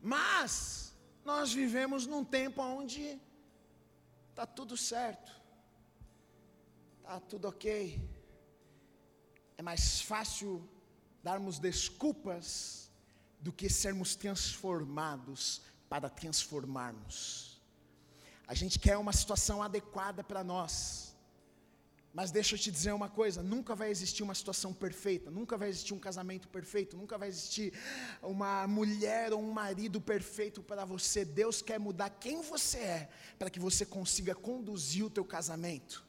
Mas 0.00 0.94
nós 1.24 1.52
vivemos 1.52 2.06
num 2.06 2.24
tempo 2.24 2.62
onde 2.62 3.20
está 4.30 4.46
tudo 4.46 4.76
certo, 4.78 5.30
está 6.98 7.20
tudo 7.20 7.48
ok. 7.48 8.00
É 9.58 9.62
mais 9.62 10.00
fácil 10.00 10.66
darmos 11.22 11.58
desculpas 11.58 12.90
do 13.40 13.52
que 13.52 13.68
sermos 13.68 14.14
transformados 14.14 15.62
para 15.88 16.08
transformarmos. 16.08 17.60
A 18.46 18.54
gente 18.54 18.78
quer 18.78 18.96
uma 18.96 19.12
situação 19.12 19.62
adequada 19.62 20.22
para 20.24 20.42
nós. 20.42 21.10
Mas 22.12 22.32
deixa 22.32 22.56
eu 22.56 22.58
te 22.58 22.70
dizer 22.70 22.92
uma 22.92 23.08
coisa: 23.08 23.42
nunca 23.42 23.74
vai 23.74 23.90
existir 23.90 24.22
uma 24.22 24.34
situação 24.34 24.72
perfeita, 24.72 25.30
nunca 25.30 25.56
vai 25.56 25.68
existir 25.68 25.94
um 25.94 25.98
casamento 25.98 26.48
perfeito, 26.48 26.96
nunca 26.96 27.16
vai 27.16 27.28
existir 27.28 27.72
uma 28.20 28.66
mulher 28.66 29.32
ou 29.32 29.40
um 29.40 29.52
marido 29.52 30.00
perfeito 30.00 30.62
para 30.62 30.84
você. 30.84 31.24
Deus 31.24 31.62
quer 31.62 31.78
mudar 31.78 32.10
quem 32.10 32.42
você 32.42 32.78
é, 32.78 33.10
para 33.38 33.48
que 33.48 33.60
você 33.60 33.86
consiga 33.86 34.34
conduzir 34.34 35.04
o 35.04 35.10
teu 35.10 35.24
casamento. 35.24 36.04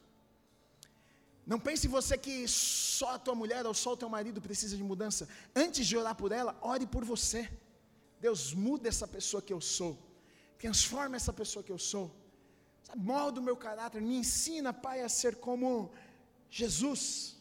Não 1.46 1.58
pense 1.58 1.88
você 1.88 2.16
que 2.16 2.46
só 2.46 3.14
a 3.14 3.18
tua 3.18 3.34
mulher 3.34 3.66
ou 3.66 3.74
só 3.74 3.92
o 3.92 3.96
teu 3.96 4.08
marido 4.08 4.40
precisa 4.40 4.76
de 4.76 4.82
mudança. 4.82 5.28
Antes 5.54 5.86
de 5.86 5.96
orar 5.96 6.14
por 6.14 6.30
ela, 6.30 6.56
ore 6.60 6.86
por 6.86 7.04
você. 7.04 7.50
Deus 8.20 8.54
muda 8.54 8.88
essa 8.88 9.06
pessoa 9.08 9.42
que 9.42 9.52
eu 9.52 9.60
sou. 9.60 9.98
Transforma 10.58 11.16
essa 11.16 11.32
pessoa 11.32 11.64
que 11.64 11.72
eu 11.72 11.78
sou. 11.78 12.06
Molda 12.94 13.40
o 13.40 13.42
meu 13.42 13.56
caráter. 13.56 14.00
Me 14.00 14.16
ensina, 14.16 14.72
Pai, 14.72 15.02
a 15.02 15.08
ser 15.08 15.36
como 15.36 15.90
Jesus. 16.48 17.36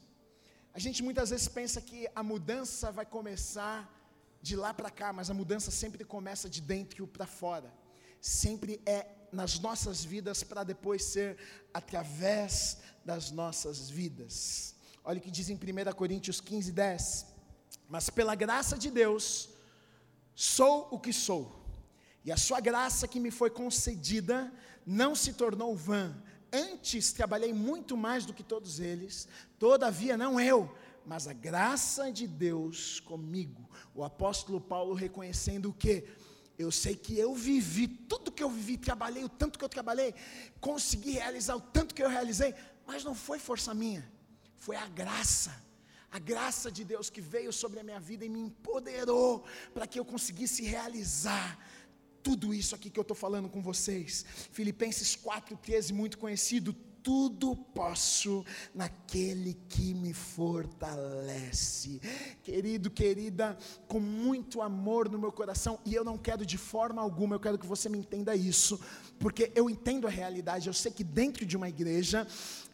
A 0.73 0.79
gente 0.79 1.03
muitas 1.03 1.29
vezes 1.29 1.47
pensa 1.47 1.79
que 1.79 2.09
a 2.15 2.23
mudança 2.23 2.91
vai 2.91 3.05
começar 3.05 3.77
de 4.41 4.55
lá 4.55 4.73
para 4.73 4.89
cá, 4.89 5.13
mas 5.13 5.29
a 5.29 5.33
mudança 5.33 5.69
sempre 5.69 6.03
começa 6.03 6.49
de 6.49 6.61
dentro 6.61 7.05
para 7.05 7.27
fora. 7.27 7.71
Sempre 8.19 8.81
é 8.85 8.99
nas 9.31 9.59
nossas 9.59 10.03
vidas 10.03 10.43
para 10.43 10.63
depois 10.63 11.03
ser 11.03 11.37
através 11.73 12.77
das 13.05 13.31
nossas 13.31 13.89
vidas. 13.89 14.75
Olha 15.03 15.19
o 15.19 15.21
que 15.21 15.31
diz 15.31 15.49
em 15.49 15.55
1 15.55 15.93
Coríntios 15.93 16.39
15, 16.39 16.71
10. 16.71 17.25
Mas 17.89 18.09
pela 18.09 18.35
graça 18.35 18.77
de 18.77 18.89
Deus, 18.89 19.49
sou 20.35 20.87
o 20.91 20.99
que 20.99 21.11
sou, 21.11 21.61
e 22.23 22.31
a 22.31 22.37
sua 22.37 22.59
graça 22.59 23.07
que 23.07 23.19
me 23.19 23.31
foi 23.31 23.49
concedida 23.49 24.51
não 24.85 25.15
se 25.15 25.33
tornou 25.33 25.75
vã. 25.75 26.15
Antes 26.53 27.11
trabalhei 27.13 27.53
muito 27.53 27.97
mais 27.97 28.25
do 28.25 28.33
que 28.33 28.43
todos 28.43 28.79
eles, 28.79 29.27
todavia 29.57 30.17
não 30.17 30.39
eu, 30.39 30.73
mas 31.05 31.27
a 31.27 31.33
graça 31.33 32.11
de 32.11 32.27
Deus 32.27 32.99
comigo. 32.99 33.69
O 33.95 34.03
apóstolo 34.03 34.61
Paulo 34.61 34.93
reconhecendo 34.93 35.69
o 35.69 35.73
que? 35.73 36.07
Eu 36.61 36.71
sei 36.71 36.95
que 36.95 37.17
eu 37.17 37.33
vivi 37.33 37.87
tudo 37.87 38.31
que 38.31 38.43
eu 38.43 38.49
vivi, 38.49 38.77
trabalhei 38.77 39.23
o 39.23 39.29
tanto 39.29 39.57
que 39.57 39.65
eu 39.65 39.69
trabalhei, 39.77 40.13
consegui 40.59 41.11
realizar 41.11 41.55
o 41.55 41.61
tanto 41.61 41.93
que 41.95 42.03
eu 42.03 42.09
realizei, 42.09 42.53
mas 42.85 43.03
não 43.03 43.15
foi 43.15 43.39
força 43.39 43.73
minha, 43.73 44.03
foi 44.57 44.75
a 44.75 44.87
graça. 44.87 45.51
A 46.11 46.19
graça 46.19 46.69
de 46.69 46.83
Deus 46.83 47.09
que 47.09 47.21
veio 47.21 47.53
sobre 47.53 47.79
a 47.79 47.83
minha 47.83 47.99
vida 47.99 48.25
e 48.25 48.29
me 48.29 48.41
empoderou 48.41 49.45
para 49.73 49.87
que 49.87 49.97
eu 49.97 50.03
conseguisse 50.03 50.61
realizar 50.61 51.57
tudo 52.21 52.53
isso 52.53 52.75
aqui 52.75 52.89
que 52.89 52.99
eu 52.99 53.07
estou 53.07 53.15
falando 53.15 53.49
com 53.49 53.61
vocês. 53.61 54.25
Filipenses 54.51 55.15
4,13, 55.15 55.93
muito 55.93 56.17
conhecido 56.17 56.75
tudo 57.03 57.55
posso 57.55 58.45
naquele 58.73 59.53
que 59.67 59.93
me 59.93 60.13
fortalece. 60.13 61.99
Querido, 62.43 62.89
querida, 62.89 63.57
com 63.87 63.99
muito 63.99 64.61
amor 64.61 65.09
no 65.09 65.19
meu 65.19 65.31
coração, 65.31 65.79
e 65.85 65.93
eu 65.93 66.03
não 66.03 66.17
quero 66.17 66.45
de 66.45 66.57
forma 66.57 67.01
alguma, 67.01 67.35
eu 67.35 67.39
quero 67.39 67.57
que 67.57 67.65
você 67.65 67.89
me 67.89 67.97
entenda 67.97 68.35
isso, 68.35 68.79
porque 69.19 69.51
eu 69.55 69.69
entendo 69.69 70.07
a 70.07 70.09
realidade, 70.09 70.67
eu 70.67 70.73
sei 70.73 70.91
que 70.91 71.03
dentro 71.03 71.45
de 71.45 71.57
uma 71.57 71.69
igreja, 71.69 72.27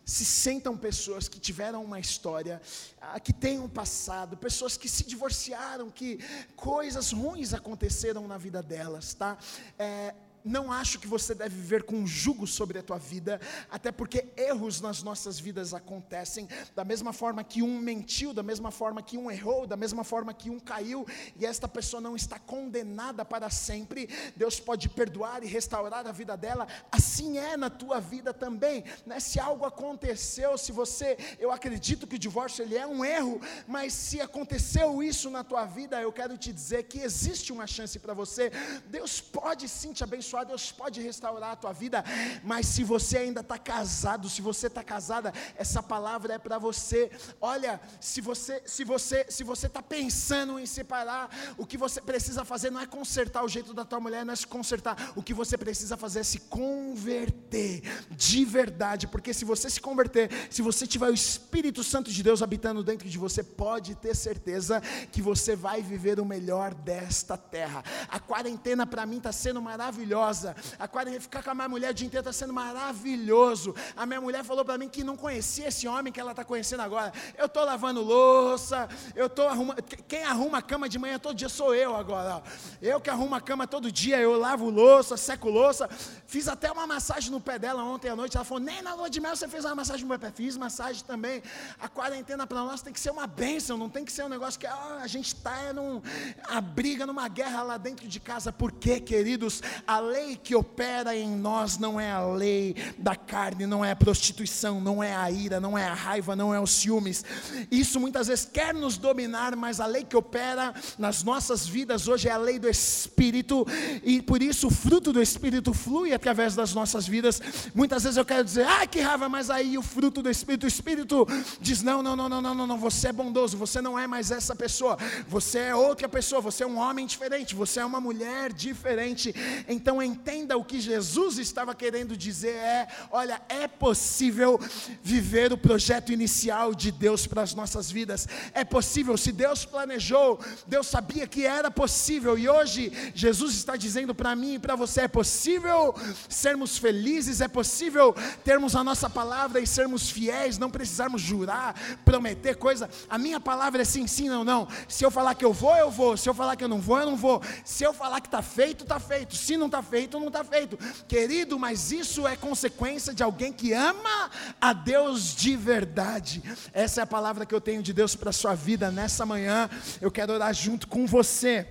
se 0.07 0.23
sentam 0.23 0.77
pessoas 0.77 1.27
que 1.27 1.37
tiveram 1.37 1.83
uma 1.83 1.99
história, 1.99 2.61
ah, 3.01 3.19
que 3.19 3.33
têm 3.33 3.59
um 3.59 3.67
passado, 3.67 4.37
pessoas 4.37 4.77
que 4.77 4.87
se 4.87 5.03
divorciaram, 5.03 5.91
que 5.91 6.19
coisas 6.55 7.11
ruins 7.11 7.53
aconteceram 7.53 8.25
na 8.25 8.37
vida 8.37 8.63
delas, 8.63 9.13
tá? 9.13 9.37
É, 9.77 10.15
não 10.47 10.71
acho 10.71 10.99
que 10.99 11.07
você 11.07 11.35
deve 11.35 11.55
viver 11.55 11.83
com 11.83 11.95
um 11.97 12.07
jugo 12.07 12.47
sobre 12.47 12.79
a 12.79 12.83
tua 12.83 12.97
vida, 12.97 13.39
até 13.69 13.91
porque 13.91 14.27
erros 14.35 14.81
nas 14.81 15.03
nossas 15.03 15.39
vidas 15.39 15.73
acontecem, 15.73 16.47
da 16.75 16.83
mesma 16.83 17.13
forma 17.13 17.43
que 17.43 17.61
um 17.61 17.79
mentiu, 17.79 18.33
da 18.33 18.43
mesma 18.43 18.71
forma 18.71 19.01
que 19.01 19.17
um 19.17 19.29
errou, 19.29 19.67
da 19.67 19.75
mesma 19.75 20.03
forma 20.03 20.33
que 20.33 20.49
um 20.49 20.59
caiu, 20.59 21.05
e 21.35 21.45
esta 21.45 21.67
pessoa 21.67 22.01
não 22.01 22.15
está 22.15 22.39
condenada 22.39 23.25
para 23.25 23.49
sempre, 23.49 24.09
Deus 24.35 24.59
pode 24.59 24.89
perdoar 24.89 25.43
e 25.43 25.47
restaurar 25.47 26.07
a 26.07 26.11
vida 26.11 26.37
dela, 26.37 26.67
assim 26.91 27.37
é 27.37 27.57
na 27.57 27.69
tua 27.69 27.99
vida 27.99 28.33
também, 28.33 28.83
né? 29.05 29.19
se 29.19 29.39
algo 29.39 29.65
aconteceu, 29.65 30.57
se 30.57 30.71
você, 30.71 31.17
eu 31.39 31.51
acredito 31.51 32.07
que 32.07 32.15
o 32.15 32.19
divórcio 32.19 32.63
ele 32.63 32.77
é 32.77 32.87
um 32.87 33.03
erro, 33.03 33.41
mas 33.67 33.93
se 33.93 34.21
aconteceu 34.21 35.03
isso 35.03 35.29
na 35.29 35.43
tua 35.43 35.65
vida, 35.65 36.01
eu 36.01 36.11
quero 36.11 36.37
te 36.37 36.53
dizer 36.53 36.83
que 36.83 36.99
existe 36.99 37.51
uma 37.51 37.67
chance 37.67 37.99
para 37.99 38.13
você, 38.13 38.51
Deus 38.87 39.19
pode 39.19 39.67
sim 39.67 39.91
te 39.91 40.03
abençoar 40.03 40.36
abençoar, 40.37 40.45
Deus 40.45 40.71
pode 40.71 41.01
restaurar 41.01 41.51
a 41.51 41.55
tua 41.55 41.73
vida, 41.73 42.03
mas 42.43 42.67
se 42.67 42.83
você 42.83 43.17
ainda 43.19 43.41
está 43.41 43.57
casado, 43.57 44.29
se 44.29 44.41
você 44.41 44.67
está 44.67 44.83
casada, 44.83 45.33
essa 45.55 45.81
palavra 45.81 46.33
é 46.33 46.37
para 46.37 46.57
você. 46.57 47.09
Olha, 47.41 47.79
se 47.99 48.21
você 48.21 48.61
se 48.65 48.83
você 48.83 49.25
se 49.29 49.43
você 49.43 49.67
está 49.67 49.81
pensando 49.81 50.59
em 50.59 50.65
separar, 50.65 51.29
o 51.57 51.65
que 51.65 51.77
você 51.77 52.01
precisa 52.01 52.43
fazer 52.43 52.69
não 52.69 52.81
é 52.81 52.85
consertar 52.85 53.43
o 53.43 53.49
jeito 53.49 53.73
da 53.73 53.85
tua 53.85 53.99
mulher, 53.99 54.25
não 54.25 54.33
é 54.33 54.35
se 54.35 54.47
consertar. 54.47 55.13
O 55.15 55.23
que 55.23 55.33
você 55.33 55.57
precisa 55.57 55.97
fazer 55.97 56.19
é 56.19 56.23
se 56.23 56.39
converter 56.39 57.81
de 58.11 58.45
verdade, 58.45 59.07
porque 59.07 59.33
se 59.33 59.45
você 59.45 59.69
se 59.69 59.79
converter, 59.79 60.29
se 60.49 60.61
você 60.61 60.85
tiver 60.85 61.09
o 61.09 61.13
Espírito 61.13 61.83
Santo 61.83 62.11
de 62.11 62.21
Deus 62.21 62.41
habitando 62.41 62.83
dentro 62.83 63.07
de 63.09 63.17
você, 63.17 63.43
pode 63.43 63.95
ter 63.95 64.15
certeza 64.15 64.81
que 65.11 65.21
você 65.21 65.55
vai 65.55 65.81
viver 65.81 66.19
o 66.19 66.25
melhor 66.25 66.73
desta 66.73 67.37
terra. 67.37 67.83
A 68.09 68.19
quarentena 68.19 68.85
para 68.85 69.05
mim 69.05 69.17
está 69.17 69.31
sendo 69.31 69.61
maravilhosa 69.61 70.16
maravilhosa. 70.17 70.55
A 70.79 70.87
ficar 71.19 71.43
com 71.43 71.51
a 71.51 71.55
minha 71.55 71.69
mulher 71.69 71.91
o 71.91 71.93
dia 71.93 72.07
inteiro 72.07 72.21
está 72.27 72.33
sendo 72.33 72.53
maravilhoso. 72.53 73.75
A 73.95 74.05
minha 74.05 74.19
mulher 74.19 74.43
falou 74.43 74.65
para 74.65 74.77
mim 74.77 74.89
que 74.89 75.03
não 75.03 75.15
conhecia 75.15 75.67
esse 75.67 75.87
homem 75.87 76.11
que 76.11 76.19
ela 76.19 76.31
está 76.31 76.43
conhecendo 76.43 76.81
agora. 76.81 77.13
Eu 77.37 77.45
estou 77.45 77.63
lavando 77.63 78.01
louça, 78.01 78.87
eu 79.15 79.27
estou 79.27 79.47
arrumando. 79.47 79.81
Quem 80.07 80.23
arruma 80.23 80.57
a 80.57 80.61
cama 80.61 80.89
de 80.89 80.97
manhã 80.97 81.19
todo 81.19 81.35
dia 81.35 81.49
sou 81.49 81.73
eu 81.75 81.95
agora. 81.95 82.41
Eu 82.81 82.99
que 82.99 83.09
arrumo 83.09 83.35
a 83.35 83.41
cama 83.41 83.67
todo 83.67 83.91
dia, 83.91 84.19
eu 84.19 84.37
lavo 84.37 84.69
louça, 84.69 85.15
seco 85.17 85.49
louça. 85.49 85.89
Fiz 86.25 86.47
até 86.47 86.71
uma 86.71 86.87
massagem 86.87 87.31
no 87.31 87.39
pé 87.39 87.59
dela 87.59 87.83
ontem 87.83 88.09
à 88.09 88.15
noite. 88.15 88.35
Ela 88.35 88.45
falou: 88.45 88.63
nem 88.63 88.81
na 88.81 88.93
lua 88.93 89.09
de 89.09 89.19
mel 89.19 89.35
você 89.35 89.47
fez 89.47 89.65
uma 89.65 89.75
massagem 89.75 90.03
no 90.03 90.09
meu 90.09 90.19
pé. 90.19 90.31
Fiz 90.31 90.57
massagem 90.57 91.03
também. 91.03 91.41
A 91.79 91.87
quarentena 91.87 92.47
para 92.47 92.63
nós 92.63 92.81
tem 92.81 92.93
que 92.93 92.99
ser 92.99 93.11
uma 93.11 93.27
bênção, 93.27 93.77
não 93.77 93.89
tem 93.89 94.03
que 94.03 94.11
ser 94.11 94.23
um 94.23 94.29
negócio 94.29 94.59
que 94.59 94.67
ah, 94.67 94.99
a 95.01 95.07
gente 95.07 95.27
está 95.27 95.73
num, 95.73 96.01
a 96.47 96.59
briga 96.61 97.05
numa 97.05 97.27
guerra 97.27 97.63
lá 97.63 97.77
dentro 97.77 98.07
de 98.07 98.19
casa. 98.19 98.51
Por 98.51 98.71
quê, 98.71 98.99
queridos? 98.99 99.61
A 99.85 99.99
lei 100.07 100.35
que 100.35 100.55
opera 100.55 101.15
em 101.15 101.35
nós 101.35 101.77
não 101.77 101.99
é 101.99 102.11
a 102.11 102.25
lei 102.25 102.75
da 102.97 103.15
carne, 103.15 103.65
não 103.65 103.83
é 103.83 103.91
a 103.91 103.95
prostituição, 103.95 104.79
não 104.81 105.03
é 105.03 105.15
a 105.15 105.29
ira, 105.29 105.59
não 105.59 105.77
é 105.77 105.85
a 105.85 105.93
raiva, 105.93 106.35
não 106.35 106.53
é 106.53 106.59
os 106.59 106.71
ciúmes. 106.71 107.23
Isso 107.69 107.99
muitas 107.99 108.27
vezes 108.27 108.45
quer 108.45 108.73
nos 108.73 108.97
dominar, 108.97 109.55
mas 109.55 109.79
a 109.79 109.85
lei 109.85 110.03
que 110.03 110.15
opera 110.15 110.73
nas 110.97 111.23
nossas 111.23 111.67
vidas 111.67 112.07
hoje 112.07 112.27
é 112.27 112.31
a 112.31 112.37
lei 112.37 112.59
do 112.59 112.69
Espírito, 112.69 113.65
e 114.03 114.21
por 114.21 114.41
isso 114.41 114.67
o 114.67 114.71
fruto 114.71 115.11
do 115.11 115.21
Espírito 115.21 115.73
flui 115.73 116.13
através 116.13 116.55
das 116.55 116.73
nossas 116.73 117.07
vidas. 117.07 117.41
Muitas 117.73 118.03
vezes 118.03 118.17
eu 118.17 118.25
quero 118.25 118.43
dizer, 118.43 118.65
ai 118.65 118.87
que 118.87 118.99
raiva, 118.99 119.29
mas 119.29 119.49
aí 119.49 119.77
o 119.77 119.81
fruto 119.81 120.21
do 120.21 120.29
Espírito, 120.29 120.63
o 120.63 120.67
Espírito 120.67 121.27
diz: 121.59 121.81
não, 121.81 122.01
não, 122.01 122.15
não, 122.15 122.29
não, 122.29 122.41
não, 122.41 122.67
não, 122.67 122.77
você 122.77 123.09
é 123.09 123.13
bondoso, 123.13 123.57
você 123.57 123.81
não 123.81 123.97
é 123.97 124.07
mais 124.07 124.31
essa 124.31 124.55
pessoa, 124.55 124.97
você 125.27 125.59
é 125.59 125.75
outra 125.75 126.07
pessoa, 126.07 126.41
você 126.41 126.63
é 126.63 126.67
um 126.67 126.77
homem 126.77 127.05
diferente, 127.05 127.55
você 127.55 127.79
é 127.79 127.85
uma 127.85 127.99
mulher 127.99 128.53
diferente. 128.53 129.33
Então 129.67 129.96
então 129.97 130.27
entenda 130.27 130.57
o 130.57 130.63
que 130.63 130.79
Jesus 130.79 131.37
estava 131.37 131.73
querendo 131.73 132.15
dizer 132.15 132.53
é, 132.55 132.87
olha, 133.11 133.41
é 133.49 133.67
possível 133.67 134.59
viver 135.01 135.51
o 135.51 135.57
projeto 135.57 136.11
inicial 136.11 136.75
de 136.75 136.91
Deus 136.91 137.25
para 137.25 137.41
as 137.41 137.53
nossas 137.53 137.89
vidas. 137.89 138.27
É 138.53 138.63
possível, 138.63 139.17
se 139.17 139.31
Deus 139.31 139.65
planejou, 139.65 140.39
Deus 140.67 140.87
sabia 140.87 141.25
que 141.25 141.45
era 141.45 141.71
possível 141.71 142.37
e 142.37 142.47
hoje 142.47 142.91
Jesus 143.15 143.55
está 143.55 143.75
dizendo 143.75 144.13
para 144.13 144.35
mim 144.35 144.55
e 144.55 144.59
para 144.59 144.75
você 144.75 145.01
é 145.01 145.07
possível 145.07 145.95
sermos 146.29 146.77
felizes, 146.77 147.41
é 147.41 147.47
possível 147.47 148.13
termos 148.43 148.75
a 148.75 148.83
nossa 148.83 149.09
palavra 149.09 149.59
e 149.59 149.67
sermos 149.67 150.09
fiéis, 150.09 150.57
não 150.57 150.69
precisarmos 150.69 151.21
jurar, 151.21 151.73
prometer 152.03 152.55
coisa. 152.55 152.89
A 153.09 153.17
minha 153.17 153.39
palavra 153.39 153.81
é 153.81 153.85
sim, 153.85 154.05
sim, 154.05 154.29
não, 154.29 154.43
não. 154.43 154.67
Se 154.87 155.05
eu 155.05 155.09
falar 155.09 155.35
que 155.35 155.45
eu 155.45 155.53
vou, 155.53 155.75
eu 155.75 155.89
vou. 155.89 156.17
Se 156.17 156.29
eu 156.29 156.33
falar 156.33 156.55
que 156.55 156.63
eu 156.63 156.67
não 156.67 156.79
vou, 156.79 156.99
eu 156.99 157.05
não 157.05 157.15
vou. 157.15 157.41
Se 157.63 157.83
eu 157.83 157.93
falar 157.93 158.21
que 158.21 158.27
está 158.27 158.41
feito, 158.41 158.83
está 158.83 158.99
feito. 158.99 159.35
Se 159.35 159.57
não 159.57 159.67
está 159.67 159.81
feito 159.89 160.15
ou 160.15 160.21
não 160.21 160.27
está 160.27 160.43
feito. 160.43 160.77
Querido, 161.07 161.57
mas 161.57 161.91
isso 161.91 162.27
é 162.27 162.35
consequência 162.35 163.13
de 163.13 163.23
alguém 163.23 163.51
que 163.51 163.73
ama 163.73 164.29
a 164.59 164.73
Deus 164.73 165.35
de 165.35 165.55
verdade. 165.55 166.43
Essa 166.73 167.01
é 167.01 167.03
a 167.03 167.07
palavra 167.07 167.45
que 167.45 167.55
eu 167.55 167.61
tenho 167.61 167.81
de 167.81 167.93
Deus 167.93 168.15
para 168.15 168.29
a 168.29 168.33
sua 168.33 168.55
vida 168.55 168.91
nessa 168.91 169.25
manhã. 169.25 169.69
Eu 170.01 170.11
quero 170.11 170.33
orar 170.33 170.53
junto 170.53 170.87
com 170.87 171.05
você. 171.05 171.67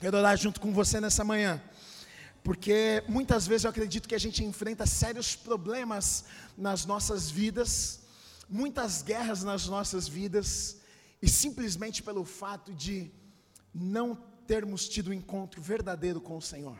Quero 0.00 0.16
orar 0.16 0.36
junto 0.36 0.60
com 0.60 0.72
você 0.72 1.00
nessa 1.00 1.22
manhã. 1.22 1.62
Porque 2.42 3.04
muitas 3.08 3.46
vezes 3.46 3.64
eu 3.64 3.70
acredito 3.70 4.08
que 4.08 4.14
a 4.14 4.18
gente 4.18 4.42
enfrenta 4.44 4.84
sérios 4.84 5.36
problemas 5.36 6.24
nas 6.58 6.84
nossas 6.84 7.30
vidas, 7.30 8.00
muitas 8.48 9.00
guerras 9.02 9.44
nas 9.44 9.66
nossas 9.66 10.08
vidas, 10.08 10.78
e 11.20 11.28
simplesmente 11.28 12.02
pelo 12.02 12.24
fato 12.24 12.74
de 12.74 13.12
não 13.72 14.18
termos 14.46 14.88
tido 14.88 15.10
um 15.10 15.14
encontro 15.14 15.62
verdadeiro 15.62 16.20
com 16.20 16.36
o 16.36 16.42
Senhor. 16.42 16.76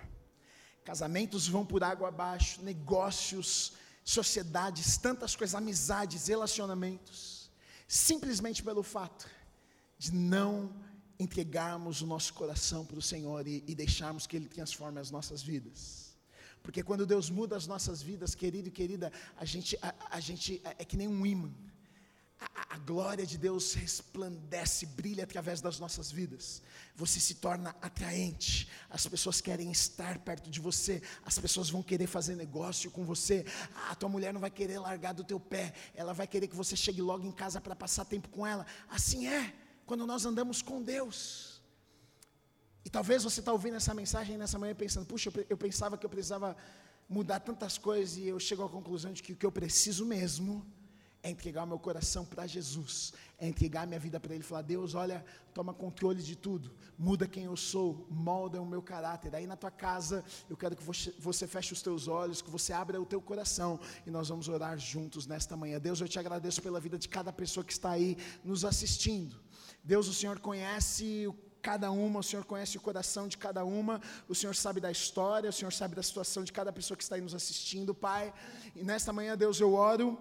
Casamentos 0.85 1.47
vão 1.47 1.65
por 1.65 1.85
água 1.85 2.09
abaixo, 2.09 2.63
negócios, 2.63 3.73
sociedades, 4.05 4.97
tantas 4.97 5.37
coisas, 5.37 5.55
amizades, 5.55 6.27
relacionamentos, 6.27 7.51
simplesmente 7.87 8.63
pelo 8.63 8.83
fato 8.83 9.29
de 9.97 10.13
não 10.13 10.75
entregarmos 11.19 12.03
o 12.03 12.07
nosso 12.07 12.35
coração 12.35 12.85
para 12.85 12.99
o 12.99 13.03
Senhor 13.03 13.47
e, 13.47 13.63
e 13.67 13.75
deixarmos 13.75 14.27
que 14.27 14.37
Ele 14.37 14.49
transforme 14.49 14.99
as 14.99 15.11
nossas 15.11 15.43
vidas. 15.43 16.17
Porque 16.63 16.83
quando 16.83 17.07
Deus 17.07 17.31
muda 17.31 17.57
as 17.57 17.67
nossas 17.67 18.03
vidas, 18.03 18.35
querido 18.35 18.69
e 18.69 18.73
querida, 18.73 19.13
a 19.37 19.45
gente, 19.45 19.79
a, 19.81 19.95
a 20.11 20.21
gente 20.21 20.61
é, 20.65 20.77
é 20.79 20.85
que 20.85 20.97
nem 20.97 21.09
um 21.09 21.25
imã. 21.25 21.53
A, 22.69 22.79
glória 22.79 23.25
de 23.25 23.39
Deus 23.39 23.75
resplandece, 23.75 24.87
brilha 24.87 25.25
através 25.25 25.61
das 25.61 25.79
nossas 25.79 26.11
vidas. 26.11 26.63
Você 26.97 27.21
se 27.21 27.35
torna 27.35 27.71
atraente, 27.81 28.69
as 28.91 29.07
pessoas 29.07 29.41
querem 29.41 29.71
estar 29.71 30.19
perto 30.19 30.51
de 30.51 30.61
você, 30.61 31.03
as 31.25 31.39
pessoas 31.39 31.71
vão 31.71 31.83
querer 31.83 32.07
fazer 32.07 32.35
negócio 32.35 32.91
com 32.91 33.05
você. 33.05 33.45
A 33.89 33.95
tua 33.95 34.09
mulher 34.09 34.33
não 34.33 34.41
vai 34.41 34.51
querer 34.51 34.79
largar 34.79 35.13
do 35.13 35.25
teu 35.25 35.39
pé, 35.39 35.73
ela 35.95 36.13
vai 36.13 36.27
querer 36.27 36.49
que 36.49 36.57
você 36.57 36.77
chegue 36.77 37.01
logo 37.01 37.25
em 37.25 37.33
casa 37.33 37.61
para 37.61 37.77
passar 37.77 38.05
tempo 38.05 38.29
com 38.29 38.47
ela. 38.47 38.67
Assim 38.89 39.27
é 39.27 39.55
quando 39.87 40.07
nós 40.07 40.25
andamos 40.25 40.63
com 40.63 40.83
Deus. 40.83 41.63
E 42.85 42.91
talvez 42.91 43.23
você 43.23 43.41
está 43.41 43.53
ouvindo 43.53 43.77
essa 43.77 43.95
mensagem 43.95 44.37
nessa 44.37 44.59
manhã 44.59 44.75
pensando: 44.75 45.07
puxa, 45.07 45.33
eu 45.49 45.57
pensava 45.57 45.97
que 45.97 46.05
eu 46.05 46.11
precisava 46.11 46.57
mudar 47.09 47.41
tantas 47.41 47.79
coisas 47.79 48.17
e 48.17 48.27
eu 48.27 48.41
chego 48.41 48.65
à 48.65 48.69
conclusão 48.69 49.13
de 49.13 49.23
que 49.23 49.33
o 49.33 49.37
que 49.37 49.47
eu 49.47 49.53
preciso 49.53 50.05
mesmo 50.05 50.67
é 51.23 51.31
entregar 51.31 51.63
o 51.63 51.67
meu 51.67 51.79
coração 51.79 52.25
para 52.25 52.47
Jesus, 52.47 53.13
é 53.39 53.47
entregar 53.47 53.87
minha 53.87 54.01
vida 54.01 54.19
para 54.19 54.35
Ele, 54.35 54.43
falar: 54.43 54.63
Deus, 54.63 54.95
olha, 54.95 55.25
toma 55.55 55.73
controle 55.73 56.21
de 56.21 56.35
tudo, 56.35 56.71
muda 56.99 57.29
quem 57.29 57.45
eu 57.45 57.57
sou, 57.57 58.07
molda 58.11 58.61
o 58.61 58.67
meu 58.67 58.83
caráter. 58.83 59.35
Aí 59.35 59.47
na 59.47 59.57
tua 59.57 59.71
casa, 59.71 60.25
eu 60.51 60.57
quero 60.57 60.75
que 60.75 60.83
você, 60.83 61.15
você 61.19 61.47
feche 61.47 61.73
os 61.73 61.81
teus 61.81 62.09
olhos, 62.09 62.43
que 62.43 62.51
você 62.51 62.73
abra 62.73 63.01
o 63.01 63.07
teu 63.07 63.21
coração 63.21 63.79
e 64.05 64.11
nós 64.11 64.31
vamos 64.31 64.49
orar 64.49 64.77
juntos 64.79 65.27
nesta 65.27 65.57
manhã. 65.57 65.79
Deus, 65.79 66.01
eu 66.01 66.09
te 66.09 66.19
agradeço 66.19 66.61
pela 66.61 66.81
vida 66.81 66.99
de 66.99 67.09
cada 67.09 67.33
pessoa 67.33 67.63
que 67.63 67.73
está 67.73 67.91
aí 67.91 68.17
nos 68.43 68.65
assistindo. 68.65 69.41
Deus, 69.85 70.09
o 70.09 70.15
Senhor 70.15 70.41
conhece 70.41 71.27
o 71.29 71.35
cada 71.63 71.93
uma, 71.93 72.19
o 72.19 72.23
Senhor 72.25 72.45
conhece 72.45 72.77
o 72.77 72.81
coração 72.81 73.29
de 73.29 73.39
cada 73.39 73.65
uma, 73.65 74.01
o 74.29 74.35
Senhor 74.35 74.53
sabe 74.53 74.81
da 74.81 74.91
história, 74.91 75.49
o 75.49 75.53
Senhor 75.53 75.73
sabe 75.73 75.95
da 75.95 76.03
situação 76.03 76.43
de 76.43 76.53
cada 76.53 76.73
pessoa 76.73 76.97
que 76.97 77.05
está 77.05 77.15
aí 77.15 77.21
nos 77.21 77.37
assistindo, 77.37 77.95
Pai. 77.95 78.35
E 78.75 78.83
nesta 78.83 79.13
manhã, 79.13 79.37
Deus, 79.37 79.61
eu 79.61 79.73
oro 79.73 80.19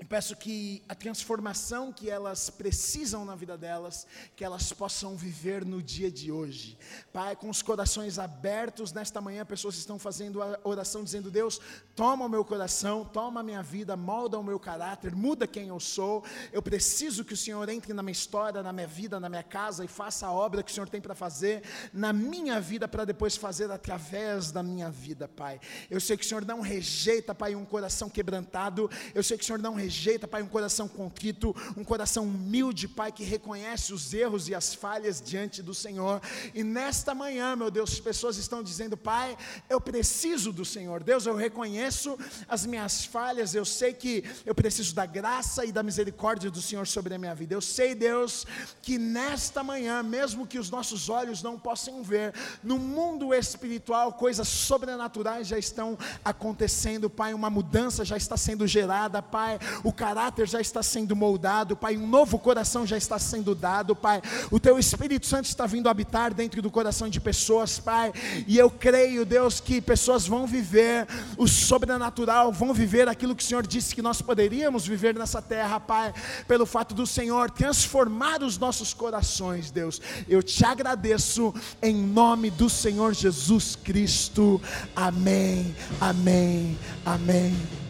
e 0.00 0.04
peço 0.04 0.36
que 0.36 0.80
a 0.88 0.94
transformação 0.94 1.92
que 1.92 2.08
elas 2.08 2.48
precisam 2.50 3.24
na 3.24 3.34
vida 3.34 3.58
delas, 3.58 4.06
que 4.36 4.44
elas 4.44 4.72
possam 4.72 5.16
viver 5.16 5.64
no 5.64 5.82
dia 5.82 6.08
de 6.08 6.30
hoje. 6.30 6.78
Pai, 7.12 7.34
com 7.34 7.50
os 7.50 7.62
corações 7.62 8.16
abertos, 8.16 8.92
nesta 8.92 9.20
manhã 9.20 9.44
pessoas 9.44 9.76
estão 9.76 9.98
fazendo 9.98 10.40
a 10.40 10.60
oração 10.62 11.02
dizendo: 11.02 11.32
Deus, 11.32 11.60
toma 11.96 12.26
o 12.26 12.28
meu 12.28 12.44
coração, 12.44 13.04
toma 13.04 13.40
a 13.40 13.42
minha 13.42 13.60
vida, 13.60 13.96
molda 13.96 14.38
o 14.38 14.42
meu 14.42 14.60
caráter, 14.60 15.16
muda 15.16 15.48
quem 15.48 15.66
eu 15.66 15.80
sou. 15.80 16.24
Eu 16.52 16.62
preciso 16.62 17.24
que 17.24 17.34
o 17.34 17.36
Senhor 17.36 17.68
entre 17.68 17.92
na 17.92 18.02
minha 18.02 18.12
história, 18.12 18.62
na 18.62 18.72
minha 18.72 18.86
vida, 18.86 19.18
na 19.18 19.28
minha 19.28 19.42
casa 19.42 19.84
e 19.84 19.88
faça 19.88 20.28
a 20.28 20.32
obra 20.32 20.62
que 20.62 20.70
o 20.70 20.74
Senhor 20.74 20.88
tem 20.88 21.00
para 21.00 21.14
fazer 21.16 21.64
na 21.92 22.12
minha 22.12 22.60
vida, 22.60 22.86
para 22.86 23.04
depois 23.04 23.36
fazer 23.36 23.68
através 23.68 24.52
da 24.52 24.62
minha 24.62 24.90
vida, 24.90 25.26
Pai. 25.26 25.58
Eu 25.90 26.00
sei 26.00 26.16
que 26.16 26.24
o 26.24 26.28
Senhor 26.28 26.44
não 26.44 26.60
rejeita, 26.60 27.34
Pai, 27.34 27.56
um 27.56 27.64
coração 27.64 28.08
quebrantado. 28.08 28.88
Eu 29.12 29.24
sei 29.24 29.36
que 29.36 29.42
o 29.42 29.46
Senhor 29.46 29.58
não 29.58 29.74
rejeita 29.74 29.87
rejeita, 29.88 30.28
Pai, 30.28 30.42
um 30.42 30.46
coração 30.46 30.86
contrito, 30.86 31.56
um 31.74 31.82
coração 31.82 32.24
humilde, 32.24 32.86
Pai, 32.86 33.10
que 33.10 33.24
reconhece 33.24 33.94
os 33.94 34.12
erros 34.12 34.46
e 34.48 34.54
as 34.54 34.74
falhas 34.74 35.18
diante 35.20 35.62
do 35.62 35.72
Senhor. 35.72 36.20
E 36.54 36.62
nesta 36.62 37.14
manhã, 37.14 37.56
meu 37.56 37.70
Deus, 37.70 37.92
as 37.92 38.00
pessoas 38.00 38.36
estão 38.36 38.62
dizendo, 38.62 38.98
Pai, 38.98 39.36
eu 39.68 39.80
preciso 39.80 40.52
do 40.52 40.64
Senhor. 40.64 41.02
Deus, 41.02 41.24
eu 41.24 41.34
reconheço 41.34 42.18
as 42.46 42.66
minhas 42.66 43.06
falhas, 43.06 43.54
eu 43.54 43.64
sei 43.64 43.94
que 43.94 44.22
eu 44.44 44.54
preciso 44.54 44.94
da 44.94 45.06
graça 45.06 45.64
e 45.64 45.72
da 45.72 45.82
misericórdia 45.82 46.50
do 46.50 46.60
Senhor 46.60 46.86
sobre 46.86 47.14
a 47.14 47.18
minha 47.18 47.34
vida. 47.34 47.54
Eu 47.54 47.62
sei, 47.62 47.94
Deus, 47.94 48.46
que 48.82 48.98
nesta 48.98 49.64
manhã, 49.64 50.02
mesmo 50.02 50.46
que 50.46 50.58
os 50.58 50.68
nossos 50.68 51.08
olhos 51.08 51.42
não 51.42 51.58
possam 51.58 52.02
ver, 52.02 52.34
no 52.62 52.78
mundo 52.78 53.32
espiritual, 53.32 54.12
coisas 54.12 54.48
sobrenaturais 54.48 55.48
já 55.48 55.58
estão 55.58 55.96
acontecendo, 56.22 57.08
Pai, 57.08 57.32
uma 57.32 57.48
mudança 57.48 58.04
já 58.04 58.18
está 58.18 58.36
sendo 58.36 58.66
gerada, 58.66 59.22
Pai, 59.22 59.58
o 59.82 59.92
caráter 59.92 60.48
já 60.48 60.60
está 60.60 60.82
sendo 60.82 61.14
moldado, 61.14 61.76
Pai, 61.76 61.96
um 61.96 62.06
novo 62.06 62.38
coração 62.38 62.86
já 62.86 62.96
está 62.96 63.18
sendo 63.18 63.54
dado, 63.54 63.94
Pai. 63.94 64.20
O 64.50 64.58
Teu 64.58 64.78
Espírito 64.78 65.26
Santo 65.26 65.46
está 65.46 65.66
vindo 65.66 65.88
habitar 65.88 66.32
dentro 66.32 66.60
do 66.62 66.70
coração 66.70 67.08
de 67.08 67.20
pessoas, 67.20 67.78
Pai. 67.78 68.12
E 68.46 68.56
eu 68.56 68.70
creio, 68.70 69.24
Deus, 69.24 69.60
que 69.60 69.80
pessoas 69.80 70.26
vão 70.26 70.46
viver 70.46 71.06
o 71.36 71.46
sobrenatural, 71.46 72.52
vão 72.52 72.72
viver 72.72 73.08
aquilo 73.08 73.34
que 73.34 73.42
o 73.42 73.46
Senhor 73.46 73.66
disse 73.66 73.94
que 73.94 74.02
nós 74.02 74.22
poderíamos 74.22 74.86
viver 74.86 75.14
nessa 75.14 75.42
terra, 75.42 75.80
Pai, 75.80 76.12
pelo 76.46 76.66
fato 76.66 76.94
do 76.94 77.06
Senhor 77.06 77.50
transformar 77.50 78.42
os 78.42 78.58
nossos 78.58 78.94
corações, 78.94 79.70
Deus. 79.70 80.00
Eu 80.28 80.42
te 80.42 80.64
agradeço 80.64 81.54
em 81.82 81.94
nome 81.94 82.50
do 82.50 82.68
Senhor 82.68 83.14
Jesus 83.14 83.76
Cristo. 83.76 84.60
Amém, 84.94 85.74
amém, 86.00 86.78
amém. 87.04 87.87